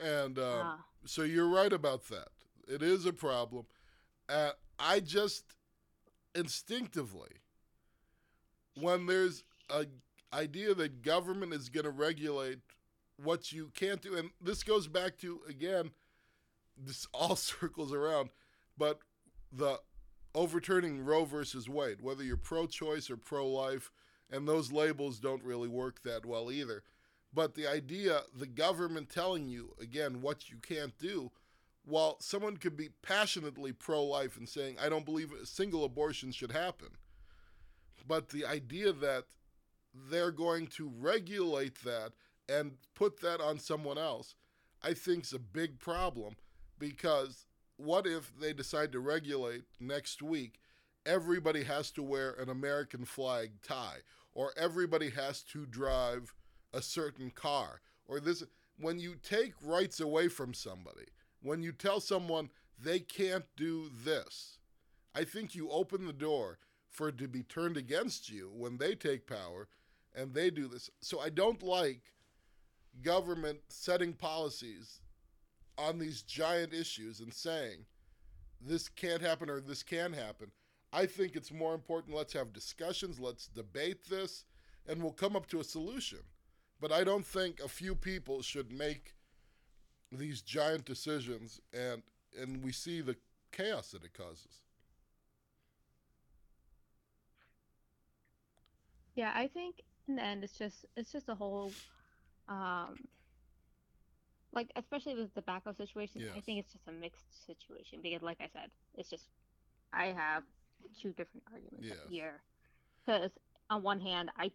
And 0.00 0.38
um, 0.38 0.44
Uh, 0.44 0.76
so 1.06 1.22
you're 1.22 1.48
right 1.48 1.72
about 1.72 2.08
that. 2.08 2.28
It 2.66 2.82
is 2.82 3.06
a 3.06 3.12
problem. 3.12 3.66
Uh, 4.28 4.50
I 4.78 5.00
just 5.00 5.44
instinctively, 6.34 7.30
when 8.74 9.06
there's 9.06 9.44
a 9.70 9.86
idea 10.32 10.74
that 10.74 11.02
government 11.02 11.54
is 11.54 11.68
going 11.68 11.84
to 11.84 11.90
regulate 11.90 12.58
what 13.16 13.50
you 13.52 13.70
can't 13.74 14.02
do, 14.02 14.14
and 14.16 14.30
this 14.40 14.62
goes 14.62 14.86
back 14.86 15.16
to 15.18 15.40
again, 15.48 15.90
this 16.76 17.06
all 17.14 17.36
circles 17.36 17.92
around, 17.92 18.30
but 18.76 19.00
the 19.52 19.80
overturning 20.34 21.04
Roe 21.04 21.24
versus 21.24 21.68
Wade, 21.68 22.02
whether 22.02 22.22
you're 22.22 22.36
pro-choice 22.36 23.10
or 23.10 23.16
pro-life, 23.16 23.90
and 24.30 24.46
those 24.46 24.70
labels 24.70 25.18
don't 25.18 25.42
really 25.42 25.68
work 25.68 26.02
that 26.02 26.26
well 26.26 26.52
either. 26.52 26.82
But 27.32 27.54
the 27.54 27.66
idea, 27.66 28.22
the 28.34 28.46
government 28.46 29.10
telling 29.10 29.48
you 29.48 29.74
again 29.80 30.22
what 30.22 30.50
you 30.50 30.56
can't 30.56 30.96
do, 30.98 31.30
while 31.84 32.16
someone 32.20 32.56
could 32.56 32.76
be 32.76 32.90
passionately 33.02 33.72
pro 33.72 34.02
life 34.02 34.36
and 34.36 34.48
saying, 34.48 34.76
I 34.80 34.88
don't 34.88 35.04
believe 35.04 35.32
a 35.32 35.46
single 35.46 35.84
abortion 35.84 36.32
should 36.32 36.52
happen. 36.52 36.88
But 38.06 38.30
the 38.30 38.44
idea 38.44 38.92
that 38.92 39.24
they're 39.94 40.30
going 40.30 40.66
to 40.68 40.92
regulate 40.98 41.82
that 41.84 42.12
and 42.48 42.72
put 42.94 43.20
that 43.20 43.40
on 43.40 43.58
someone 43.58 43.98
else, 43.98 44.34
I 44.82 44.94
think 44.94 45.24
is 45.24 45.32
a 45.32 45.38
big 45.38 45.78
problem 45.78 46.36
because 46.78 47.46
what 47.76 48.06
if 48.06 48.32
they 48.38 48.52
decide 48.52 48.92
to 48.92 49.00
regulate 49.00 49.64
next 49.80 50.22
week 50.22 50.60
everybody 51.06 51.64
has 51.64 51.90
to 51.92 52.02
wear 52.02 52.32
an 52.32 52.50
American 52.50 53.04
flag 53.04 53.50
tie 53.62 53.98
or 54.34 54.52
everybody 54.56 55.10
has 55.10 55.42
to 55.42 55.64
drive 55.66 56.34
a 56.72 56.82
certain 56.82 57.30
car 57.30 57.80
or 58.06 58.20
this 58.20 58.42
when 58.78 58.98
you 58.98 59.14
take 59.22 59.52
rights 59.62 60.00
away 60.00 60.28
from 60.28 60.52
somebody 60.54 61.06
when 61.42 61.62
you 61.62 61.72
tell 61.72 62.00
someone 62.00 62.50
they 62.80 63.00
can't 63.00 63.46
do 63.56 63.90
this 64.04 64.58
i 65.14 65.24
think 65.24 65.54
you 65.54 65.68
open 65.70 66.06
the 66.06 66.12
door 66.12 66.58
for 66.90 67.08
it 67.08 67.18
to 67.18 67.28
be 67.28 67.42
turned 67.42 67.76
against 67.76 68.28
you 68.28 68.50
when 68.54 68.76
they 68.76 68.94
take 68.94 69.26
power 69.26 69.68
and 70.14 70.34
they 70.34 70.50
do 70.50 70.66
this. 70.66 70.90
So 71.00 71.20
i 71.20 71.28
don't 71.28 71.62
like 71.62 72.12
government 73.02 73.60
setting 73.68 74.12
policies 74.12 75.00
on 75.76 75.98
these 75.98 76.22
giant 76.22 76.74
issues 76.74 77.20
and 77.20 77.32
saying 77.32 77.84
this 78.60 78.88
can't 78.88 79.22
happen 79.22 79.48
or 79.48 79.60
this 79.60 79.84
can 79.84 80.12
happen. 80.12 80.50
I 80.92 81.06
think 81.06 81.36
it's 81.36 81.52
more 81.52 81.74
important 81.74 82.16
let's 82.16 82.32
have 82.32 82.52
discussions 82.52 83.20
let's 83.20 83.46
debate 83.46 84.08
this 84.08 84.44
and 84.88 85.00
we'll 85.00 85.12
come 85.12 85.36
up 85.36 85.46
to 85.48 85.60
a 85.60 85.64
solution 85.64 86.20
but 86.80 86.92
I 86.92 87.04
don't 87.04 87.26
think 87.26 87.60
a 87.60 87.68
few 87.68 87.94
people 87.94 88.42
should 88.42 88.72
make 88.72 89.14
these 90.12 90.42
giant 90.42 90.84
decisions 90.84 91.60
and 91.72 92.02
and 92.40 92.62
we 92.62 92.72
see 92.72 93.00
the 93.00 93.16
chaos 93.52 93.90
that 93.92 94.04
it 94.04 94.12
causes. 94.14 94.62
yeah, 99.14 99.32
I 99.34 99.48
think 99.48 99.76
in 100.08 100.16
the 100.16 100.22
end, 100.22 100.44
it's 100.44 100.56
just 100.58 100.86
it's 100.96 101.12
just 101.12 101.28
a 101.28 101.34
whole, 101.34 101.72
um, 102.48 102.96
like 104.52 104.70
especially 104.76 105.14
with 105.14 105.34
the 105.34 105.42
backup 105.42 105.76
situation. 105.76 106.22
I 106.36 106.40
think 106.40 106.60
it's 106.60 106.72
just 106.72 106.86
a 106.88 106.92
mixed 106.92 107.46
situation 107.46 108.00
because, 108.02 108.22
like 108.22 108.38
I 108.40 108.48
said, 108.52 108.70
it's 108.94 109.10
just 109.10 109.26
I 109.92 110.06
have 110.06 110.44
two 111.00 111.10
different 111.10 111.44
arguments 111.52 111.86
Yes. 111.86 111.98
here. 112.08 112.42
Because 113.06 113.30
on 113.70 113.82
one 113.82 114.00
hand, 114.00 114.30
I 114.36 114.50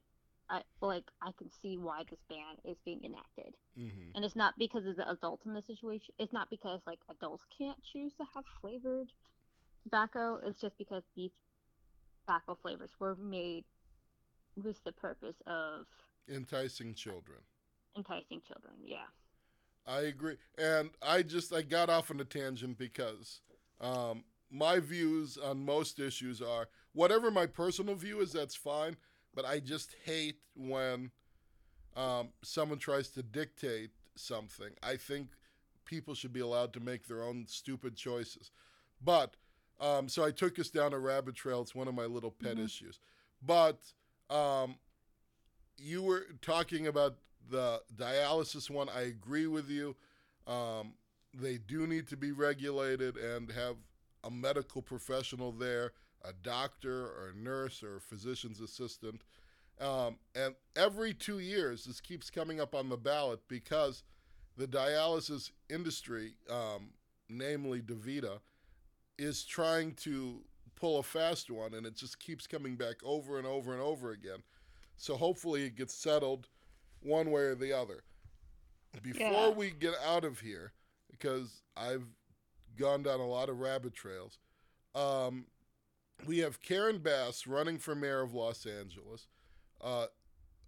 I 0.50 0.62
like 0.82 1.06
I 1.22 1.32
can 1.38 1.50
see 1.62 1.78
why 1.78 2.04
this 2.10 2.20
ban 2.30 2.56
is 2.66 2.78
being 2.86 3.02
enacted, 3.04 3.56
Mm-hmm. 3.80 4.16
and 4.16 4.24
it's 4.26 4.36
not 4.36 4.54
because 4.58 4.86
of 4.86 4.96
the 4.98 5.10
adults 5.10 5.46
in 5.46 5.54
the 5.54 5.62
situation. 5.62 6.14
It's 6.20 6.34
not 6.34 6.50
because 6.50 6.82
like 6.86 7.00
adults 7.10 7.44
can't 7.58 7.82
choose 7.84 8.14
to 8.16 8.24
have 8.36 8.44
flavored 8.62 9.10
tobacco. 9.84 10.40
It's 10.46 10.62
just 10.62 10.78
because 10.78 11.04
these 11.16 11.32
tobacco 12.26 12.58
flavors 12.62 12.92
were 13.00 13.16
made 13.16 13.66
with 14.62 14.84
the 14.84 14.92
purpose 14.92 15.36
of 15.48 15.86
Enticing 16.30 16.94
children. 16.94 17.40
enticing 17.98 18.42
children. 18.48 18.74
Yeah. 18.84 19.06
I 19.86 20.02
agree, 20.02 20.38
and 20.58 20.92
I 21.02 21.24
just 21.24 21.54
I 21.54 21.62
got 21.62 21.90
off 21.90 22.10
on 22.10 22.20
a 22.20 22.26
tangent 22.26 22.78
because 22.78 23.42
um, 23.82 24.24
my 24.50 24.80
views 24.80 25.38
on 25.38 25.66
most 25.66 26.00
issues 26.00 26.42
are 26.42 26.68
whatever 26.94 27.30
my 27.30 27.46
personal 27.48 27.96
view 27.96 28.22
is. 28.22 28.32
That's 28.32 28.56
fine, 28.56 28.96
but 29.36 29.46
I 29.46 29.60
just 29.60 29.96
hate 30.06 30.38
when 30.56 31.12
um, 31.96 32.30
someone 32.44 32.80
tries 32.80 33.10
to 33.10 33.24
dictate 33.24 33.92
something. 34.16 34.70
I 34.82 34.96
think 34.96 35.30
people 35.86 36.14
should 36.16 36.34
be 36.34 36.40
allowed 36.40 36.74
to 36.74 36.80
make 36.80 37.08
their 37.08 37.24
own 37.24 37.46
stupid 37.48 37.96
choices. 37.96 38.52
But 39.04 39.36
um, 39.80 40.08
so 40.08 40.24
I 40.24 40.32
took 40.32 40.60
us 40.60 40.70
down 40.70 40.94
a 40.94 41.00
rabbit 41.00 41.36
trail. 41.36 41.62
It's 41.62 41.76
one 41.76 41.88
of 41.88 41.94
my 41.96 42.06
little 42.06 42.32
pet 42.32 42.58
Mhm. 42.58 42.66
issues. 42.66 43.00
But 43.42 43.82
um, 44.30 44.76
you 45.78 46.02
were 46.02 46.26
talking 46.42 46.88
about 46.88 47.18
the 47.50 47.82
dialysis 47.96 48.70
one. 48.70 48.88
I 48.90 49.02
agree 49.02 49.48
with 49.48 49.70
you. 49.70 49.96
Um, 50.48 50.94
they 51.34 51.58
do 51.58 51.86
need 51.88 52.08
to 52.10 52.18
be 52.18 52.32
regulated 52.32 53.18
and 53.18 53.52
have 53.52 53.76
a 54.24 54.32
medical 54.32 54.82
professional 54.82 55.52
there, 55.52 55.92
a 56.24 56.34
doctor 56.34 57.06
or 57.08 57.34
a 57.34 57.38
nurse 57.38 57.84
or 57.84 57.98
a 57.98 58.02
physician's 58.02 58.62
assistant. 58.62 59.22
Um, 59.82 60.18
and 60.36 60.56
every 60.76 61.14
two 61.14 61.40
years, 61.40 61.86
this 61.86 62.00
keeps 62.00 62.30
coming 62.30 62.60
up 62.62 62.76
on 62.76 62.90
the 62.90 62.98
ballot 62.98 63.42
because 63.48 64.04
the 64.56 64.68
dialysis 64.68 65.52
industry, 65.70 66.36
um, 66.50 66.92
namely 67.30 67.82
DaVita, 67.82 68.40
is 69.18 69.44
trying 69.44 69.94
to 69.96 70.42
pull 70.76 71.00
a 71.00 71.04
fast 71.04 71.50
one, 71.50 71.74
and 71.74 71.86
it 71.86 71.96
just 71.96 72.20
keeps 72.20 72.48
coming 72.48 72.76
back 72.76 72.96
over 73.04 73.38
and 73.38 73.48
over 73.48 73.74
and 73.74 73.82
over 73.82 74.12
again. 74.12 74.44
So 74.98 75.16
hopefully 75.16 75.64
it 75.64 75.76
gets 75.76 75.94
settled 75.94 76.48
one 77.02 77.32
way 77.32 77.42
or 77.42 77.56
the 77.56 77.74
other. 77.74 78.04
Before 79.02 79.28
Yeah. 79.30 79.50
we 79.50 79.72
get 79.72 79.96
out 80.04 80.24
of 80.24 80.40
here, 80.40 80.74
because 81.12 81.64
I've 81.76 82.06
gone 82.76 83.04
down 83.04 83.20
a 83.20 83.26
lot 83.28 83.50
of 83.50 83.60
rabbit 83.60 83.94
trails, 83.94 84.38
um, 84.94 85.48
we 86.26 86.40
have 86.40 86.62
Karen 86.62 87.00
Bass 87.00 87.48
running 87.48 87.78
for 87.78 87.96
mayor 87.96 88.22
of 88.22 88.34
Los 88.34 88.66
Angeles, 88.66 89.28
uh, 89.82 90.08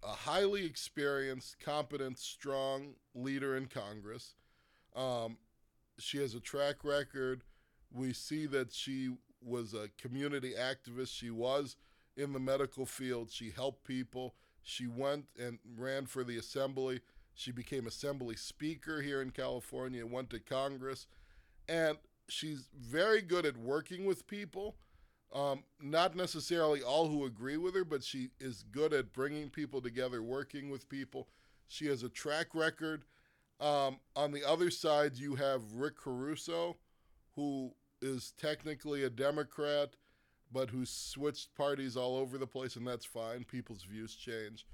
a 0.03 0.07
highly 0.07 0.65
experienced, 0.65 1.59
competent, 1.59 2.19
strong 2.19 2.95
leader 3.13 3.55
in 3.55 3.65
Congress. 3.67 4.35
Um, 4.95 5.37
she 5.97 6.19
has 6.19 6.35
a 6.35 6.39
track 6.39 6.83
record. 6.83 7.43
We 7.91 8.13
see 8.13 8.45
that 8.47 8.73
she 8.73 9.15
was 9.41 9.73
a 9.73 9.89
community 9.97 10.53
activist. 10.59 11.09
She 11.09 11.29
was 11.29 11.75
in 12.17 12.33
the 12.33 12.39
medical 12.39 12.85
field. 12.85 13.31
She 13.31 13.51
helped 13.51 13.83
people. 13.85 14.35
She 14.61 14.87
went 14.87 15.25
and 15.39 15.59
ran 15.77 16.05
for 16.05 16.23
the 16.23 16.37
assembly. 16.37 17.01
She 17.33 17.51
became 17.51 17.85
assembly 17.85 18.35
speaker 18.35 19.01
here 19.01 19.21
in 19.21 19.31
California, 19.31 20.05
went 20.05 20.29
to 20.31 20.39
Congress, 20.39 21.05
and 21.67 21.97
she's 22.29 22.69
very 22.73 23.21
good 23.21 23.45
at 23.45 23.57
working 23.57 24.05
with 24.05 24.25
people. 24.25 24.77
Um, 25.35 25.63
not 25.81 26.15
necessarily 26.15 26.81
all 26.81 27.09
who 27.09 27.25
agree 27.25 27.57
with 27.57 27.75
her, 27.75 27.83
but 27.83 28.03
she 28.03 28.29
is 28.39 28.63
good 28.71 28.93
at 28.93 29.11
bringing 29.11 29.49
people 29.49 29.81
together, 29.81 30.23
working 30.23 30.69
with 30.69 30.87
people. 30.87 31.27
She 31.67 31.87
has 31.87 32.03
a 32.03 32.09
track 32.09 32.55
record. 32.55 33.03
Um, 33.59 33.97
on 34.15 34.31
the 34.31 34.47
other 34.47 34.71
side, 34.71 35.17
you 35.17 35.35
have 35.35 35.73
Rick 35.73 35.97
Caruso, 35.97 36.77
who 37.35 37.73
is 38.01 38.33
technically 38.37 39.03
a 39.03 39.09
Democrat, 39.09 39.97
but 40.53 40.69
who's 40.69 40.89
switched 40.89 41.53
parties 41.53 41.97
all 41.97 42.15
over 42.15 42.37
the 42.37 42.47
place, 42.47 42.77
and 42.77 42.87
that's 42.87 43.05
fine. 43.05 43.43
People's 43.43 43.83
views 43.83 44.15
change. 44.15 44.65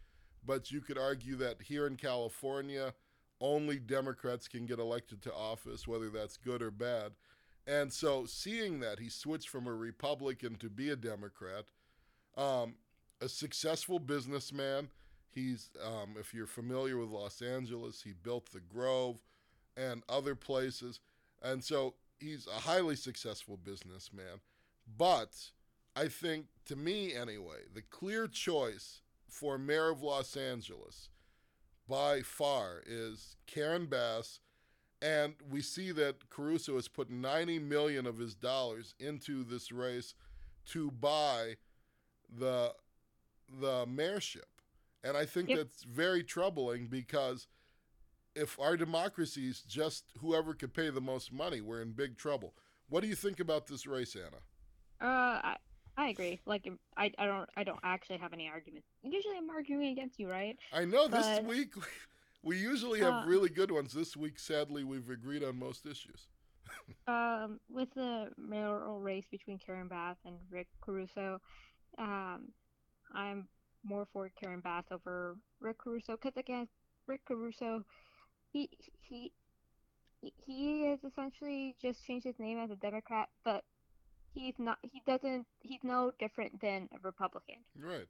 But 0.46 0.72
you 0.72 0.82
could 0.82 0.98
argue 0.98 1.38
that 1.38 1.64
here 1.64 1.88
in 1.88 1.96
California, 1.96 2.94
only 3.40 3.80
Democrats 3.80 4.48
can 4.48 4.68
get 4.68 4.78
elected 4.78 5.24
to 5.24 5.34
office, 5.34 5.88
whether 5.88 6.10
that's 6.10 6.38
good 6.38 6.62
or 6.62 6.70
bad. 6.70 7.14
And 7.68 7.94
so, 7.94 8.26
seeing 8.26 8.80
that 8.80 9.00
he 9.00 9.10
switched 9.10 9.50
from 9.50 9.68
a 9.68 9.74
Republican 9.74 10.56
to 10.56 10.70
be 10.70 10.90
a 10.90 10.96
Democrat, 10.96 11.66
um, 12.36 12.76
a 13.22 13.30
successful 13.30 14.00
businessman. 14.00 14.90
He's, 15.30 15.70
um, 15.86 16.16
if 16.20 16.34
you're 16.34 16.48
familiar 16.48 16.98
with 16.98 17.10
Los 17.10 17.42
Angeles, 17.42 18.02
he 18.04 18.12
built 18.12 18.52
the 18.52 18.60
Grove 18.60 19.22
and 19.78 20.04
other 20.10 20.36
places. 20.36 21.00
And 21.42 21.64
so, 21.64 21.96
he's 22.20 22.48
a 22.48 22.62
highly 22.62 22.96
successful 22.96 23.58
businessman. 23.58 24.42
But 24.98 25.52
I 25.96 26.08
think, 26.08 26.48
to 26.66 26.76
me 26.76 27.14
anyway, 27.14 27.64
the 27.74 27.82
clear 27.82 28.28
choice 28.28 29.02
for 29.30 29.58
mayor 29.58 29.90
of 29.90 30.02
Los 30.02 30.36
Angeles 30.36 31.10
by 31.88 32.22
far 32.22 32.82
is 32.86 33.36
Karen 33.48 33.86
Bass. 33.86 34.40
And 35.02 35.34
we 35.50 35.62
see 35.62 35.92
that 35.94 36.30
Caruso 36.30 36.76
has 36.76 36.88
put 36.88 37.10
90 37.10 37.60
million 37.60 38.06
of 38.06 38.18
his 38.20 38.36
dollars 38.36 38.94
into 39.00 39.44
this 39.44 39.72
race 39.72 40.14
to 40.68 40.92
buy 40.92 41.56
the 42.38 42.74
the 43.60 43.86
mayorship. 43.88 44.44
And 45.04 45.18
I 45.18 45.26
think 45.26 45.50
Yep. 45.50 45.58
that's 45.58 45.84
very 45.84 46.24
troubling 46.24 46.88
because 46.88 47.48
if 48.36 48.58
our 48.60 48.78
democracy 48.78 49.50
is 49.50 49.62
just 49.64 50.06
whoever 50.22 50.54
could 50.54 50.74
pay 50.74 50.90
the 50.90 51.02
most 51.02 51.34
money, 51.34 51.60
we're 51.60 51.82
in 51.82 51.92
big 51.92 52.16
trouble. 52.18 52.54
What 52.88 53.02
do 53.02 53.08
you 53.10 53.16
think 53.16 53.40
about 53.42 53.68
this 53.68 53.86
race, 53.88 54.16
Anna? 54.16 54.38
Uh, 55.02 55.42
I 55.44 55.58
I 55.98 56.08
agree. 56.10 56.40
Like 56.46 56.70
I 56.96 57.12
I 57.18 57.26
don't 57.26 57.50
I 57.58 57.64
don't 57.64 57.80
actually 57.84 58.20
have 58.20 58.32
any 58.34 58.48
arguments. 58.48 58.88
Usually 59.02 59.36
I'm 59.36 59.50
arguing 59.50 59.90
against 59.92 60.20
you, 60.20 60.30
right? 60.30 60.58
I 60.72 60.86
know 60.86 61.08
this 61.08 61.26
But- 61.26 61.46
week 61.46 61.74
we 62.44 62.58
usually 62.58 63.00
have 63.00 63.24
Uh, 63.24 63.26
really 63.28 63.50
good 63.50 63.72
ones. 63.72 63.94
This 63.94 64.16
week, 64.18 64.40
sadly, 64.40 64.84
we've 64.84 65.10
agreed 65.10 65.44
on 65.44 65.58
most 65.60 65.86
issues. 65.86 66.28
Um, 67.08 67.60
with 67.70 67.90
the 67.96 68.32
mayoral 68.38 69.00
race 69.00 69.26
between 69.30 69.60
Karen 69.60 69.88
Bass 69.88 70.16
and 70.26 70.38
Rick 70.50 70.68
Caruso, 70.82 71.40
um, 71.98 72.54
I'm 73.14 73.48
more 73.84 74.08
for 74.14 74.30
Karen 74.40 74.62
Bass 74.62 74.86
over 74.92 75.38
Rick 75.60 75.80
Caruso 75.80 76.14
because 76.14 76.38
again, 76.38 76.68
Rick 77.08 77.22
Caruso, 77.26 77.84
he 78.52 78.70
he 79.02 79.34
he- 80.22 80.84
has 80.86 81.00
essentially 81.04 81.76
just 81.82 82.06
changed 82.06 82.26
his 82.26 82.40
name 82.40 82.60
as 82.60 82.70
a 82.72 82.76
Democrat, 82.76 83.30
but 83.44 83.64
he's 84.34 84.54
not. 84.60 84.78
He 84.84 85.02
doesn't. 85.06 85.46
He's 85.60 85.84
no 85.84 86.12
different 86.20 86.62
than 86.62 86.88
a 86.94 87.00
Republican. 87.02 87.58
Right. 87.76 88.08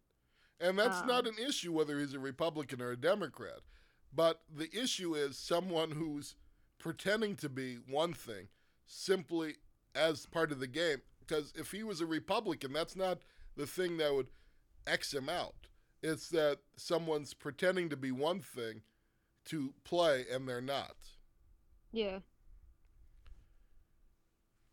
And 0.60 0.78
that's 0.78 1.04
not 1.06 1.26
Um, 1.26 1.34
an 1.38 1.40
issue 1.48 1.72
whether 1.72 1.98
he's 2.00 2.14
a 2.14 2.20
Republican 2.20 2.82
or 2.82 2.92
a 2.92 2.98
Democrat. 2.98 3.62
But 4.14 4.42
the 4.54 4.70
issue 4.74 5.16
is 5.16 5.38
someone 5.38 5.92
who's 5.92 6.36
pretending 6.80 7.36
to 7.38 7.50
be 7.50 7.76
one 7.88 8.14
thing 8.14 8.48
simply 8.86 9.56
as 9.96 10.26
part 10.26 10.52
of 10.52 10.60
the 10.60 10.68
game. 10.68 11.02
Because 11.20 11.54
if 11.56 11.72
he 11.72 11.84
was 11.84 12.02
a 12.02 12.06
Republican, 12.06 12.74
that's 12.74 12.96
not 12.96 13.20
the 13.56 13.68
thing 13.68 13.98
that 13.98 14.14
would 14.14 14.28
X 14.86 15.14
him 15.14 15.30
out. 15.30 15.56
It's 16.04 16.30
that 16.30 16.60
someone's 16.76 17.34
pretending 17.34 17.90
to 17.90 17.98
be 17.98 18.12
one 18.12 18.42
thing 18.42 18.82
to 19.46 19.74
play 19.84 20.26
and 20.32 20.48
they're 20.48 20.62
not. 20.62 20.96
Yeah. 21.92 22.20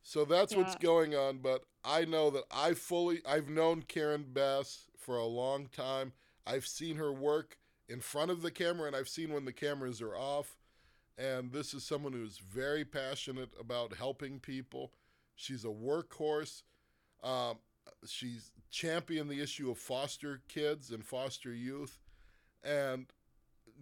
So 0.02 0.24
that's 0.24 0.56
what's 0.56 0.74
going 0.76 1.14
on. 1.14 1.38
But 1.38 1.64
I 1.84 2.06
know 2.06 2.30
that 2.30 2.44
I 2.50 2.74
fully, 2.74 3.20
I've 3.28 3.50
known 3.50 3.82
Karen 3.82 4.24
Bass 4.32 4.88
for 4.96 5.16
a 5.16 5.26
long 5.26 5.66
time. 5.66 6.12
I've 6.46 6.66
seen 6.66 6.96
her 6.96 7.12
work 7.12 7.58
in 7.88 8.00
front 8.00 8.30
of 8.30 8.42
the 8.42 8.50
camera 8.50 8.86
and 8.86 8.96
I've 8.96 9.08
seen 9.08 9.32
when 9.32 9.44
the 9.44 9.52
cameras 9.52 10.00
are 10.02 10.16
off. 10.16 10.56
And 11.16 11.50
this 11.52 11.74
is 11.74 11.82
someone 11.82 12.12
who's 12.12 12.38
very 12.38 12.84
passionate 12.84 13.50
about 13.58 13.94
helping 13.94 14.38
people. 14.38 14.92
She's 15.34 15.64
a 15.64 15.68
workhorse. 15.68 16.62
Um, 17.24 17.58
she's 18.06 18.52
championed 18.70 19.28
the 19.28 19.40
issue 19.40 19.70
of 19.70 19.78
foster 19.78 20.42
kids 20.48 20.90
and 20.90 21.04
foster 21.04 21.52
youth 21.52 21.98
and 22.62 23.06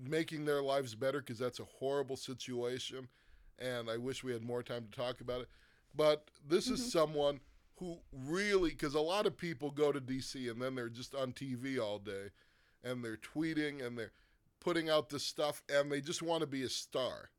making 0.03 0.45
their 0.45 0.63
lives 0.63 0.95
better 0.95 1.21
because 1.21 1.39
that's 1.39 1.61
a 1.61 1.65
horrible 1.65 2.17
situation. 2.17 3.09
And 3.59 3.91
I 3.91 3.99
wish 3.99 4.25
we 4.25 4.33
had 4.33 4.43
more 4.43 4.63
time 4.63 4.87
to 4.91 4.97
talk 4.97 5.21
about 5.21 5.43
it. 5.43 5.49
But 5.95 6.31
this 6.47 6.69
Mhm. 6.69 6.73
is 6.73 6.93
someone 6.93 7.41
who 7.77 8.01
really, 8.13 8.71
because 8.71 8.95
a 8.95 9.01
lot 9.01 9.27
of 9.27 9.37
people 9.37 9.71
go 9.71 9.93
to 9.93 10.01
DC 10.01 10.49
and 10.49 10.61
then 10.61 10.75
they're 10.75 10.89
just 10.89 11.15
on 11.15 11.33
TV 11.33 11.79
all 11.79 11.99
day 11.99 12.31
and 12.87 13.05
they're 13.05 13.17
tweeting 13.17 13.85
and 13.85 13.99
they're 13.99 14.13
putting 14.61 14.89
out 14.89 15.11
this 15.11 15.25
stuff 15.25 15.63
and 15.73 15.91
they 15.91 16.01
just 16.01 16.23
want 16.23 16.41
to 16.41 16.47
be 16.47 16.63
a 16.63 16.69
star. 16.69 17.31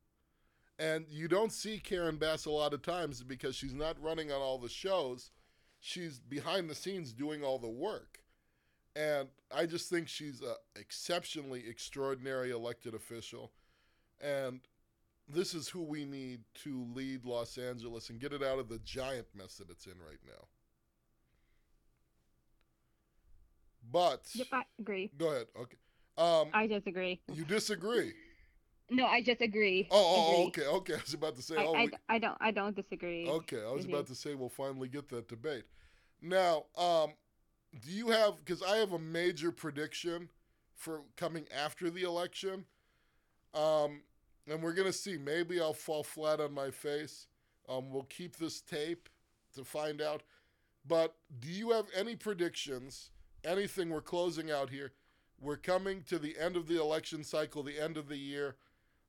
And 0.78 1.06
you 1.08 1.26
don't 1.26 1.52
see 1.52 1.78
Karen 1.78 2.16
Bass 2.16 2.46
a 2.46 2.50
lot 2.50 2.72
of 2.72 2.82
times 2.82 3.22
because 3.22 3.56
she's 3.56 3.74
not 3.74 4.00
running 4.02 4.30
on 4.30 4.40
all 4.40 4.58
the 4.58 4.68
shows. 4.68 5.30
She's 5.80 6.20
behind 6.20 6.70
the 6.70 6.74
scenes 6.74 7.12
doing 7.12 7.42
all 7.42 7.58
the 7.58 7.68
work. 7.68 8.20
And 8.94 9.28
I 9.54 9.66
just 9.66 9.90
think 9.90 10.08
she's 10.08 10.40
an 10.40 10.54
exceptionally 10.76 11.64
extraordinary 11.68 12.50
elected 12.50 12.94
official. 12.94 13.52
And 14.20 14.60
this 15.28 15.54
is 15.54 15.68
who 15.68 15.82
we 15.82 16.04
need 16.04 16.40
to 16.62 16.86
lead 16.94 17.24
Los 17.24 17.58
Angeles 17.58 18.10
and 18.10 18.20
get 18.20 18.32
it 18.32 18.42
out 18.42 18.58
of 18.58 18.68
the 18.68 18.78
giant 18.78 19.26
mess 19.34 19.56
that 19.56 19.70
it's 19.70 19.86
in 19.86 19.92
right 19.92 20.20
now. 20.26 20.46
But 23.90 24.22
Yep, 24.34 24.46
I 24.52 24.62
agree. 24.78 25.10
go 25.16 25.28
ahead. 25.30 25.46
Okay. 25.58 25.76
Um, 26.16 26.48
I 26.52 26.66
disagree. 26.66 27.20
you 27.32 27.44
disagree? 27.44 28.12
No, 28.90 29.06
I 29.06 29.22
just 29.22 29.40
agree. 29.40 29.86
Oh, 29.90 30.14
oh, 30.16 30.48
Agree. 30.48 30.64
okay, 30.64 30.66
okay. 30.76 30.94
I 30.98 31.00
was 31.02 31.14
about 31.14 31.36
to 31.36 31.42
say, 31.42 31.56
I, 31.56 31.64
oh, 31.64 31.74
I, 31.74 31.84
we, 31.84 31.90
I 32.08 32.18
don't 32.18 32.38
I 32.40 32.50
don't 32.50 32.74
disagree. 32.74 33.28
okay. 33.28 33.62
I 33.62 33.70
was 33.70 33.84
about 33.84 34.06
to 34.06 34.14
say 34.14 34.34
we'll 34.34 34.48
finally 34.48 34.88
get 34.88 35.08
that 35.10 35.28
debate. 35.28 35.64
Now, 36.22 36.64
um, 36.76 37.12
do 37.80 37.90
you 37.90 38.08
have? 38.08 38.38
Because 38.38 38.62
I 38.62 38.76
have 38.76 38.92
a 38.92 38.98
major 38.98 39.52
prediction 39.52 40.28
for 40.74 41.02
coming 41.16 41.44
after 41.54 41.90
the 41.90 42.02
election. 42.02 42.64
Um, 43.54 44.02
and 44.46 44.62
we're 44.62 44.72
gonna 44.72 44.92
see. 44.92 45.18
Maybe 45.18 45.60
I'll 45.60 45.74
fall 45.74 46.02
flat 46.02 46.40
on 46.40 46.52
my 46.52 46.70
face. 46.70 47.26
Um, 47.68 47.90
we'll 47.90 48.04
keep 48.04 48.36
this 48.36 48.60
tape 48.62 49.08
to 49.54 49.64
find 49.64 50.00
out. 50.00 50.22
But 50.86 51.14
do 51.40 51.48
you 51.48 51.70
have 51.72 51.86
any 51.94 52.16
predictions? 52.16 53.10
Anything? 53.44 53.90
We're 53.90 54.00
closing 54.00 54.50
out 54.50 54.70
here. 54.70 54.92
We're 55.40 55.56
coming 55.56 56.02
to 56.08 56.18
the 56.18 56.36
end 56.38 56.56
of 56.56 56.66
the 56.66 56.80
election 56.80 57.22
cycle, 57.22 57.62
the 57.62 57.78
end 57.80 57.96
of 57.96 58.08
the 58.08 58.16
year. 58.18 58.56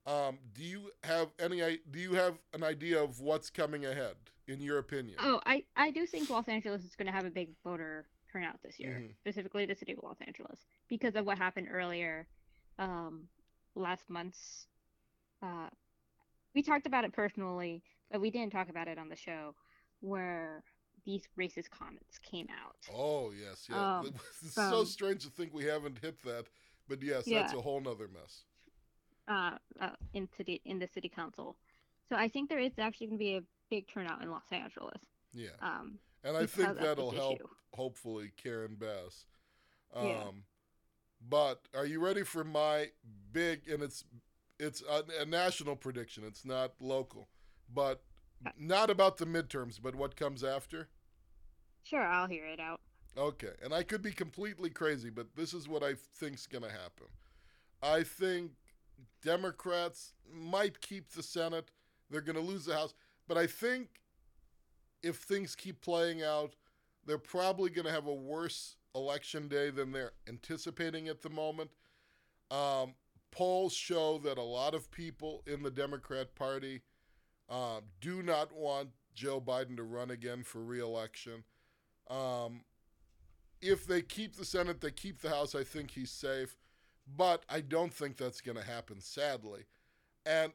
Um, 0.06 0.38
do 0.54 0.64
you 0.64 0.92
have 1.04 1.30
any? 1.40 1.58
Do 1.92 2.00
you 2.00 2.14
have 2.14 2.36
an 2.54 2.64
idea 2.64 3.02
of 3.04 3.20
what's 3.20 3.50
coming 3.50 3.86
ahead, 3.86 4.16
in 4.48 4.62
your 4.62 4.78
opinion? 4.78 5.18
Oh, 5.20 5.42
I 5.46 5.64
I 5.76 5.92
do 5.92 6.06
think 6.06 6.30
Los 6.30 6.48
Angeles 6.48 6.84
is 6.84 6.96
going 6.96 7.08
to 7.08 7.12
have 7.12 7.26
a 7.26 7.30
big 7.32 7.50
voter 7.64 8.08
turnout 8.32 8.62
this 8.64 8.80
year, 8.80 9.00
Mhm. 9.00 9.16
specifically 9.18 9.66
the 9.66 9.76
city 9.76 9.94
of 9.94 10.00
Los 10.04 10.22
Angeles, 10.22 10.66
because 10.88 11.16
of 11.16 11.26
what 11.26 11.38
happened 11.40 11.68
earlier, 11.72 12.28
um, 12.78 13.28
last 13.76 14.08
month's. 14.10 14.68
Uh, 15.42 15.70
we 16.54 16.62
talked 16.62 16.86
about 16.86 17.06
it 17.06 17.12
personally, 17.14 17.84
but 18.12 18.22
we 18.22 18.30
didn't 18.30 18.52
talk 18.52 18.70
about 18.70 18.88
it 18.88 19.00
on 19.00 19.10
the 19.10 19.16
show, 19.16 19.56
where 20.02 20.64
these 21.10 21.24
racist 21.38 21.70
comments 21.72 22.20
came 22.20 22.48
out. 22.64 22.76
Oh 22.94 23.32
yes, 23.32 23.68
yeah. 23.70 24.00
Um, 24.00 24.14
it's 24.46 24.54
so 24.54 24.84
strange 24.84 25.24
to 25.24 25.30
think 25.32 25.54
we 25.54 25.66
haven't 25.66 25.98
hit 26.02 26.22
that, 26.24 26.46
but 26.88 27.02
yes, 27.02 27.24
that's 27.26 27.54
a 27.54 27.62
whole 27.62 27.82
nother 27.82 28.08
mess. 28.08 28.44
uh, 29.28 29.58
uh, 29.82 29.90
in 30.14 30.28
city 30.38 30.62
in 30.66 30.78
the 30.80 30.88
city 30.94 31.10
council. 31.10 31.56
So 32.10 32.16
I 32.16 32.28
think 32.28 32.50
there 32.50 32.60
is 32.60 32.72
actually 32.78 33.08
going 33.08 33.20
to 33.20 33.24
be 33.24 33.36
a 33.36 33.44
big 33.70 33.88
turnout 33.88 34.22
in 34.24 34.30
Los 34.32 34.52
Angeles. 34.52 35.02
Yeah, 35.34 35.50
Um, 35.62 36.00
and 36.24 36.36
I 36.38 36.46
think 36.48 36.80
that'll 36.80 37.12
help. 37.12 37.36
issue. 37.36 37.48
Hopefully, 37.74 38.32
Karen 38.36 38.76
Bass. 38.80 39.26
Um, 39.94 40.08
Yeah. 40.08 40.24
But 41.22 41.68
are 41.76 41.86
you 41.86 42.00
ready 42.00 42.24
for 42.24 42.44
my 42.44 42.88
big? 43.32 43.68
And 43.68 43.84
it's 43.84 44.04
it's 44.58 44.82
a, 44.90 45.04
a 45.22 45.26
national 45.26 45.76
prediction. 45.76 46.24
It's 46.26 46.46
not 46.46 46.74
local, 46.82 47.28
but 47.74 48.04
not 48.58 48.90
about 48.90 49.18
the 49.18 49.26
midterms, 49.26 49.80
but 49.82 49.96
what 49.96 50.16
comes 50.16 50.44
after. 50.44 50.88
Sure, 51.84 52.06
I'll 52.06 52.28
hear 52.28 52.46
it 52.46 52.60
out. 52.60 52.80
Okay, 53.18 53.52
and 53.64 53.74
I 53.74 53.84
could 53.84 54.02
be 54.02 54.12
completely 54.12 54.70
crazy, 54.70 55.10
but 55.10 55.36
this 55.36 55.54
is 55.54 55.68
what 55.68 55.84
I 55.84 55.96
think's 56.16 56.46
going 56.46 56.64
to 56.64 56.70
happen. 56.70 57.08
I 57.82 58.04
think 58.04 58.52
Democrats 59.24 60.14
might 60.32 60.82
keep 60.82 61.10
the 61.10 61.24
Senate. 61.24 61.72
They're 62.10 62.22
going 62.22 62.36
to 62.36 62.42
lose 62.42 62.66
the 62.66 62.76
House, 62.76 62.94
but 63.28 63.38
I 63.38 63.48
think 63.48 63.88
if 65.02 65.18
things 65.18 65.56
keep 65.56 65.82
playing 65.82 66.24
out, 66.24 66.56
they're 67.06 67.18
probably 67.18 67.70
going 67.70 67.86
to 67.86 67.92
have 67.92 68.08
a 68.08 68.14
worse 68.14 68.76
election 68.96 69.48
day 69.48 69.70
than 69.70 69.92
they're 69.92 70.12
anticipating 70.28 71.08
at 71.08 71.22
the 71.22 71.30
moment. 71.30 71.72
Um, 72.52 72.94
polls 73.32 73.74
show 73.74 74.18
that 74.20 74.38
a 74.38 74.44
lot 74.44 74.74
of 74.74 74.92
people 74.92 75.44
in 75.46 75.64
the 75.64 75.72
Democrat 75.72 76.36
Party 76.36 76.82
uh, 77.50 77.82
do 78.02 78.22
not 78.22 78.52
want 78.54 78.90
Joe 79.14 79.42
Biden 79.42 79.76
to 79.78 79.84
run 79.84 80.12
again 80.12 80.44
for 80.44 80.64
reelection. 80.64 81.44
Um, 82.10 82.62
if 83.62 83.86
they 83.86 84.02
keep 84.02 84.36
the 84.36 84.46
Senate, 84.46 84.82
they 84.82 84.92
keep 84.92 85.22
the 85.22 85.30
House, 85.30 85.56
I 85.56 85.64
think 85.64 85.92
he's 85.92 86.12
safe. 86.12 86.56
But 87.18 87.44
I 87.50 87.62
don't 87.62 87.94
think 87.94 88.18
that's 88.18 88.42
going 88.42 88.58
to 88.58 88.64
happen, 88.64 89.02
sadly. 89.02 89.66
And 90.26 90.54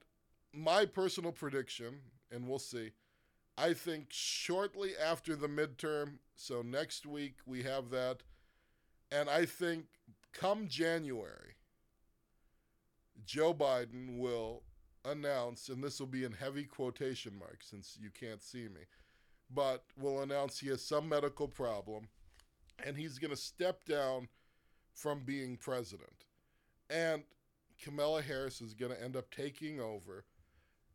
my 0.53 0.87
personal 0.87 1.33
prediction, 1.33 2.01
and 2.31 2.49
we'll 2.49 2.59
see, 2.59 2.93
I 3.57 3.73
think 3.73 4.07
shortly 4.11 4.93
after 4.97 5.37
the 5.37 5.49
midterm, 5.49 6.19
so 6.37 6.63
next 6.63 7.07
week 7.07 7.35
we 7.47 7.63
have 7.63 7.91
that. 7.91 8.23
And 9.11 9.29
I 9.29 9.47
think 9.47 9.87
come 10.33 10.67
January, 10.69 11.55
Joe 13.25 13.55
Biden 13.55 14.19
will 14.19 14.63
announce, 15.05 15.69
and 15.69 15.83
this 15.83 16.01
will 16.01 16.07
be 16.07 16.25
in 16.25 16.33
heavy 16.33 16.65
quotation 16.65 17.39
marks 17.39 17.69
since 17.69 17.97
you 18.01 18.11
can't 18.11 18.43
see 18.43 18.65
me, 18.65 18.83
but 19.53 19.85
will 19.99 20.23
announce 20.23 20.59
he 20.59 20.69
has 20.69 20.85
some 20.85 21.09
medical 21.09 21.49
problem 21.49 22.09
and 22.85 22.97
he's 22.97 23.19
going 23.19 23.31
to 23.31 23.37
step 23.37 23.85
down 23.85 24.29
from 24.93 25.21
being 25.25 25.57
president. 25.57 26.25
And 26.91 27.23
Kamala 27.83 28.23
Harris 28.23 28.61
is 28.61 28.75
going 28.75 28.93
to 28.93 29.03
end 29.03 29.17
up 29.17 29.31
taking 29.31 29.81
over 29.81 30.25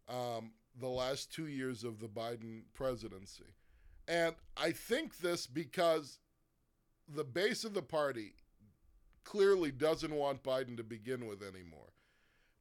um, 0.08 0.52
the 0.80 0.88
last 0.88 1.34
two 1.34 1.48
years 1.48 1.84
of 1.84 2.00
the 2.00 2.08
Biden 2.08 2.64
presidency. 2.74 3.56
And 4.08 4.36
I 4.58 4.72
think 4.72 5.20
this 5.20 5.46
because 5.46 6.20
the 7.08 7.24
base 7.24 7.64
of 7.64 7.74
the 7.74 7.82
party 7.82 8.34
clearly 9.24 9.72
doesn't 9.72 10.14
want 10.14 10.44
Biden 10.44 10.78
to 10.78 10.84
begin 10.84 11.28
with 11.28 11.42
anymore. 11.42 11.94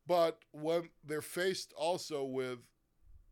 But 0.07 0.41
when 0.53 0.91
they're 1.05 1.23
faced 1.23 1.73
also 1.77 2.25
with 2.25 2.59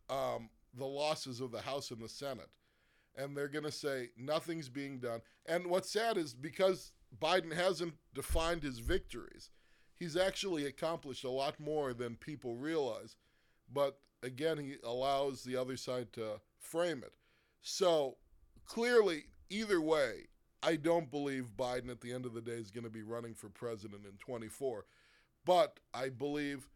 um, 0.08 0.50
the 0.76 0.84
losses 0.84 1.40
of 1.40 1.50
the 1.50 1.60
House 1.60 1.90
and 1.90 2.00
the 2.00 2.08
Senate, 2.08 2.50
and 3.16 3.36
they're 3.36 3.48
going 3.48 3.64
to 3.64 3.72
say 3.72 4.10
nothing's 4.18 4.68
being 4.68 4.98
done. 4.98 5.20
And 5.46 5.66
what's 5.66 5.90
sad 5.90 6.16
is 6.16 6.34
because 6.34 6.92
Biden 7.20 7.52
hasn't 7.52 7.94
defined 8.14 8.62
his 8.62 8.78
victories, 8.78 9.50
he's 9.94 10.16
actually 10.16 10.66
accomplished 10.66 11.24
a 11.24 11.30
lot 11.30 11.58
more 11.58 11.94
than 11.94 12.16
people 12.16 12.56
realize. 12.56 13.16
But 13.72 13.98
again, 14.22 14.58
he 14.58 14.76
allows 14.84 15.42
the 15.42 15.56
other 15.56 15.76
side 15.76 16.12
to 16.14 16.40
frame 16.58 17.02
it. 17.04 17.12
So 17.62 18.16
clearly, 18.66 19.24
either 19.48 19.80
way, 19.80 20.28
I 20.62 20.76
don't 20.76 21.10
believe 21.10 21.50
Biden 21.56 21.90
at 21.90 22.00
the 22.00 22.12
end 22.12 22.26
of 22.26 22.34
the 22.34 22.40
day 22.40 22.52
is 22.52 22.70
going 22.70 22.84
to 22.84 22.90
be 22.90 23.02
running 23.02 23.34
for 23.34 23.48
president 23.48 24.04
in 24.04 24.16
24. 24.18 24.84
But 25.44 25.78
I 25.94 26.08
believe 26.08 26.68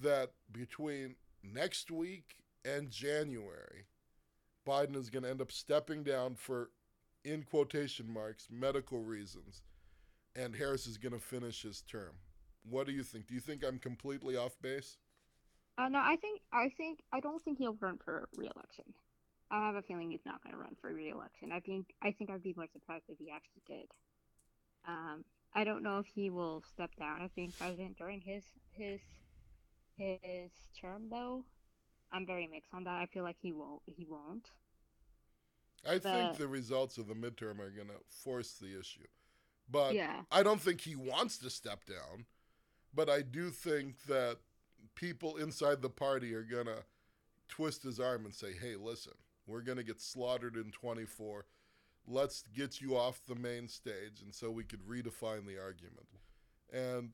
that 0.00 0.32
between 0.50 1.14
next 1.42 1.90
week 1.90 2.36
and 2.64 2.90
January, 2.90 3.86
Biden 4.66 4.96
is 4.96 5.10
going 5.10 5.24
to 5.24 5.30
end 5.30 5.40
up 5.40 5.52
stepping 5.52 6.02
down 6.02 6.34
for, 6.34 6.70
in 7.24 7.42
quotation 7.42 8.12
marks, 8.12 8.48
medical 8.50 9.02
reasons, 9.02 9.62
and 10.36 10.54
Harris 10.54 10.86
is 10.86 10.98
going 10.98 11.12
to 11.12 11.18
finish 11.18 11.62
his 11.62 11.82
term. 11.82 12.12
What 12.68 12.86
do 12.86 12.92
you 12.92 13.02
think? 13.02 13.26
Do 13.26 13.34
you 13.34 13.40
think 13.40 13.64
I'm 13.64 13.78
completely 13.78 14.36
off 14.36 14.56
base? 14.62 14.96
Uh, 15.78 15.88
no, 15.88 15.98
I 15.98 16.16
think 16.20 16.40
I 16.52 16.68
think 16.76 17.00
I 17.12 17.20
don't 17.20 17.42
think 17.42 17.58
he'll 17.58 17.76
run 17.80 17.98
for 18.04 18.28
re-election. 18.36 18.84
I 19.50 19.66
have 19.66 19.74
a 19.74 19.82
feeling 19.82 20.10
he's 20.10 20.24
not 20.24 20.42
going 20.42 20.54
to 20.54 20.60
run 20.60 20.76
for 20.80 20.92
re-election. 20.94 21.50
I 21.52 21.60
think 21.60 21.86
I 22.02 22.12
think 22.12 22.30
I'd 22.30 22.42
be 22.42 22.54
more 22.56 22.68
surprised 22.72 23.04
if 23.08 23.18
he 23.18 23.30
actually 23.30 23.62
did. 23.66 23.86
Um, 24.86 25.24
I 25.54 25.64
don't 25.64 25.82
know 25.82 25.98
if 25.98 26.06
he 26.06 26.30
will 26.30 26.62
step 26.72 26.90
down 26.98 27.22
as 27.22 27.32
being 27.32 27.52
president 27.58 27.98
during 27.98 28.20
his 28.20 28.44
his 28.70 29.00
his 29.96 30.50
term, 30.80 31.08
though. 31.10 31.44
I'm 32.12 32.26
very 32.26 32.46
mixed 32.46 32.74
on 32.74 32.84
that. 32.84 33.00
I 33.00 33.06
feel 33.06 33.22
like 33.22 33.36
he 33.40 33.52
won't. 33.52 33.82
He 33.86 34.06
won't. 34.08 34.50
I 35.84 35.98
think 35.98 36.32
The- 36.34 36.44
the 36.44 36.48
results 36.48 36.98
of 36.98 37.06
the 37.08 37.14
midterm 37.14 37.58
are 37.58 37.70
going 37.70 37.88
to 37.88 38.00
force 38.08 38.52
the 38.54 38.78
issue. 38.78 39.06
But 39.68 39.94
yeah. 39.94 40.22
I 40.30 40.42
don't 40.42 40.60
think 40.60 40.82
he 40.82 40.94
wants 40.94 41.38
to 41.38 41.50
step 41.50 41.84
down, 41.86 42.26
but 42.92 43.08
I 43.08 43.22
do 43.22 43.50
think 43.50 44.02
that 44.04 44.38
people 44.94 45.36
inside 45.36 45.80
the 45.80 45.90
party 45.90 46.34
are 46.34 46.42
going 46.42 46.66
to 46.66 46.84
twist 47.48 47.82
his 47.82 47.98
arm 47.98 48.24
and 48.24 48.34
say, 48.34 48.52
hey, 48.52 48.76
listen, 48.76 49.14
we're 49.46 49.62
going 49.62 49.78
to 49.78 49.84
get 49.84 50.00
slaughtered 50.00 50.56
in 50.56 50.70
24. 50.72 51.46
Let's 52.06 52.42
get 52.54 52.80
you 52.80 52.96
off 52.96 53.20
the 53.26 53.34
main 53.34 53.68
stage. 53.68 54.20
And 54.22 54.34
so 54.34 54.50
we 54.50 54.64
could 54.64 54.86
redefine 54.86 55.46
the 55.46 55.58
argument. 55.60 56.08
And 56.72 57.12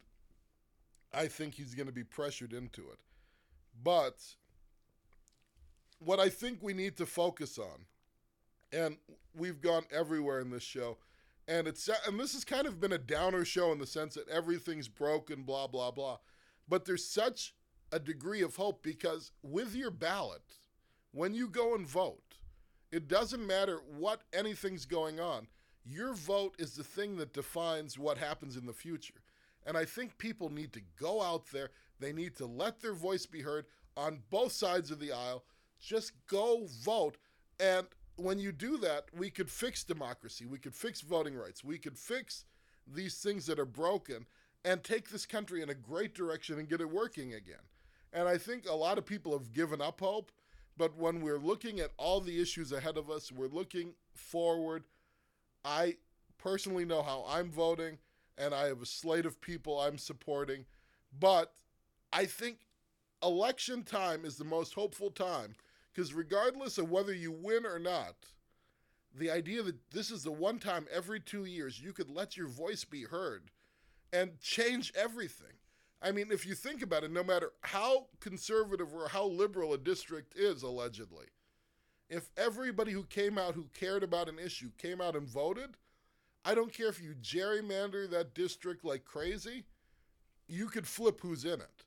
I 1.12 1.26
think 1.26 1.54
he's 1.54 1.74
going 1.74 1.86
to 1.86 1.92
be 1.92 2.04
pressured 2.04 2.52
into 2.52 2.82
it. 2.82 2.98
But 3.82 4.34
what 5.98 6.20
I 6.20 6.28
think 6.28 6.62
we 6.62 6.74
need 6.74 6.96
to 6.96 7.06
focus 7.06 7.58
on, 7.58 7.86
and 8.72 8.96
we've 9.34 9.60
gone 9.60 9.84
everywhere 9.90 10.40
in 10.40 10.50
this 10.50 10.62
show, 10.62 10.98
and 11.46 11.66
it's 11.66 11.88
and 12.06 12.18
this 12.20 12.34
has 12.34 12.44
kind 12.44 12.66
of 12.66 12.80
been 12.80 12.92
a 12.92 12.98
downer 12.98 13.44
show 13.44 13.72
in 13.72 13.78
the 13.78 13.86
sense 13.86 14.14
that 14.14 14.28
everything's 14.28 14.88
broken, 14.88 15.42
blah 15.42 15.66
blah 15.66 15.90
blah. 15.90 16.18
But 16.68 16.84
there's 16.84 17.04
such 17.08 17.54
a 17.90 17.98
degree 17.98 18.42
of 18.42 18.56
hope 18.56 18.82
because 18.82 19.32
with 19.42 19.74
your 19.74 19.90
ballot, 19.90 20.42
when 21.12 21.34
you 21.34 21.48
go 21.48 21.74
and 21.74 21.86
vote, 21.86 22.36
it 22.92 23.08
doesn't 23.08 23.46
matter 23.46 23.80
what 23.96 24.22
anything's 24.32 24.84
going 24.84 25.18
on. 25.20 25.48
your 25.84 26.12
vote 26.12 26.54
is 26.58 26.74
the 26.74 26.84
thing 26.84 27.16
that 27.16 27.32
defines 27.32 27.98
what 27.98 28.18
happens 28.18 28.56
in 28.56 28.66
the 28.66 28.72
future. 28.72 29.22
And 29.66 29.76
I 29.76 29.84
think 29.84 30.18
people 30.18 30.50
need 30.50 30.72
to 30.74 30.82
go 31.00 31.22
out 31.22 31.46
there, 31.52 31.70
they 31.98 32.12
need 32.12 32.36
to 32.36 32.46
let 32.46 32.80
their 32.80 32.92
voice 32.94 33.26
be 33.26 33.42
heard 33.42 33.66
on 33.96 34.20
both 34.30 34.52
sides 34.52 34.90
of 34.90 35.00
the 35.00 35.12
aisle. 35.12 35.44
Just 35.80 36.12
go 36.26 36.66
vote. 36.82 37.16
And 37.60 37.86
when 38.16 38.38
you 38.38 38.52
do 38.52 38.76
that, 38.78 39.06
we 39.16 39.30
could 39.30 39.50
fix 39.50 39.84
democracy, 39.84 40.44
we 40.44 40.58
could 40.58 40.74
fix 40.74 41.00
voting 41.00 41.36
rights, 41.36 41.62
we 41.62 41.78
could 41.78 41.96
fix 41.96 42.44
these 42.86 43.18
things 43.18 43.46
that 43.46 43.58
are 43.58 43.64
broken 43.64 44.26
and 44.64 44.82
take 44.82 45.08
this 45.08 45.26
country 45.26 45.62
in 45.62 45.70
a 45.70 45.74
great 45.74 46.14
direction 46.14 46.58
and 46.58 46.68
get 46.68 46.80
it 46.80 46.90
working 46.90 47.34
again. 47.34 47.62
And 48.12 48.28
I 48.28 48.38
think 48.38 48.68
a 48.68 48.74
lot 48.74 48.98
of 48.98 49.06
people 49.06 49.32
have 49.32 49.52
given 49.52 49.80
up 49.80 50.00
hope. 50.00 50.32
But 50.76 50.96
when 50.96 51.20
we're 51.20 51.38
looking 51.38 51.80
at 51.80 51.90
all 51.96 52.20
the 52.20 52.40
issues 52.40 52.70
ahead 52.70 52.96
of 52.96 53.10
us, 53.10 53.32
we're 53.32 53.48
looking 53.48 53.94
forward. 54.14 54.84
I 55.64 55.96
personally 56.38 56.84
know 56.84 57.02
how 57.02 57.24
I'm 57.28 57.50
voting, 57.50 57.98
and 58.38 58.54
I 58.54 58.68
have 58.68 58.80
a 58.80 58.86
slate 58.86 59.26
of 59.26 59.40
people 59.40 59.80
I'm 59.80 59.98
supporting. 59.98 60.66
But 61.18 61.52
I 62.12 62.26
think 62.26 62.58
election 63.22 63.82
time 63.82 64.24
is 64.24 64.36
the 64.36 64.44
most 64.44 64.74
hopeful 64.74 65.10
time 65.10 65.56
because, 65.98 66.14
regardless 66.14 66.78
of 66.78 66.92
whether 66.92 67.12
you 67.12 67.32
win 67.32 67.66
or 67.66 67.80
not, 67.80 68.14
the 69.12 69.32
idea 69.32 69.64
that 69.64 69.90
this 69.90 70.12
is 70.12 70.22
the 70.22 70.30
one 70.30 70.60
time 70.60 70.86
every 70.94 71.18
two 71.18 71.44
years 71.44 71.80
you 71.80 71.92
could 71.92 72.08
let 72.08 72.36
your 72.36 72.46
voice 72.46 72.84
be 72.84 73.02
heard 73.02 73.50
and 74.12 74.38
change 74.40 74.92
everything. 74.94 75.56
I 76.00 76.12
mean, 76.12 76.28
if 76.30 76.46
you 76.46 76.54
think 76.54 76.82
about 76.82 77.02
it, 77.02 77.10
no 77.10 77.24
matter 77.24 77.50
how 77.62 78.06
conservative 78.20 78.94
or 78.94 79.08
how 79.08 79.26
liberal 79.26 79.72
a 79.72 79.78
district 79.78 80.36
is, 80.36 80.62
allegedly, 80.62 81.26
if 82.08 82.30
everybody 82.36 82.92
who 82.92 83.02
came 83.02 83.36
out 83.36 83.56
who 83.56 83.66
cared 83.74 84.04
about 84.04 84.28
an 84.28 84.38
issue 84.38 84.70
came 84.78 85.00
out 85.00 85.16
and 85.16 85.26
voted, 85.26 85.70
I 86.44 86.54
don't 86.54 86.72
care 86.72 86.90
if 86.90 87.02
you 87.02 87.16
gerrymander 87.20 88.08
that 88.10 88.34
district 88.34 88.84
like 88.84 89.04
crazy, 89.04 89.64
you 90.46 90.66
could 90.66 90.86
flip 90.86 91.18
who's 91.22 91.44
in 91.44 91.60
it. 91.60 91.84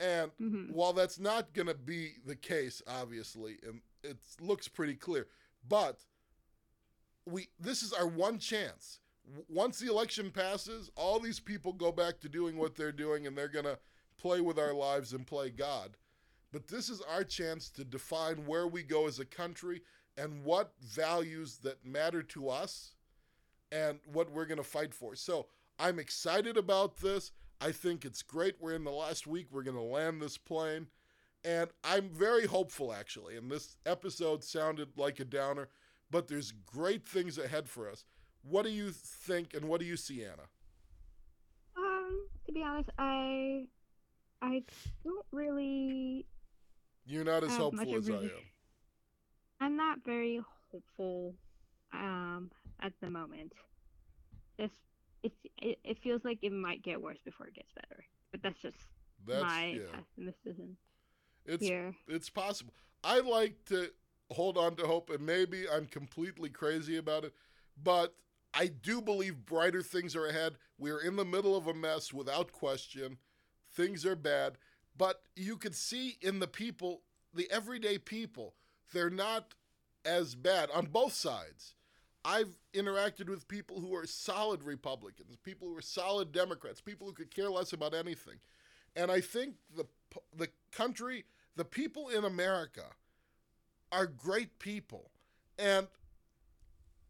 And 0.00 0.30
mm-hmm. 0.40 0.72
while 0.72 0.92
that's 0.92 1.18
not 1.18 1.52
going 1.54 1.66
to 1.66 1.74
be 1.74 2.14
the 2.24 2.36
case, 2.36 2.82
obviously, 2.86 3.56
and 3.66 3.80
it 4.04 4.16
looks 4.40 4.68
pretty 4.68 4.94
clear, 4.94 5.26
but 5.68 5.98
we 7.26 7.48
this 7.58 7.82
is 7.82 7.92
our 7.92 8.06
one 8.06 8.38
chance 8.38 9.00
once 9.48 9.78
the 9.78 9.90
election 9.90 10.30
passes, 10.30 10.90
all 10.96 11.18
these 11.18 11.40
people 11.40 11.72
go 11.72 11.92
back 11.92 12.20
to 12.20 12.28
doing 12.28 12.56
what 12.56 12.74
they're 12.74 12.92
doing 12.92 13.26
and 13.26 13.36
they're 13.36 13.48
going 13.48 13.64
to 13.64 13.78
play 14.16 14.40
with 14.40 14.58
our 14.58 14.74
lives 14.74 15.12
and 15.12 15.26
play 15.26 15.50
God. 15.50 15.96
But 16.52 16.68
this 16.68 16.88
is 16.88 17.02
our 17.02 17.24
chance 17.24 17.68
to 17.70 17.84
define 17.84 18.46
where 18.46 18.66
we 18.66 18.82
go 18.82 19.06
as 19.06 19.18
a 19.18 19.24
country 19.24 19.82
and 20.16 20.44
what 20.44 20.72
values 20.80 21.58
that 21.58 21.84
matter 21.84 22.22
to 22.22 22.48
us 22.48 22.94
and 23.70 23.98
what 24.12 24.32
we're 24.32 24.46
going 24.46 24.58
to 24.58 24.64
fight 24.64 24.94
for. 24.94 25.14
So 25.14 25.46
I'm 25.78 25.98
excited 25.98 26.56
about 26.56 26.96
this. 26.96 27.32
I 27.60 27.72
think 27.72 28.04
it's 28.04 28.22
great. 28.22 28.56
We're 28.60 28.74
in 28.74 28.84
the 28.84 28.90
last 28.90 29.26
week. 29.26 29.48
We're 29.50 29.62
going 29.62 29.76
to 29.76 29.82
land 29.82 30.22
this 30.22 30.38
plane. 30.38 30.86
And 31.44 31.70
I'm 31.84 32.08
very 32.08 32.46
hopeful, 32.46 32.92
actually. 32.92 33.36
And 33.36 33.50
this 33.50 33.76
episode 33.86 34.42
sounded 34.44 34.88
like 34.96 35.20
a 35.20 35.24
downer, 35.24 35.68
but 36.10 36.28
there's 36.28 36.52
great 36.66 37.06
things 37.06 37.38
ahead 37.38 37.68
for 37.68 37.88
us. 37.88 38.04
What 38.42 38.64
do 38.64 38.70
you 38.70 38.90
think, 38.90 39.54
and 39.54 39.66
what 39.66 39.80
do 39.80 39.86
you 39.86 39.96
see, 39.96 40.24
Anna? 40.24 40.48
Um, 41.76 42.28
to 42.46 42.52
be 42.52 42.62
honest, 42.62 42.90
I 42.98 43.66
I 44.40 44.62
don't 45.04 45.26
really. 45.32 46.26
You're 47.04 47.24
not 47.24 47.42
as 47.44 47.56
hopeful 47.56 47.96
as 47.96 48.08
really, 48.08 48.26
I 48.26 48.30
am. 48.30 48.42
I'm 49.60 49.76
not 49.76 49.98
very 50.04 50.40
hopeful 50.70 51.34
um, 51.92 52.50
at 52.80 52.92
the 53.00 53.10
moment. 53.10 53.52
It's, 54.58 54.76
it's 55.22 55.36
it, 55.58 55.78
it 55.84 55.98
feels 56.02 56.22
like 56.24 56.38
it 56.42 56.52
might 56.52 56.82
get 56.82 57.00
worse 57.00 57.18
before 57.24 57.46
it 57.46 57.54
gets 57.54 57.72
better, 57.74 58.04
but 58.30 58.42
that's 58.42 58.60
just 58.60 58.76
that's, 59.26 59.42
my 59.42 59.66
yeah. 59.66 60.00
pessimism. 60.16 60.76
It's 61.46 61.64
here. 61.64 61.94
it's 62.06 62.28
possible. 62.28 62.74
I 63.02 63.20
like 63.20 63.64
to 63.66 63.88
hold 64.30 64.58
on 64.58 64.76
to 64.76 64.86
hope, 64.86 65.10
and 65.10 65.24
maybe 65.24 65.64
I'm 65.68 65.86
completely 65.86 66.50
crazy 66.50 66.96
about 66.96 67.24
it, 67.24 67.32
but 67.82 68.14
I 68.54 68.66
do 68.66 69.00
believe 69.00 69.46
brighter 69.46 69.82
things 69.82 70.16
are 70.16 70.26
ahead. 70.26 70.56
We're 70.78 71.00
in 71.00 71.16
the 71.16 71.24
middle 71.24 71.56
of 71.56 71.66
a 71.66 71.74
mess 71.74 72.12
without 72.12 72.52
question. 72.52 73.18
Things 73.72 74.04
are 74.04 74.16
bad. 74.16 74.58
But 74.96 75.22
you 75.36 75.56
could 75.56 75.74
see 75.74 76.18
in 76.20 76.40
the 76.40 76.48
people, 76.48 77.02
the 77.32 77.48
everyday 77.50 77.98
people, 77.98 78.54
they're 78.92 79.10
not 79.10 79.54
as 80.04 80.34
bad 80.34 80.70
on 80.74 80.86
both 80.86 81.12
sides. 81.12 81.74
I've 82.24 82.58
interacted 82.74 83.28
with 83.28 83.48
people 83.48 83.80
who 83.80 83.94
are 83.94 84.06
solid 84.06 84.62
Republicans, 84.62 85.36
people 85.42 85.68
who 85.68 85.76
are 85.76 85.82
solid 85.82 86.32
Democrats, 86.32 86.80
people 86.80 87.06
who 87.06 87.12
could 87.12 87.34
care 87.34 87.50
less 87.50 87.72
about 87.72 87.94
anything. 87.94 88.34
And 88.96 89.10
I 89.10 89.20
think 89.20 89.54
the 89.74 89.84
the 90.36 90.48
country, 90.72 91.24
the 91.56 91.64
people 91.64 92.08
in 92.08 92.24
America 92.24 92.84
are 93.92 94.06
great 94.06 94.58
people. 94.58 95.10
And 95.58 95.86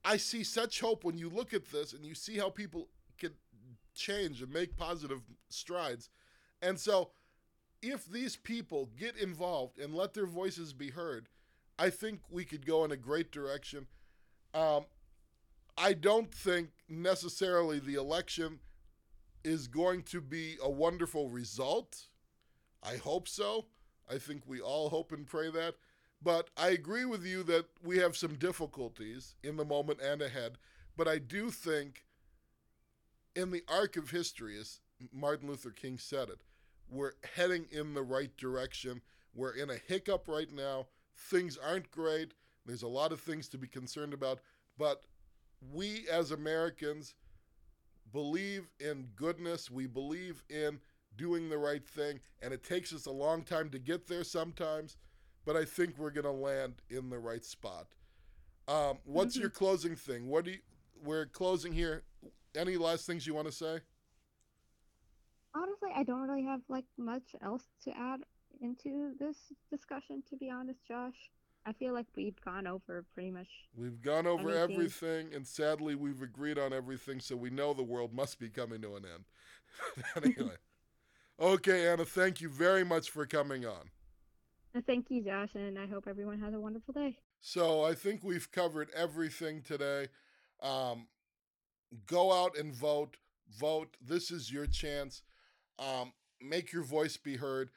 I 0.04 0.16
see 0.16 0.44
such 0.44 0.80
hope 0.80 1.04
when 1.04 1.18
you 1.18 1.28
look 1.28 1.52
at 1.52 1.70
this 1.70 1.92
and 1.92 2.04
you 2.04 2.14
see 2.14 2.38
how 2.38 2.50
people 2.50 2.88
can 3.18 3.32
change 3.94 4.42
and 4.42 4.52
make 4.52 4.76
positive 4.76 5.22
strides. 5.48 6.09
And 6.62 6.78
so, 6.78 7.11
if 7.82 8.06
these 8.06 8.36
people 8.36 8.90
get 8.98 9.16
involved 9.16 9.78
and 9.78 9.94
let 9.94 10.14
their 10.14 10.26
voices 10.26 10.72
be 10.72 10.90
heard, 10.90 11.28
I 11.78 11.90
think 11.90 12.20
we 12.30 12.44
could 12.44 12.66
go 12.66 12.84
in 12.84 12.90
a 12.90 12.96
great 12.96 13.30
direction. 13.30 13.86
Um, 14.54 14.86
I 15.79 15.93
don't 15.93 16.33
think 16.35 16.70
necessarily 16.89 17.79
the 17.79 17.95
election 17.95 18.59
is 19.45 19.68
going 19.68 20.03
to 20.03 20.20
be 20.20 20.57
a 20.62 20.68
wonderful 20.68 21.29
result. 21.29 22.09
I 22.83 22.97
hope 22.97 23.29
so. 23.29 23.66
I 24.11 24.18
think 24.18 24.43
we 24.47 24.61
all 24.61 24.89
hope 24.89 25.12
and 25.12 25.26
pray 25.26 25.51
that. 25.51 25.74
But 26.20 26.51
I 26.57 26.68
agree 26.68 27.05
with 27.05 27.24
you 27.24 27.43
that 27.45 27.66
we 27.83 27.99
have 27.99 28.16
some 28.16 28.35
difficulties 28.35 29.37
in 29.45 29.57
the 29.57 29.64
moment 29.64 30.01
and 30.01 30.20
ahead. 30.20 30.59
But 30.97 31.07
I 31.07 31.18
do 31.18 31.51
think 31.51 32.05
in 33.37 33.53
the 33.53 33.62
arc 33.68 33.97
of 33.97 34.11
history, 34.11 34.59
as 34.59 34.81
Martin 35.12 35.49
Luther 35.49 35.70
King 35.70 35.97
said 35.97 36.29
it, 36.29 36.41
we're 36.91 37.12
heading 37.37 37.66
in 37.70 37.95
the 37.95 38.03
right 38.03 38.37
direction. 38.37 39.01
We're 39.33 39.53
in 39.53 39.70
a 39.70 39.76
hiccup 39.76 40.26
right 40.26 40.51
now. 40.53 40.87
Things 41.16 41.57
aren't 41.57 41.93
great. 41.93 42.33
There's 42.66 42.83
a 42.83 42.89
lot 42.89 43.12
of 43.12 43.20
things 43.20 43.49
to 43.51 43.59
be 43.59 43.68
concerned 43.68 44.12
about. 44.12 44.41
But 44.76 45.03
we 45.72 46.06
as 46.11 46.30
Americans 46.30 47.14
believe 48.12 48.68
in 48.80 49.09
goodness. 49.16 49.70
We 49.70 49.86
believe 49.86 50.42
in 50.48 50.80
doing 51.16 51.48
the 51.48 51.59
right 51.59 51.86
thing. 51.86 52.20
And 52.42 52.52
it 52.52 52.62
takes 52.62 52.92
us 52.92 53.06
a 53.06 53.11
long 53.11 53.42
time 53.42 53.70
to 53.70 53.78
get 53.78 54.06
there 54.06 54.24
sometimes 54.24 54.96
but 55.48 55.56
I 55.56 55.64
think 55.64 55.94
we're 55.96 56.11
going 56.11 56.26
to 56.26 56.30
land 56.30 56.74
in 56.90 57.09
the 57.09 57.18
right 57.18 57.42
spot. 57.42 57.86
Um, 58.68 58.98
what's 59.04 59.32
mm-hmm. 59.32 59.40
your 59.40 59.50
closing 59.50 59.96
thing? 59.96 60.28
What 60.28 60.44
do 60.44 60.50
you, 60.50 60.59
we're 61.02 61.24
closing 61.24 61.72
here. 61.72 62.02
Any 62.54 62.76
last 62.76 63.06
things 63.06 63.26
you 63.26 63.32
want 63.32 63.46
to 63.46 63.52
say? 63.52 63.80
Honestly, 65.54 65.88
I 65.96 66.02
don't 66.02 66.20
really 66.20 66.44
have 66.44 66.61
like 66.68 66.84
much 66.98 67.34
else 67.42 67.64
to 67.84 67.92
add 67.96 68.20
into 68.61 69.12
this 69.18 69.38
discussion. 69.70 70.22
To 70.28 70.36
be 70.36 70.50
honest, 70.50 70.80
Josh, 70.86 71.30
I 71.68 71.72
feel 71.72 71.92
like 71.92 72.06
we've 72.16 72.40
gone 72.42 72.66
over 72.66 73.04
pretty 73.12 73.30
much. 73.30 73.48
We've 73.76 74.00
gone 74.00 74.26
over 74.26 74.48
anything. 74.48 74.72
everything, 74.72 75.34
and 75.34 75.46
sadly, 75.46 75.94
we've 75.94 76.22
agreed 76.22 76.58
on 76.58 76.72
everything. 76.72 77.20
So 77.20 77.36
we 77.36 77.50
know 77.50 77.74
the 77.74 77.82
world 77.82 78.14
must 78.14 78.38
be 78.38 78.48
coming 78.48 78.80
to 78.80 78.96
an 78.96 79.04
end. 79.04 80.24
anyway, 80.24 80.54
okay, 81.38 81.88
Anna, 81.88 82.06
thank 82.06 82.40
you 82.40 82.48
very 82.48 82.84
much 82.84 83.10
for 83.10 83.26
coming 83.26 83.66
on. 83.66 83.90
Thank 84.86 85.10
you, 85.10 85.22
Josh, 85.22 85.50
and 85.54 85.78
I 85.78 85.86
hope 85.86 86.06
everyone 86.08 86.40
has 86.40 86.54
a 86.54 86.60
wonderful 86.60 86.94
day. 86.94 87.18
So 87.42 87.84
I 87.84 87.92
think 87.92 88.24
we've 88.24 88.50
covered 88.50 88.88
everything 88.96 89.60
today. 89.60 90.08
Um, 90.62 91.06
go 92.06 92.32
out 92.32 92.56
and 92.56 92.74
vote. 92.74 93.18
Vote. 93.60 93.94
This 94.00 94.30
is 94.30 94.50
your 94.50 94.66
chance. 94.66 95.22
Um, 95.78 96.14
make 96.40 96.72
your 96.72 96.82
voice 96.82 97.18
be 97.18 97.36
heard. 97.36 97.68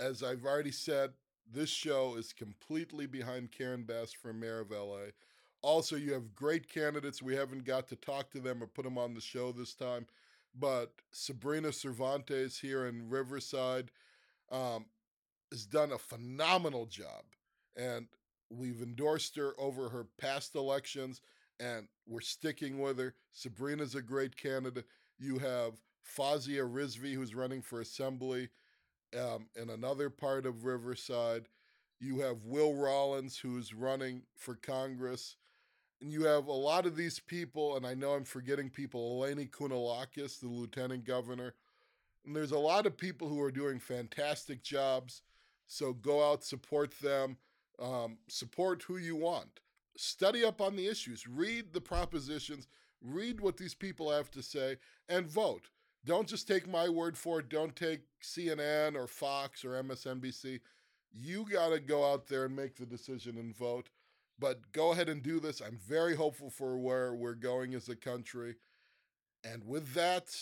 As 0.00 0.24
I've 0.24 0.44
already 0.44 0.72
said, 0.72 1.12
this 1.52 1.70
show 1.70 2.16
is 2.16 2.32
completely 2.32 3.06
behind 3.06 3.52
Karen 3.52 3.84
Bass 3.84 4.12
for 4.12 4.32
mayor 4.32 4.60
of 4.60 4.70
LA. 4.70 5.10
Also, 5.62 5.96
you 5.96 6.12
have 6.12 6.34
great 6.34 6.68
candidates. 6.68 7.22
We 7.22 7.34
haven't 7.34 7.64
got 7.64 7.88
to 7.88 7.96
talk 7.96 8.30
to 8.30 8.40
them 8.40 8.62
or 8.62 8.66
put 8.66 8.84
them 8.84 8.98
on 8.98 9.14
the 9.14 9.20
show 9.20 9.52
this 9.52 9.74
time, 9.74 10.06
but 10.58 10.92
Sabrina 11.12 11.72
Cervantes 11.72 12.58
here 12.58 12.86
in 12.86 13.08
Riverside. 13.08 13.90
Um, 14.50 14.86
has 15.50 15.66
done 15.66 15.92
a 15.92 15.98
phenomenal 15.98 16.86
job. 16.86 17.24
And 17.76 18.06
we've 18.50 18.82
endorsed 18.82 19.36
her 19.36 19.52
over 19.58 19.88
her 19.88 20.06
past 20.18 20.54
elections, 20.54 21.20
and 21.60 21.88
we're 22.06 22.20
sticking 22.20 22.78
with 22.80 22.98
her. 22.98 23.14
Sabrina's 23.32 23.94
a 23.94 24.02
great 24.02 24.36
candidate. 24.36 24.86
You 25.18 25.38
have 25.38 25.74
Fawzia 26.16 26.70
Rizvi, 26.70 27.14
who's 27.14 27.34
running 27.34 27.62
for 27.62 27.80
assembly 27.80 28.48
um, 29.14 29.46
in 29.54 29.70
another 29.70 30.10
part 30.10 30.46
of 30.46 30.64
Riverside. 30.64 31.48
You 32.00 32.20
have 32.20 32.44
Will 32.44 32.74
Rollins, 32.74 33.38
who's 33.38 33.72
running 33.74 34.22
for 34.36 34.54
Congress. 34.54 35.36
and 36.00 36.12
you 36.12 36.24
have 36.24 36.46
a 36.46 36.52
lot 36.52 36.84
of 36.86 36.96
these 36.96 37.18
people, 37.20 37.76
and 37.76 37.86
I 37.86 37.94
know 37.94 38.12
I'm 38.12 38.24
forgetting 38.24 38.68
people. 38.70 39.18
Eleni 39.20 39.48
Kounalakis, 39.50 40.40
the 40.40 40.48
lieutenant 40.48 41.04
governor, 41.04 41.54
and 42.24 42.34
there's 42.36 42.52
a 42.52 42.58
lot 42.58 42.86
of 42.86 42.96
people 42.96 43.28
who 43.28 43.40
are 43.40 43.50
doing 43.52 43.78
fantastic 43.78 44.62
jobs. 44.62 45.22
So 45.68 45.92
go 45.92 46.30
out, 46.30 46.44
support 46.44 46.92
them, 47.00 47.38
um, 47.80 48.18
support 48.28 48.82
who 48.82 48.98
you 48.98 49.16
want. 49.16 49.60
Study 49.96 50.44
up 50.44 50.60
on 50.60 50.76
the 50.76 50.86
issues, 50.86 51.26
read 51.26 51.72
the 51.72 51.80
propositions, 51.80 52.68
read 53.00 53.40
what 53.40 53.56
these 53.56 53.74
people 53.74 54.10
have 54.12 54.30
to 54.32 54.42
say, 54.42 54.76
and 55.08 55.26
vote. 55.26 55.70
Don't 56.06 56.28
just 56.28 56.46
take 56.46 56.68
my 56.68 56.88
word 56.88 57.18
for 57.18 57.40
it. 57.40 57.48
Don't 57.48 57.74
take 57.74 58.02
CNN 58.22 58.94
or 58.94 59.08
Fox 59.08 59.64
or 59.64 59.82
MSNBC. 59.82 60.60
You 61.12 61.44
got 61.50 61.70
to 61.70 61.80
go 61.80 62.10
out 62.10 62.28
there 62.28 62.44
and 62.44 62.54
make 62.54 62.76
the 62.76 62.86
decision 62.86 63.36
and 63.38 63.54
vote. 63.54 63.90
But 64.38 64.70
go 64.72 64.92
ahead 64.92 65.08
and 65.08 65.22
do 65.22 65.40
this. 65.40 65.60
I'm 65.60 65.78
very 65.78 66.14
hopeful 66.14 66.48
for 66.48 66.78
where 66.78 67.12
we're 67.12 67.34
going 67.34 67.74
as 67.74 67.88
a 67.88 67.96
country. 67.96 68.54
And 69.42 69.64
with 69.66 69.94
that, 69.94 70.36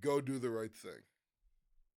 go 0.00 0.20
do 0.20 0.38
the 0.38 0.50
right 0.50 0.74
thing. 0.74 1.02